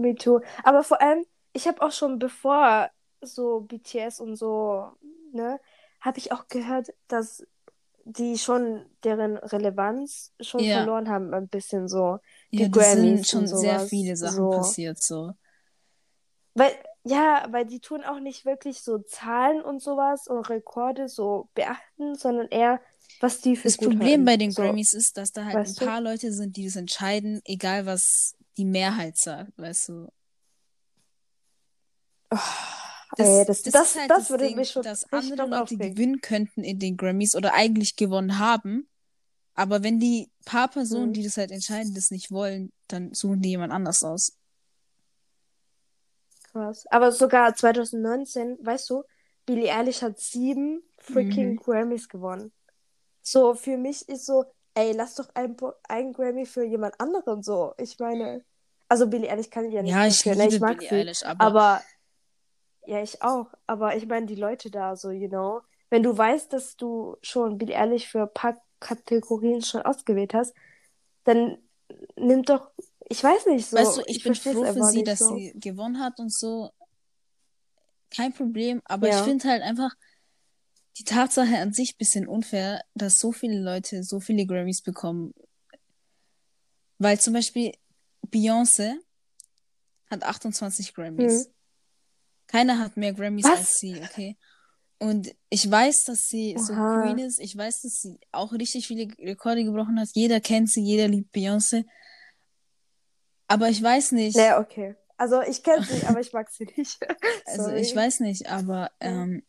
Me 0.00 0.14
too. 0.14 0.40
Aber 0.64 0.82
vor 0.82 1.00
allem, 1.00 1.24
ich 1.52 1.66
habe 1.68 1.82
auch 1.82 1.92
schon 1.92 2.18
bevor 2.18 2.90
so 3.20 3.60
BTS 3.60 4.20
und 4.20 4.36
so, 4.36 4.92
ne, 5.32 5.60
habe 6.00 6.18
ich 6.18 6.32
auch 6.32 6.48
gehört, 6.48 6.88
dass 7.08 7.46
die 8.04 8.38
schon 8.38 8.86
deren 9.04 9.36
Relevanz 9.38 10.32
schon 10.40 10.64
Ja. 10.64 10.80
verloren 10.80 11.08
haben, 11.08 11.34
ein 11.34 11.48
bisschen 11.48 11.86
so. 11.88 12.18
Ja, 12.50 12.66
Die 12.66 12.70
sind 12.70 12.72
Grammys 12.72 13.28
schon 13.28 13.40
und 13.40 13.46
sehr 13.46 13.78
sowas. 13.78 13.88
viele 13.88 14.16
Sachen 14.16 14.44
So. 14.44 14.50
passiert 14.50 15.02
so. 15.02 15.34
Weil, 16.54 16.72
ja, 17.04 17.46
weil 17.50 17.64
die 17.66 17.80
tun 17.80 18.04
auch 18.04 18.20
nicht 18.20 18.44
wirklich 18.44 18.82
so 18.82 18.98
Zahlen 18.98 19.62
und 19.62 19.80
sowas 19.80 20.26
und 20.26 20.48
Rekorde 20.48 21.08
so 21.08 21.48
beachten, 21.54 22.14
sondern 22.16 22.48
eher, 22.48 22.80
was 23.20 23.40
die 23.40 23.56
für 23.56 23.68
Das 23.68 23.76
Problem 23.76 24.00
halten. 24.00 24.24
bei 24.24 24.36
den 24.36 24.50
so. 24.50 24.62
Grammys 24.62 24.92
ist, 24.94 25.16
dass 25.16 25.32
da 25.32 25.44
halt 25.44 25.56
Weißt 25.56 25.80
ein 25.80 25.80
du? 25.80 25.84
paar 25.86 26.00
Leute 26.00 26.32
sind, 26.32 26.56
die 26.56 26.64
das 26.64 26.76
entscheiden, 26.76 27.40
egal 27.44 27.86
was 27.86 28.34
die 28.56 28.64
Mehrheit 28.64 29.16
sagt, 29.16 29.52
weißt 29.58 29.88
du. 29.90 30.08
Ey, 33.16 33.44
das, 33.44 33.62
das, 33.62 33.72
das, 33.72 33.90
ist 33.96 33.98
halt 33.98 34.30
würde 34.30 34.46
Ding, 34.46 34.56
mich 34.56 34.70
schon 34.70 34.82
dass 34.82 35.04
andere 35.12 35.46
Leute 35.46 35.62
aufregen. 35.62 35.94
gewinnen 35.94 36.20
könnten 36.20 36.62
in 36.62 36.78
den 36.78 36.96
Grammys 36.96 37.34
oder 37.34 37.54
eigentlich 37.54 37.96
gewonnen 37.96 38.38
haben. 38.38 38.88
Aber 39.54 39.82
wenn 39.82 39.98
die 39.98 40.30
paar 40.44 40.68
Personen, 40.68 41.08
Mhm. 41.08 41.12
die 41.12 41.24
das 41.24 41.36
halt 41.36 41.50
entscheiden, 41.50 41.94
das 41.94 42.10
nicht 42.10 42.30
wollen, 42.30 42.72
dann 42.88 43.12
suchen 43.14 43.42
die 43.42 43.50
jemand 43.50 43.72
anders 43.72 44.02
aus. 44.04 44.36
Krass. 46.52 46.86
Aber 46.88 47.12
sogar 47.12 47.54
2019, 47.54 48.58
weißt 48.64 48.90
du, 48.90 49.02
Billie 49.46 49.72
Eilish 49.74 50.02
hat 50.02 50.18
sieben 50.18 50.82
freaking 50.98 51.52
Mhm. 51.52 51.56
Grammys 51.56 52.08
gewonnen. 52.08 52.52
So, 53.22 53.54
für 53.54 53.76
mich 53.76 54.08
ist 54.08 54.26
so, 54.26 54.44
ey, 54.74 54.92
lass 54.92 55.14
doch 55.16 55.28
ein, 55.34 55.56
Po- 55.56 55.74
ein 55.88 56.12
Grammy 56.12 56.46
für 56.46 56.64
jemand 56.64 57.00
anderen 57.00 57.42
so. 57.42 57.74
Ich 57.78 57.98
meine, 57.98 58.44
also 58.88 59.06
Billie 59.08 59.30
Eilish 59.30 59.50
kann 59.50 59.64
ich 59.66 59.74
ja 59.74 59.82
nicht 59.82 59.94
Ja, 59.94 60.06
ich 60.06 60.24
dafür, 60.24 60.32
liebe 60.32 60.36
ne? 60.36 60.48
ich 60.48 60.60
mag 60.60 60.78
Billie 60.78 60.88
sie. 60.88 60.94
Eilish, 60.94 61.22
aber, 61.24 61.44
Aber, 61.44 61.82
ja, 62.86 63.02
ich 63.02 63.22
auch. 63.22 63.52
Aber 63.66 63.96
ich 63.96 64.06
meine, 64.06 64.26
die 64.26 64.34
Leute 64.34 64.70
da 64.70 64.96
so, 64.96 65.10
you 65.10 65.28
know, 65.28 65.62
wenn 65.90 66.02
du 66.02 66.16
weißt, 66.16 66.52
dass 66.52 66.76
du 66.76 67.16
schon 67.22 67.58
Billie 67.58 67.76
Eilish 67.78 68.08
für 68.08 68.22
ein 68.22 68.32
paar 68.34 68.60
Kategorien 68.80 69.62
schon 69.62 69.82
ausgewählt 69.82 70.34
hast, 70.34 70.54
dann 71.24 71.58
nimm 72.16 72.42
doch, 72.44 72.70
ich 73.08 73.22
weiß 73.22 73.46
nicht 73.46 73.66
so. 73.66 73.76
weißt 73.76 73.96
du, 73.98 74.02
ich, 74.06 74.22
bin 74.22 74.32
versteh's 74.34 74.54
froh 74.54 74.64
für 74.64 74.82
sie, 74.84 75.04
dass 75.04 75.18
so. 75.18 75.28
sie 75.28 75.52
gewonnen 75.56 76.00
hat 76.00 76.18
und 76.20 76.32
so. 76.32 76.70
Kein 78.10 78.32
Problem, 78.32 78.80
aber 78.84 79.08
ich 79.08 79.14
Ja. 79.14 79.22
finde 79.22 79.48
halt 79.48 79.62
einfach 79.62 79.94
die 81.00 81.04
Tatsache 81.04 81.56
an 81.56 81.72
sich 81.72 81.94
ein 81.94 81.98
bisschen 81.98 82.28
unfair, 82.28 82.84
dass 82.94 83.20
so 83.20 83.32
viele 83.32 83.58
Leute 83.58 84.04
so 84.04 84.20
viele 84.20 84.44
Grammys 84.44 84.82
bekommen. 84.82 85.32
Weil 86.98 87.18
zum 87.18 87.32
Beispiel 87.32 87.72
Beyoncé 88.26 88.92
hat 90.10 90.22
28 90.22 90.92
Grammys. 90.92 91.46
Hm. 91.46 91.52
Keiner 92.48 92.78
hat 92.78 92.98
mehr 92.98 93.14
Grammys 93.14 93.44
Was? 93.44 93.60
als 93.60 93.78
sie, 93.78 93.96
okay? 94.02 94.36
Und 94.98 95.34
ich 95.48 95.70
weiß, 95.70 96.04
dass 96.04 96.28
sie 96.28 96.54
so 96.58 96.74
Oha. 96.74 97.00
Queen 97.02 97.18
ist. 97.18 97.40
Ich 97.40 97.56
weiß, 97.56 97.80
dass 97.80 98.02
sie 98.02 98.20
auch 98.32 98.52
richtig 98.52 98.86
viele 98.86 99.10
Rekorde 99.18 99.64
gebrochen 99.64 99.98
hat. 99.98 100.10
Jeder 100.12 100.40
kennt 100.40 100.68
sie, 100.68 100.82
jeder 100.82 101.08
liebt 101.08 101.34
Beyoncé. 101.34 101.86
Aber 103.48 103.70
ich 103.70 103.82
weiß 103.82 104.12
nicht. 104.12 104.36
Ja, 104.36 104.60
okay. 104.60 104.96
Also 105.16 105.40
ich 105.40 105.62
kenne 105.62 105.82
sie, 105.82 106.04
aber 106.06 106.20
ich 106.20 106.34
mag 106.34 106.50
sie 106.50 106.68
nicht. 106.76 106.98
Also 107.46 107.70
ich 107.70 107.96
weiß 107.96 108.20
nicht, 108.20 108.50
aber 108.50 108.90
ähm, 109.00 109.42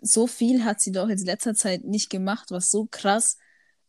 so 0.00 0.26
viel 0.26 0.64
hat 0.64 0.80
sie 0.80 0.92
doch 0.92 1.08
in 1.08 1.18
letzter 1.18 1.54
Zeit 1.54 1.84
nicht 1.84 2.10
gemacht, 2.10 2.50
was 2.50 2.70
so 2.70 2.86
krass 2.90 3.36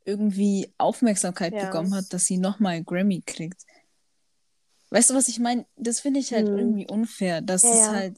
irgendwie 0.06 0.74
Aufmerksamkeit 0.78 1.54
Ja. 1.54 1.68
bekommen 1.68 1.94
hat, 1.94 2.14
dass 2.14 2.26
sie 2.26 2.38
nochmal 2.38 2.76
einen 2.76 2.86
Grammy 2.86 3.22
kriegt. 3.26 3.64
Weißt 4.92 5.10
du, 5.12 5.14
was 5.16 5.28
ich 5.28 5.40
meine? 5.40 5.66
Das 5.76 6.00
finde 6.00 6.20
ich 6.20 6.34
halt 6.34 6.48
Hm. 6.48 6.58
irgendwie 6.58 6.88
unfair, 6.88 7.42
dass 7.42 7.64
Ja, 7.64 7.70
es 7.70 7.76
ja. 7.78 7.94
halt, 7.94 8.18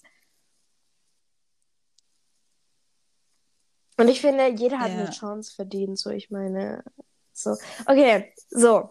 Und 3.98 4.08
ich 4.08 4.22
finde, 4.22 4.48
jeder 4.48 4.80
hat 4.80 4.92
eine 4.92 5.10
Chance 5.10 5.54
verdient, 5.54 6.00
so 6.00 6.10
ich 6.10 6.32
meine. 6.32 6.84
So. 7.34 7.52
Okay, 7.86 8.34
so. 8.50 8.90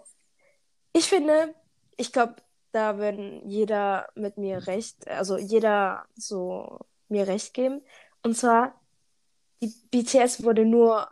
Ich 0.92 1.06
finde, 1.08 1.54
ich 1.96 2.12
glaube, 2.12 2.36
da 2.72 2.98
würden 2.98 3.48
jeder 3.48 4.08
mit 4.14 4.38
mir 4.38 4.66
recht, 4.66 5.08
also 5.08 5.36
jeder 5.38 6.06
so 6.16 6.78
mir 7.08 7.26
recht 7.26 7.54
geben. 7.54 7.82
Und 8.22 8.36
zwar, 8.36 8.79
die 9.62 9.72
BTS 9.90 10.42
wurde 10.42 10.64
nur 10.64 11.08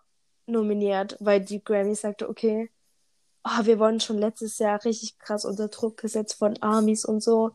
nominiert, 0.46 1.16
weil 1.20 1.40
die 1.44 1.62
Grammy 1.62 1.94
sagte, 1.94 2.28
okay, 2.28 2.70
oh, 3.44 3.64
wir 3.64 3.78
wurden 3.78 4.00
schon 4.00 4.18
letztes 4.18 4.58
Jahr 4.58 4.82
richtig 4.84 5.18
krass 5.18 5.44
unter 5.44 5.68
Druck 5.68 5.98
gesetzt 5.98 6.34
von 6.38 6.56
Armies 6.62 7.04
und 7.04 7.22
so, 7.22 7.50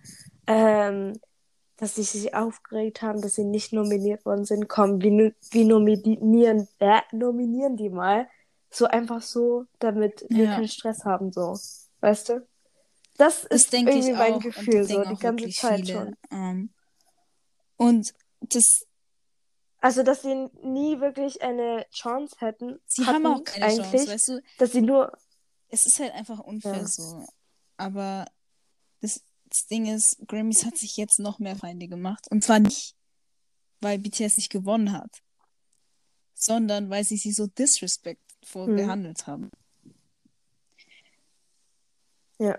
ähm, 0.47 1.19
dass 1.77 1.95
sie 1.95 2.03
sich 2.03 2.35
aufgeregt 2.35 3.01
haben, 3.01 3.21
dass 3.21 3.35
sie 3.35 3.43
nicht 3.45 3.73
nominiert 3.73 4.25
worden 4.25 4.45
sind. 4.45 4.69
Komm, 4.69 5.01
wir, 5.01 5.11
no- 5.11 5.31
wir 5.51 5.65
nominieren, 5.65 6.67
äh, 6.79 7.01
nominieren 7.11 7.75
die 7.77 7.89
mal. 7.89 8.27
So 8.69 8.85
einfach 8.85 9.21
so, 9.21 9.65
damit 9.79 10.25
wir 10.29 10.45
Ja. 10.45 10.55
keinen 10.55 10.67
Stress 10.67 11.03
haben, 11.05 11.31
so. 11.31 11.57
Weißt 12.01 12.29
du? 12.29 12.47
Das 13.17 13.41
das 13.41 13.63
ist 13.65 13.73
denke 13.73 13.91
irgendwie 13.91 14.11
ich 14.11 14.17
mein 14.17 14.33
auch. 14.33 14.39
Gefühl, 14.41 14.83
so 14.83 15.03
die 15.03 15.15
ganze 15.17 15.49
Zeit 15.49 15.81
viele. 15.81 15.93
schon. 15.93 16.15
Ähm, 16.31 16.73
und 17.77 18.13
das, 18.41 18.85
Also, 19.83 20.01
dass 20.01 20.21
sie 20.21 20.33
nie 20.63 21.01
wirklich 21.01 21.41
eine 21.41 21.85
Chance 21.91 22.37
hätten. 22.39 22.79
sie 22.85 23.05
haben 23.05 23.25
auch 23.25 23.43
keine 23.43 23.65
eigentlich, 23.65 23.81
Chance, 23.91 24.07
weißt 24.07 24.27
du? 24.29 24.41
Dass 24.57 24.71
sie 24.71 24.81
nur. 24.81 25.11
es 25.67 25.85
ist 25.85 25.99
halt 25.99 26.13
einfach 26.13 26.39
unfair 26.39 26.77
Ja. 26.77 26.87
so. 26.87 27.25
Aber 27.75 28.25
das, 29.01 29.21
das 29.49 29.67
Ding 29.67 29.85
ist, 29.93 30.17
Grammys 30.25 30.63
hat 30.63 30.77
sich 30.77 30.95
jetzt 30.95 31.19
noch 31.19 31.39
mehr 31.39 31.57
Feinde 31.57 31.89
gemacht. 31.89 32.27
Und 32.31 32.45
zwar 32.45 32.59
nicht, 32.59 32.95
weil 33.81 33.99
BTS 33.99 34.37
nicht 34.37 34.49
gewonnen 34.51 34.93
hat, 34.93 35.21
sondern 36.33 36.89
weil 36.89 37.03
sie 37.03 37.17
sie 37.17 37.33
so 37.33 37.47
disrespectful 37.47 38.67
Hm. 38.67 38.75
behandelt 38.77 39.27
haben. 39.27 39.51
Ja. 42.39 42.57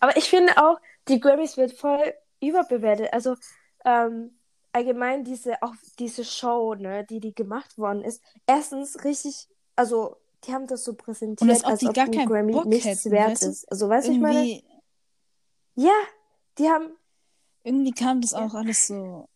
Aber 0.00 0.16
ich 0.16 0.24
finde 0.30 0.56
auch, 0.56 0.78
die 1.08 1.20
Grammys 1.20 1.58
wird 1.58 1.72
voll 1.72 2.14
überbewertet. 2.40 3.12
Also, 3.12 3.36
ähm, 3.84 4.38
allgemein 4.72 5.24
diese, 5.24 5.62
auch 5.62 5.74
diese 5.98 6.24
Show, 6.24 6.74
ne, 6.74 7.04
die 7.04 7.20
die 7.20 7.34
gemacht 7.34 7.78
worden 7.78 8.02
ist. 8.02 8.22
Erstens 8.46 9.04
richtig, 9.04 9.48
also, 9.76 10.16
die 10.44 10.52
haben 10.52 10.66
das 10.66 10.84
so 10.84 10.94
präsentiert, 10.94 11.40
Und 11.40 11.50
als 11.50 11.64
ob 11.64 11.70
als 11.70 11.80
die 11.80 11.88
ob 11.88 11.92
gar 11.92 12.08
ein 12.08 12.10
keinen 12.10 12.24
Grammy 12.24 12.52
Bock 12.52 12.64
nichts 12.64 12.84
hätten, 12.84 13.10
wert 13.10 13.24
weißt 13.24 13.46
du? 13.46 13.50
ist. 13.50 13.70
Also, 13.70 13.88
weißt 13.88 14.08
du, 14.08 14.12
ich 14.12 14.20
meine? 14.20 14.50
Ja, 15.74 15.92
die 16.58 16.68
haben, 16.70 16.96
irgendwie 17.64 17.92
kam 17.92 18.20
das 18.20 18.34
Ja. 18.34 18.38
auch 18.46 18.54
alles 18.54 18.86
so 18.86 19.28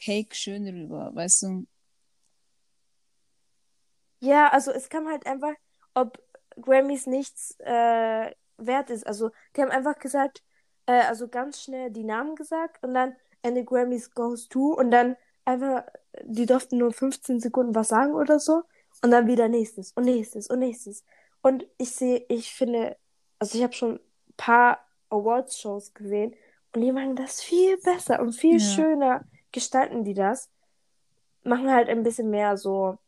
fake 0.00 0.34
schön 0.34 0.66
rüber, 0.66 1.14
weißt 1.14 1.42
du? 1.42 1.66
ja, 4.20 4.48
also 4.50 4.70
es 4.72 4.88
kam 4.88 5.08
halt 5.08 5.26
einfach, 5.26 5.54
ob 5.94 6.22
Grammys 6.60 7.06
nichts 7.06 7.56
äh, 7.60 8.32
wert 8.58 8.90
ist. 8.90 9.06
Also, 9.06 9.30
die 9.56 9.62
haben 9.62 9.70
einfach 9.70 9.98
gesagt, 9.98 10.42
äh, 10.86 10.92
also 11.04 11.28
ganz 11.28 11.62
schnell 11.62 11.90
die 11.90 12.04
Namen 12.04 12.34
gesagt 12.36 12.82
und 12.84 12.94
dann 12.94 13.16
and 13.42 13.56
the 13.56 13.64
Grammys 13.64 14.12
goes 14.14 14.48
to 14.48 14.74
und 14.74 14.90
dann 14.90 15.16
einfach, 15.44 15.84
die 16.24 16.46
durften 16.46 16.78
nur 16.78 16.92
15 16.92 17.40
Sekunden 17.40 17.74
was 17.74 17.88
sagen 17.88 18.14
oder 18.14 18.38
so 18.38 18.62
und 19.02 19.10
dann 19.10 19.26
wieder 19.26 19.48
nächstes 19.48 19.92
und 19.92 20.04
nächstes 20.04 20.48
und 20.48 20.58
nächstes. 20.60 21.04
Und 21.42 21.66
ich 21.78 21.92
sehe, 21.94 22.24
ich 22.28 22.52
finde, 22.52 22.96
also 23.38 23.56
ich 23.56 23.64
habe 23.64 23.72
schon 23.72 23.94
ein 23.94 24.00
paar 24.36 24.78
Awards-Shows 25.08 25.94
gesehen 25.94 26.34
und 26.74 26.82
die 26.82 26.92
machen 26.92 27.16
das 27.16 27.40
viel 27.40 27.76
besser 27.78 28.20
und 28.20 28.32
viel 28.32 28.58
Ja. 28.58 28.60
schöner 28.60 29.24
gestalten 29.52 30.04
die 30.04 30.14
das. 30.14 30.48
Machen 31.42 31.70
halt 31.72 31.88
ein 31.88 32.02
bisschen 32.02 32.30
mehr 32.30 32.56
so, 32.56 32.98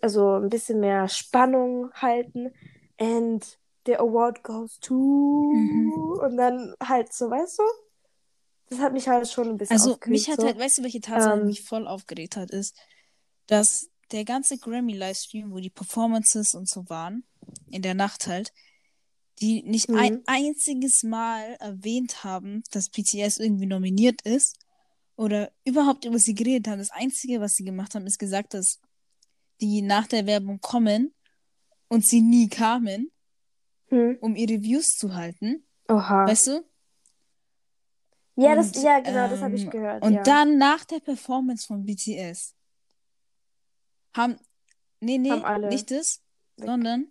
also 0.00 0.36
ein 0.36 0.48
bisschen 0.48 0.80
mehr 0.80 1.08
Spannung 1.08 1.92
halten 1.92 2.52
and 2.98 3.58
the 3.86 3.96
award 3.98 4.42
goes 4.42 4.80
to 4.80 4.94
Mhm. 4.94 6.18
und 6.22 6.36
dann 6.36 6.74
halt 6.82 7.12
so, 7.12 7.30
weißt 7.30 7.58
du? 7.58 7.62
Das 8.70 8.78
hat 8.78 8.92
mich 8.92 9.08
halt 9.08 9.28
schon 9.28 9.48
ein 9.50 9.56
bisschen 9.58 9.76
Also 9.76 9.98
mich 10.06 10.28
hat 10.28 10.40
so. 10.40 10.46
halt, 10.46 10.58
weißt 10.58 10.78
du, 10.78 10.82
welche 10.82 11.00
Tatsache 11.00 11.36
Ähm, 11.36 11.46
mich 11.46 11.62
voll 11.62 11.86
aufgeregt 11.86 12.36
hat, 12.36 12.50
ist, 12.50 12.76
dass 13.46 13.90
der 14.12 14.24
ganze 14.24 14.58
Grammy-Livestream, 14.58 15.50
wo 15.52 15.58
die 15.58 15.70
Performances 15.70 16.54
und 16.54 16.68
so 16.68 16.88
waren, 16.88 17.24
in 17.70 17.82
der 17.82 17.94
Nacht 17.94 18.26
halt, 18.26 18.52
die 19.40 19.62
nicht 19.62 19.88
Mhm. 19.88 19.96
ein 19.96 20.22
einziges 20.26 21.02
Mal 21.02 21.56
erwähnt 21.60 22.24
haben, 22.24 22.62
dass 22.70 22.90
BTS 22.90 23.38
irgendwie 23.38 23.66
nominiert 23.66 24.22
ist 24.22 24.58
oder 25.16 25.50
überhaupt 25.64 26.04
über 26.04 26.18
sie 26.18 26.34
geredet 26.34 26.68
haben. 26.68 26.78
Das 26.78 26.90
Einzige, 26.90 27.40
was 27.40 27.54
sie 27.54 27.64
gemacht 27.64 27.94
haben, 27.94 28.06
ist 28.06 28.18
gesagt, 28.18 28.54
dass 28.54 28.80
die 29.60 29.82
nach 29.82 30.06
der 30.06 30.26
Werbung 30.26 30.60
kommen 30.60 31.12
und 31.88 32.06
sie 32.06 32.20
nie 32.20 32.48
kamen. 32.48 33.10
Hm. 33.88 34.18
um 34.20 34.36
ihre 34.36 34.62
Views 34.62 34.96
zu 34.96 35.14
halten. 35.16 35.64
Oha. 35.88 36.26
Weißt 36.28 36.46
du? 36.46 36.64
Ja, 38.42 38.54
das, 38.54 38.68
Und, 38.76 38.82
ja, 38.82 39.00
genau, 39.00 39.28
das 39.28 39.40
habe 39.40 39.54
ich 39.56 39.62
ähm, 39.64 39.70
gehört. 39.70 40.02
Und 40.02 40.12
ja. 40.14 40.22
dann 40.22 40.58
nach 40.58 40.84
der 40.84 41.00
Performance 41.00 41.66
von 41.66 41.84
BTS 41.84 42.54
haben, 44.16 44.38
nee, 45.00 45.18
nee, 45.18 45.30
Haben 45.30 45.68
nicht 45.68 45.90
das, 45.90 46.20
weg. 46.56 46.66
sondern 46.66 47.08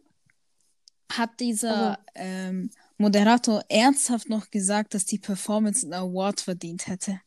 hat 1.12 1.40
dieser 1.40 1.92
Also. 1.98 2.02
ähm, 2.16 2.70
Moderator 2.98 3.64
ernsthaft 3.70 4.30
noch 4.30 4.50
gesagt, 4.52 4.94
dass 4.94 5.06
die 5.06 5.18
Performance 5.20 5.86
einen 5.86 5.94
Award 5.94 6.42
verdient 6.42 6.88
hätte. 6.88 7.20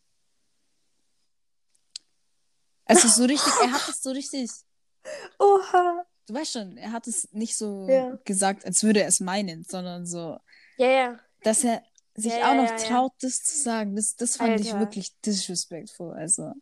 Also 2.85 3.09
so 3.09 3.25
richtig, 3.25 3.53
er 3.63 3.73
hat 3.73 3.89
es 3.89 4.03
so 4.03 4.11
richtig, 4.11 4.51
Oha. 5.39 6.05
du 6.27 6.35
weißt 6.35 6.53
schon, 6.53 6.77
er 6.77 6.93
hat 6.93 7.07
es 7.07 7.29
nicht 7.33 7.57
so 7.57 7.89
Ja. 7.89 8.19
gesagt, 8.25 8.65
als 8.67 8.83
würde 8.83 9.01
er 9.03 9.09
es 9.09 9.21
meinen, 9.21 9.65
sondern 9.65 10.05
so, 10.07 10.39
Ja, 10.77 10.87
ja. 10.91 11.21
dass 11.43 11.65
er 11.65 11.83
sich 12.17 12.35
Ja, 12.35 12.37
auch 12.43 12.55
ja, 12.55 12.57
noch 12.57 12.71
ja, 12.79 12.85
ja. 12.85 13.03
traut, 13.03 13.13
das 13.21 13.43
zu 13.45 13.59
sagen. 13.59 13.97
Das, 13.97 14.17
das 14.17 14.37
fand 14.37 14.61
ich 14.61 14.77
Alter. 14.77 14.79
wirklich 14.79 15.15
disrespectful. 15.25 16.13
Also, 16.15 16.53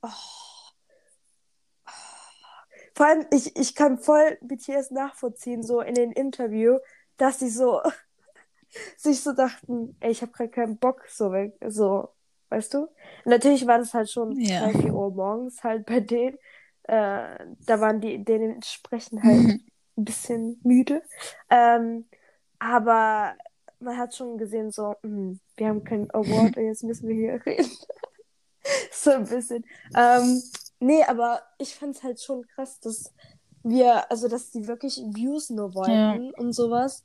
Vor 2.94 3.06
allem, 3.06 3.26
ich, 3.32 3.56
ich 3.56 3.74
kann 3.74 3.98
voll 3.98 4.38
BTS 4.42 4.90
nachvollziehen, 4.92 5.62
so 5.62 5.80
in 5.80 5.94
den 5.94 6.12
Interview, 6.12 6.78
dass 7.16 7.38
sie 7.40 7.50
so 7.50 7.80
sich 8.96 9.22
so 9.22 9.32
dachten, 9.32 9.96
ey, 10.00 10.10
ich 10.10 10.22
habe 10.22 10.32
gerade 10.32 10.50
keinen 10.50 10.78
Bock, 10.78 11.04
so 11.08 11.32
weg, 11.32 11.54
so, 11.68 12.08
weißt 12.50 12.74
du? 12.74 12.88
Natürlich 13.24 13.66
war 13.66 13.78
das 13.78 13.94
halt 13.94 14.10
schon 14.10 14.38
Ja. 14.38 14.58
3, 14.58 14.74
4 14.74 14.94
Uhr 14.94 15.10
morgens 15.12 15.62
halt 15.64 15.86
bei 15.86 16.00
denen. 16.00 16.36
Äh, 16.84 17.46
da 17.66 17.80
waren 17.80 18.00
die 18.00 18.24
dementsprechend 18.24 19.22
halt 19.24 19.46
Mhm. 19.46 19.60
ein 19.96 20.04
bisschen 20.04 20.60
müde. 20.64 21.02
Ähm, 21.50 22.08
aber 22.58 23.36
man 23.80 23.96
hat 23.96 24.14
schon 24.14 24.38
gesehen, 24.38 24.70
so, 24.70 24.94
hm, 25.02 25.40
wir 25.56 25.68
haben 25.68 25.84
keinen 25.84 26.10
Award 26.10 26.56
und 26.56 26.64
jetzt 26.64 26.84
müssen 26.84 27.08
wir 27.08 27.14
hier 27.14 27.40
reden. 27.46 27.70
so 28.92 29.10
ein 29.10 29.26
bisschen. 29.26 29.64
Ähm, 29.96 30.42
nee, 30.78 31.02
aber 31.04 31.42
ich 31.58 31.74
fand 31.74 31.96
es 31.96 32.02
halt 32.02 32.20
schon 32.20 32.46
krass, 32.46 32.80
dass 32.80 33.12
wir, 33.62 34.10
also 34.10 34.28
dass 34.28 34.50
die 34.50 34.66
wirklich 34.66 34.96
Views 34.96 35.50
nur 35.50 35.74
wollten 35.74 36.32
und 36.34 36.52
sowas. 36.52 37.04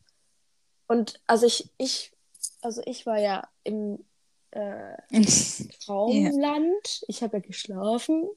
Und 0.87 1.19
also 1.27 1.45
ich, 1.45 1.69
ich, 1.77 2.13
also 2.61 2.81
ich 2.85 3.05
war 3.05 3.19
ja 3.19 3.47
im 3.63 4.05
äh, 4.51 4.95
Traumland. 5.85 7.03
Ich 7.07 7.21
habe 7.23 7.37
ja 7.37 7.43
geschlafen. 7.43 8.29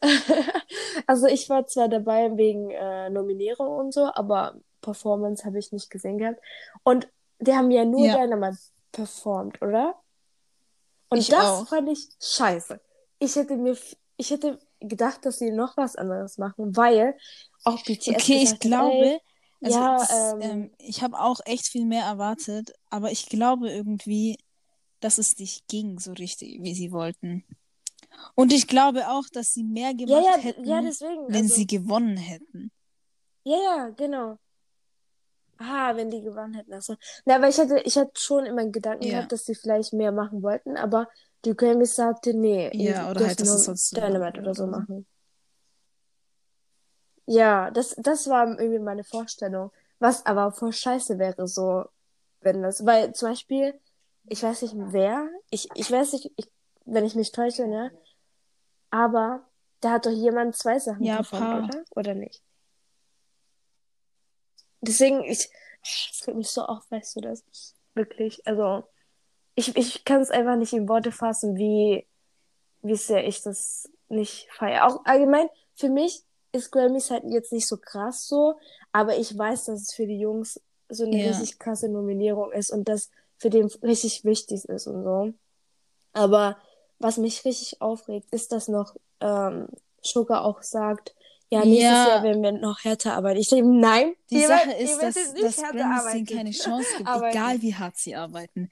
also 1.06 1.26
ich 1.26 1.48
war 1.48 1.66
zwar 1.66 1.88
dabei 1.88 2.36
wegen 2.36 2.70
äh, 2.70 3.10
Nominierung 3.10 3.78
und 3.78 3.94
so, 3.94 4.10
aber 4.12 4.56
Performance 4.82 5.44
habe 5.44 5.58
ich 5.58 5.72
nicht 5.72 5.90
gesehen 5.90 6.18
gehabt. 6.18 6.40
Und 6.82 7.08
die 7.38 7.52
haben 7.52 7.70
ja 7.70 7.84
nur 7.84 8.06
Ja. 8.06 8.18
Dynamite 8.18 8.58
performt, 8.92 9.60
oder? 9.62 10.00
Und 11.08 11.18
Ich 11.18 11.28
das 11.28 11.44
auch. 11.44 11.68
fand 11.68 11.88
ich 11.88 12.08
scheiße. 12.20 12.80
Ich 13.18 13.36
hätte 13.36 13.56
mir, 13.56 13.76
ich 14.16 14.30
hätte 14.30 14.58
gedacht, 14.80 15.24
dass 15.24 15.38
sie 15.38 15.50
noch 15.50 15.76
was 15.76 15.96
anderes 15.96 16.38
machen, 16.38 16.76
weil 16.76 17.16
auch 17.64 17.82
BTS 17.82 18.08
okay, 18.08 18.16
ich 18.16 18.40
gesagt 18.40 18.52
hat, 18.52 18.60
glaube, 18.60 19.04
ey, 19.04 19.20
also 19.62 19.78
ja, 19.78 19.96
das, 19.96 20.12
ähm, 20.12 20.40
ähm, 20.42 20.70
ich 20.78 21.02
habe 21.02 21.18
auch 21.18 21.40
echt 21.44 21.68
viel 21.68 21.86
mehr 21.86 22.04
erwartet, 22.04 22.72
aber 22.90 23.10
ich 23.10 23.26
glaube 23.26 23.70
irgendwie, 23.70 24.38
dass 25.00 25.18
es 25.18 25.38
nicht 25.38 25.66
ging 25.68 25.98
so 25.98 26.12
richtig, 26.12 26.62
wie 26.62 26.74
sie 26.74 26.92
wollten. 26.92 27.44
Und 28.34 28.52
ich 28.52 28.66
glaube 28.68 29.08
auch, 29.08 29.24
dass 29.32 29.52
sie 29.54 29.64
mehr 29.64 29.90
ja, 29.90 30.06
gemacht 30.06 30.24
ja, 30.24 30.36
hätten, 30.36 30.64
ja, 30.64 30.82
deswegen. 30.82 31.28
wenn 31.28 31.44
also, 31.44 31.54
sie 31.54 31.66
gewonnen 31.66 32.16
hätten. 32.16 32.70
Ja, 33.44 33.56
ja, 33.56 33.88
genau. 33.90 34.38
Ah, 35.58 35.94
wenn 35.96 36.10
die 36.10 36.20
gewonnen 36.22 36.54
hätten. 36.54 36.72
Also. 36.72 36.96
Na, 37.24 37.36
aber 37.36 37.48
ich 37.48 37.58
hatte, 37.58 37.78
ich 37.80 37.96
hatte 37.96 38.12
schon 38.14 38.44
immer 38.46 38.66
Gedanken 38.66 39.04
Ja. 39.06 39.12
gehabt, 39.12 39.32
dass 39.32 39.44
sie 39.44 39.54
vielleicht 39.54 39.92
mehr 39.92 40.12
machen 40.12 40.42
wollten, 40.42 40.76
aber 40.76 41.08
die 41.44 41.54
Grammys 41.56 41.94
sagte, 41.94 42.34
nee, 42.34 42.70
Ja, 42.74 43.10
oder 43.10 43.26
halt, 43.26 43.40
dass 43.40 43.48
es 43.48 43.64
sonst 43.64 43.90
so 43.90 43.96
Dynamite 43.96 44.40
oder 44.40 44.54
so 44.54 44.66
machen. 44.66 45.06
Ja, 47.26 47.70
das, 47.70 47.94
das 47.98 48.28
war 48.28 48.46
irgendwie 48.58 48.78
meine 48.78 49.04
Vorstellung. 49.04 49.70
Was 49.98 50.26
aber 50.26 50.52
voll 50.52 50.72
scheiße 50.72 51.18
wäre, 51.18 51.46
so, 51.46 51.84
wenn 52.40 52.62
das, 52.62 52.84
weil 52.84 53.12
zum 53.14 53.30
Beispiel, 53.30 53.78
ich 54.28 54.42
weiß 54.42 54.62
nicht 54.62 54.74
wer, 54.76 55.28
ich, 55.50 55.68
ich 55.74 55.90
weiß 55.90 56.12
nicht, 56.14 56.30
ich, 56.36 56.50
wenn 56.84 57.04
ich 57.04 57.14
mich 57.14 57.32
täusche, 57.32 57.66
ne, 57.66 57.92
aber 58.90 59.44
da 59.80 59.92
hat 59.92 60.06
doch 60.06 60.10
jemand 60.10 60.56
zwei 60.56 60.78
Sachen 60.78 61.04
Ja, 61.04 61.22
paar. 61.22 61.64
oder? 61.64 61.84
Oder 61.94 62.14
nicht? 62.14 62.42
Deswegen, 64.84 65.22
ich, 65.24 65.50
das 65.82 66.26
regt 66.26 66.36
mich 66.38 66.48
so 66.50 66.62
auf, 66.62 66.90
weißt 66.90 67.16
du 67.16 67.20
das? 67.20 67.44
Wirklich, 67.94 68.46
also, 68.46 68.84
ich, 69.54 69.76
ich 69.76 70.04
kann 70.04 70.20
es 70.22 70.30
einfach 70.30 70.56
nicht 70.56 70.72
in 70.72 70.88
Worte 70.88 71.12
fassen, 71.12 71.56
wie, 71.56 72.06
wie 72.82 72.96
sehr 72.96 73.26
ich 73.26 73.42
das 73.42 73.90
nicht 74.08 74.48
feiere. 74.52 74.86
Auch 74.86 75.04
allgemein, 75.04 75.48
für 75.76 75.88
mich 75.88 76.24
ist 76.52 76.70
Grammys 76.72 77.10
halt 77.10 77.24
jetzt 77.28 77.52
nicht 77.52 77.66
so 77.68 77.76
krass 77.78 78.26
so, 78.28 78.58
aber 78.92 79.16
ich 79.16 79.36
weiß, 79.36 79.66
dass 79.66 79.82
es 79.82 79.94
für 79.94 80.06
die 80.06 80.18
Jungs 80.20 80.60
so 80.88 81.04
eine 81.04 81.18
Ja. 81.18 81.30
richtig 81.30 81.58
krasse 81.58 81.88
Nominierung 81.88 82.52
ist 82.52 82.70
und 82.70 82.88
das 82.88 83.10
für 83.38 83.50
den 83.50 83.66
richtig 83.82 84.24
wichtig 84.24 84.64
ist 84.66 84.86
und 84.86 85.02
so. 85.04 85.34
Aber 86.12 86.58
was 86.98 87.18
mich 87.18 87.44
richtig 87.44 87.80
aufregt, 87.80 88.28
ist, 88.32 88.52
dass 88.52 88.68
noch 88.68 88.96
ähm, 89.20 89.68
Sugar 90.02 90.44
auch 90.44 90.62
sagt, 90.62 91.14
ja, 91.54 91.64
nächstes 91.64 91.82
Ja. 91.82 92.08
Jahr 92.08 92.22
werden 92.22 92.42
wir 92.42 92.52
noch 92.52 92.84
härter 92.84 93.14
arbeiten. 93.14 93.40
Ich 93.40 93.48
denke, 93.48 93.68
nein, 93.70 94.12
Die 94.30 94.36
ihr 94.36 94.48
Sache 94.48 94.72
ist, 94.72 94.98
dass, 95.02 95.14
dass 95.14 95.56
denen 95.56 95.82
arbeiten. 95.82 96.26
keine 96.26 96.50
Chance 96.52 96.88
gibt, 96.98 97.08
egal 97.08 97.62
wie 97.62 97.74
hart 97.74 97.96
sie 97.96 98.14
arbeiten. 98.14 98.68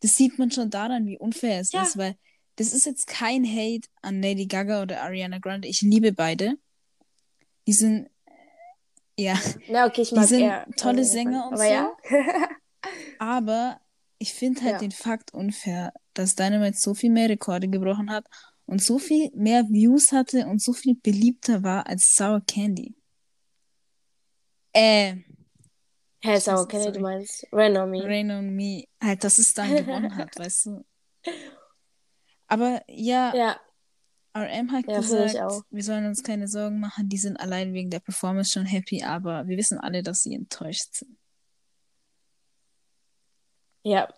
Das 0.00 0.16
sieht 0.16 0.38
man 0.38 0.50
schon 0.50 0.70
daran, 0.70 1.06
wie 1.06 1.18
unfair 1.18 1.60
es 1.60 1.72
Ja. 1.72 1.82
ist, 1.82 1.96
weil 1.96 2.16
das 2.56 2.72
ist 2.72 2.84
jetzt 2.86 3.06
kein 3.06 3.44
Hate 3.46 3.88
an 4.02 4.20
Lady 4.20 4.46
Gaga 4.46 4.82
oder 4.82 5.02
Ariana 5.02 5.38
Grande. 5.38 5.68
Ich 5.68 5.80
liebe 5.82 6.12
beide. 6.12 6.54
Die 7.66 7.72
sind, 7.72 8.10
ja, 9.18 9.34
Na, 9.68 9.86
okay, 9.86 10.02
ich 10.02 10.08
Die 10.10 10.14
mag 10.16 10.24
sind 10.26 10.40
eher 10.42 10.66
tolle 10.76 11.04
Sänger 11.04 11.46
und 11.46 11.54
Aber 11.54 11.64
ja. 11.64 11.92
aber 13.18 13.80
ich 14.18 14.34
finde 14.34 14.60
halt 14.62 14.72
Ja. 14.72 14.78
den 14.78 14.90
Fakt 14.90 15.32
unfair, 15.34 15.92
dass 16.14 16.34
Dynamite 16.34 16.76
so 16.78 16.94
viel 16.94 17.10
mehr 17.10 17.28
Rekorde 17.28 17.68
gebrochen 17.68 18.10
hat 18.10 18.26
und 18.66 18.82
so 18.82 18.98
viel 18.98 19.30
mehr 19.34 19.64
Views 19.68 20.12
hatte 20.12 20.46
und 20.46 20.62
so 20.62 20.72
viel 20.72 20.94
beliebter 20.96 21.62
war 21.62 21.86
als 21.86 22.14
Sour 22.14 22.40
Candy. 22.46 22.94
Äh, 24.72 25.16
Hä, 26.24 26.38
Sour 26.38 26.66
Candy, 26.68 26.84
sorry. 26.84 26.92
du 26.92 27.00
meinst 27.00 27.46
Rain 27.52 27.76
on 27.76 27.90
Me. 27.90 28.02
Rain 28.04 28.30
on 28.30 28.50
Me, 28.54 28.84
halt, 29.02 29.24
dass 29.24 29.38
es 29.38 29.52
dann 29.54 29.74
gewonnen 29.76 30.16
hat, 30.16 30.34
weißt 30.38 30.66
du. 30.66 30.84
Aber 32.46 32.82
ja, 32.88 33.34
Ja, 33.34 33.60
RM 34.34 34.72
hat 34.72 34.86
Ja, 34.86 34.96
gesagt, 35.00 35.34
wir 35.70 35.82
sollen 35.82 36.06
uns 36.06 36.22
keine 36.22 36.48
Sorgen 36.48 36.80
machen, 36.80 37.08
die 37.08 37.18
sind 37.18 37.38
allein 37.38 37.74
wegen 37.74 37.90
der 37.90 38.00
Performance 38.00 38.52
schon 38.52 38.64
happy, 38.66 39.02
aber 39.02 39.46
wir 39.46 39.56
wissen 39.58 39.78
alle, 39.78 40.02
dass 40.02 40.22
sie 40.22 40.34
enttäuscht 40.34 40.94
sind. 40.94 41.18
ja, 43.84 44.08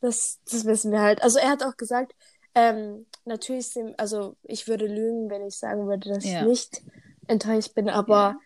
das, 0.00 0.38
das 0.44 0.64
wissen 0.64 0.92
wir 0.92 1.00
halt. 1.00 1.22
Also 1.22 1.38
er 1.38 1.50
hat 1.50 1.62
auch 1.64 1.76
gesagt, 1.76 2.14
ähm, 2.54 3.06
natürlich 3.24 3.68
sind, 3.68 3.98
also 3.98 4.36
ich 4.42 4.66
würde 4.68 4.86
lügen, 4.86 5.30
wenn 5.30 5.46
ich 5.46 5.56
sagen 5.56 5.86
würde, 5.86 6.08
dass 6.14 6.24
Ja. 6.24 6.40
ich 6.42 6.46
nicht 6.46 6.82
enttäuscht 7.26 7.74
bin, 7.74 7.88
aber 7.88 8.36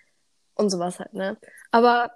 und 0.55 0.71
sowas 0.71 0.99
halt, 0.99 1.15
ne? 1.15 1.39
Aber 1.71 2.13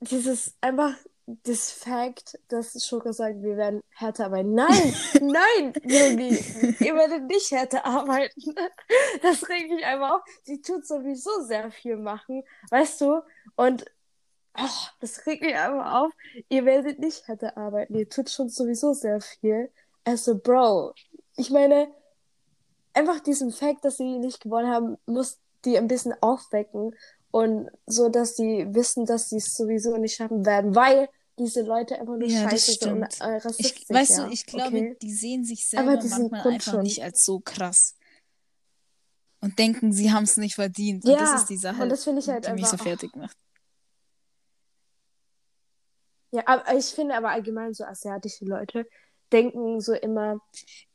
dieses 0.00 0.56
einfach 0.60 0.94
das 1.26 1.72
Fact, 1.72 2.38
dass 2.48 2.84
Schoko 2.86 3.10
sagt, 3.10 3.42
wir 3.42 3.56
werden 3.56 3.80
härter 3.90 4.26
arbeiten. 4.26 4.54
Nein, 4.54 4.94
nein, 5.20 5.72
Yogi, 5.84 6.36
ihr 6.84 6.94
werdet 6.94 7.24
nicht 7.24 7.50
härter 7.50 7.84
arbeiten. 7.84 8.54
Das 9.22 9.48
regt 9.48 9.70
mich 9.70 9.84
einfach 9.84 10.16
auf. 10.16 10.22
Sie 10.44 10.60
tut 10.60 10.86
sowieso 10.86 11.42
sehr 11.42 11.70
viel 11.70 11.96
machen, 11.96 12.42
weißt 12.70 13.00
du? 13.00 13.20
Und 13.56 13.86
ach, 14.52 14.92
das 15.00 15.26
regt 15.26 15.42
mich 15.42 15.54
einfach 15.56 15.94
auf. 16.02 16.12
Ihr 16.48 16.64
werdet 16.64 16.98
nicht 16.98 17.26
härter 17.26 17.56
arbeiten. 17.56 17.94
Ihr 17.96 18.08
tut 18.08 18.30
schon 18.30 18.48
sowieso 18.48 18.92
sehr 18.92 19.20
viel. 19.20 19.70
Also, 20.04 20.38
Bro, 20.38 20.94
ich 21.36 21.50
meine, 21.50 21.88
einfach 22.94 23.20
diesen 23.20 23.52
Fact, 23.52 23.84
dass 23.84 23.96
sie 23.98 24.18
nicht 24.18 24.40
gewonnen 24.40 24.70
haben, 24.70 24.96
muss 25.06 25.38
die 25.64 25.76
ein 25.78 25.88
bisschen 25.88 26.14
aufwecken 26.22 26.94
und 27.30 27.70
so, 27.86 28.08
dass 28.08 28.36
sie 28.36 28.66
wissen, 28.74 29.04
dass 29.06 29.28
sie 29.30 29.36
es 29.36 29.54
sowieso 29.54 29.96
nicht 29.96 30.14
schaffen 30.16 30.46
werden, 30.46 30.74
weil 30.74 31.08
diese 31.38 31.62
Leute 31.62 31.98
einfach 32.00 32.16
nur 32.16 32.28
Ja, 32.28 32.48
scheiße 32.48 32.72
sind 32.72 32.92
und 32.92 33.20
äh, 33.20 33.24
rassistisch, 33.36 33.82
Ich, 33.82 33.90
weißt 33.94 34.10
ja. 34.18 34.24
du, 34.26 34.32
ich 34.32 34.46
glaube, 34.46 34.76
okay? 34.78 34.96
die 35.02 35.12
sehen 35.12 35.44
sich 35.44 35.68
selber 35.68 35.96
manchmal 36.02 36.40
einfach 36.48 36.72
schon. 36.72 36.82
nicht 36.82 37.02
als 37.02 37.24
so 37.24 37.40
krass. 37.40 37.94
Und 39.42 39.58
denken, 39.58 39.92
sie 39.92 40.10
haben 40.12 40.24
es 40.24 40.38
nicht 40.38 40.54
verdient. 40.54 41.04
Und 41.04 41.10
Ja, 41.10 41.18
das 41.18 41.42
ist 41.42 41.50
die 41.50 41.58
Sache, 41.58 41.82
und 41.82 41.90
das 41.90 42.04
finde 42.04 42.20
ich 42.20 42.28
halt 42.28 42.46
die 42.46 42.52
mich 42.52 42.64
so 42.64 42.72
einfach- 42.72 42.86
fertig 42.86 43.14
macht. 43.16 43.36
Ja, 46.32 46.42
aber 46.46 46.74
ich 46.76 46.86
finde 46.86 47.14
aber 47.14 47.30
allgemein 47.30 47.72
so 47.72 47.84
asiatische 47.84 48.44
Leute 48.44 48.86
denken 49.32 49.80
so 49.80 49.92
immer, 49.94 50.40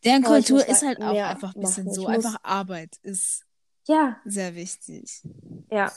Deren 0.04 0.22
ich 0.22 0.28
Kultur 0.28 0.68
ist 0.68 0.84
halt 0.84 1.02
auch 1.02 1.16
einfach 1.16 1.56
ein 1.56 1.62
bisschen 1.62 1.86
machen. 1.86 1.96
so. 1.96 2.02
Ich 2.04 2.16
Einfach 2.16 2.38
Arbeit 2.44 2.98
ist 3.04 3.44
ja, 3.88 4.18
sehr 4.26 4.56
wichtig. 4.56 5.22
ja, 5.70 5.92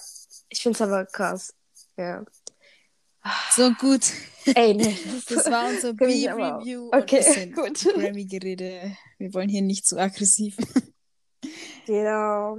ich 0.48 0.62
finde 0.62 0.76
es 0.76 0.82
aber 0.82 1.06
krass. 1.06 1.54
Ja. 1.96 2.24
So 3.52 3.72
gut. 3.72 4.12
Ey, 4.54 4.74
nee. 4.74 4.96
Das 5.28 5.50
war 5.50 5.68
unser. 5.68 5.94
B-Review. 5.94 6.90
Okay, 6.92 7.52
gut. 7.54 7.80
Grammy-Gerede. 7.82 8.96
Wir 9.18 9.32
wollen 9.34 9.48
hier 9.48 9.62
nicht 9.62 9.86
zu 9.86 9.98
aggressiv. 9.98 10.56
Genau. 11.86 12.56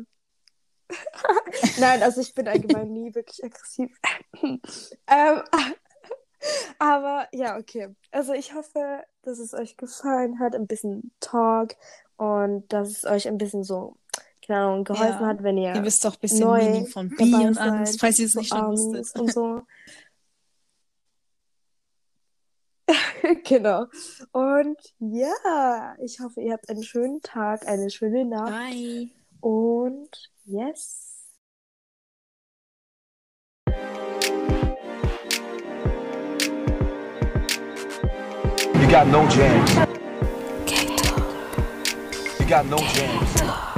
Nein, 1.80 2.04
also 2.04 2.22
ich 2.22 2.32
bin 2.36 2.48
allgemein 2.48 2.94
nie 2.94 3.16
wirklich 3.16 3.44
aggressiv. 3.44 3.90
ähm, 5.08 5.42
aber 6.80 7.28
ja, 7.32 7.58
okay. 7.58 7.96
Also 8.12 8.34
ich 8.34 8.54
hoffe, 8.54 9.04
dass 9.24 9.40
es 9.40 9.54
euch 9.54 9.78
gefallen 9.78 10.40
hat, 10.40 10.56
ein 10.56 10.68
bisschen 10.68 11.12
Talk 11.20 11.76
und 12.18 12.72
dass 12.72 12.90
es 12.90 13.06
euch 13.06 13.28
ein 13.28 13.38
bisschen 13.38 13.64
so, 13.64 13.98
keine 14.46 14.60
Ahnung, 14.60 14.84
geholfen 14.84 15.22
Ja. 15.22 15.28
hat, 15.28 15.44
wenn 15.44 15.58
ihr 15.58 15.76
Ihr 15.76 15.84
wisst 15.84 16.04
doch 16.06 16.14
ein 16.16 16.20
bisschen 16.20 16.40
neu 16.42 16.86
von 16.86 17.10
B 17.10 17.32
dabei 17.32 17.48
und 17.48 17.58
alles, 17.58 17.92
seid, 17.94 18.00
falls 18.02 18.20
ihr 18.20 18.26
es 18.28 18.36
nicht 18.36 18.50
schon 18.50 18.72
wusstet. 18.72 19.20
und 19.20 19.34
so. 19.34 19.62
genau. 23.44 23.86
Und 24.32 24.78
ja, 25.00 25.96
ich 26.00 26.20
hoffe, 26.20 26.42
ihr 26.42 26.54
habt 26.54 26.70
einen 26.70 26.84
schönen 26.84 27.22
Tag, 27.22 27.68
eine 27.68 27.90
schöne 27.90 28.26
Nacht. 28.26 28.52
Bye. 28.52 29.10
Und 29.42 30.32
yes. 30.46 31.02
You 38.86 38.92
got 38.92 39.08
no 39.08 39.28
jams. 39.28 39.74
You 42.40 42.46
got 42.46 42.68
no 42.68 42.78
jams. 42.78 43.75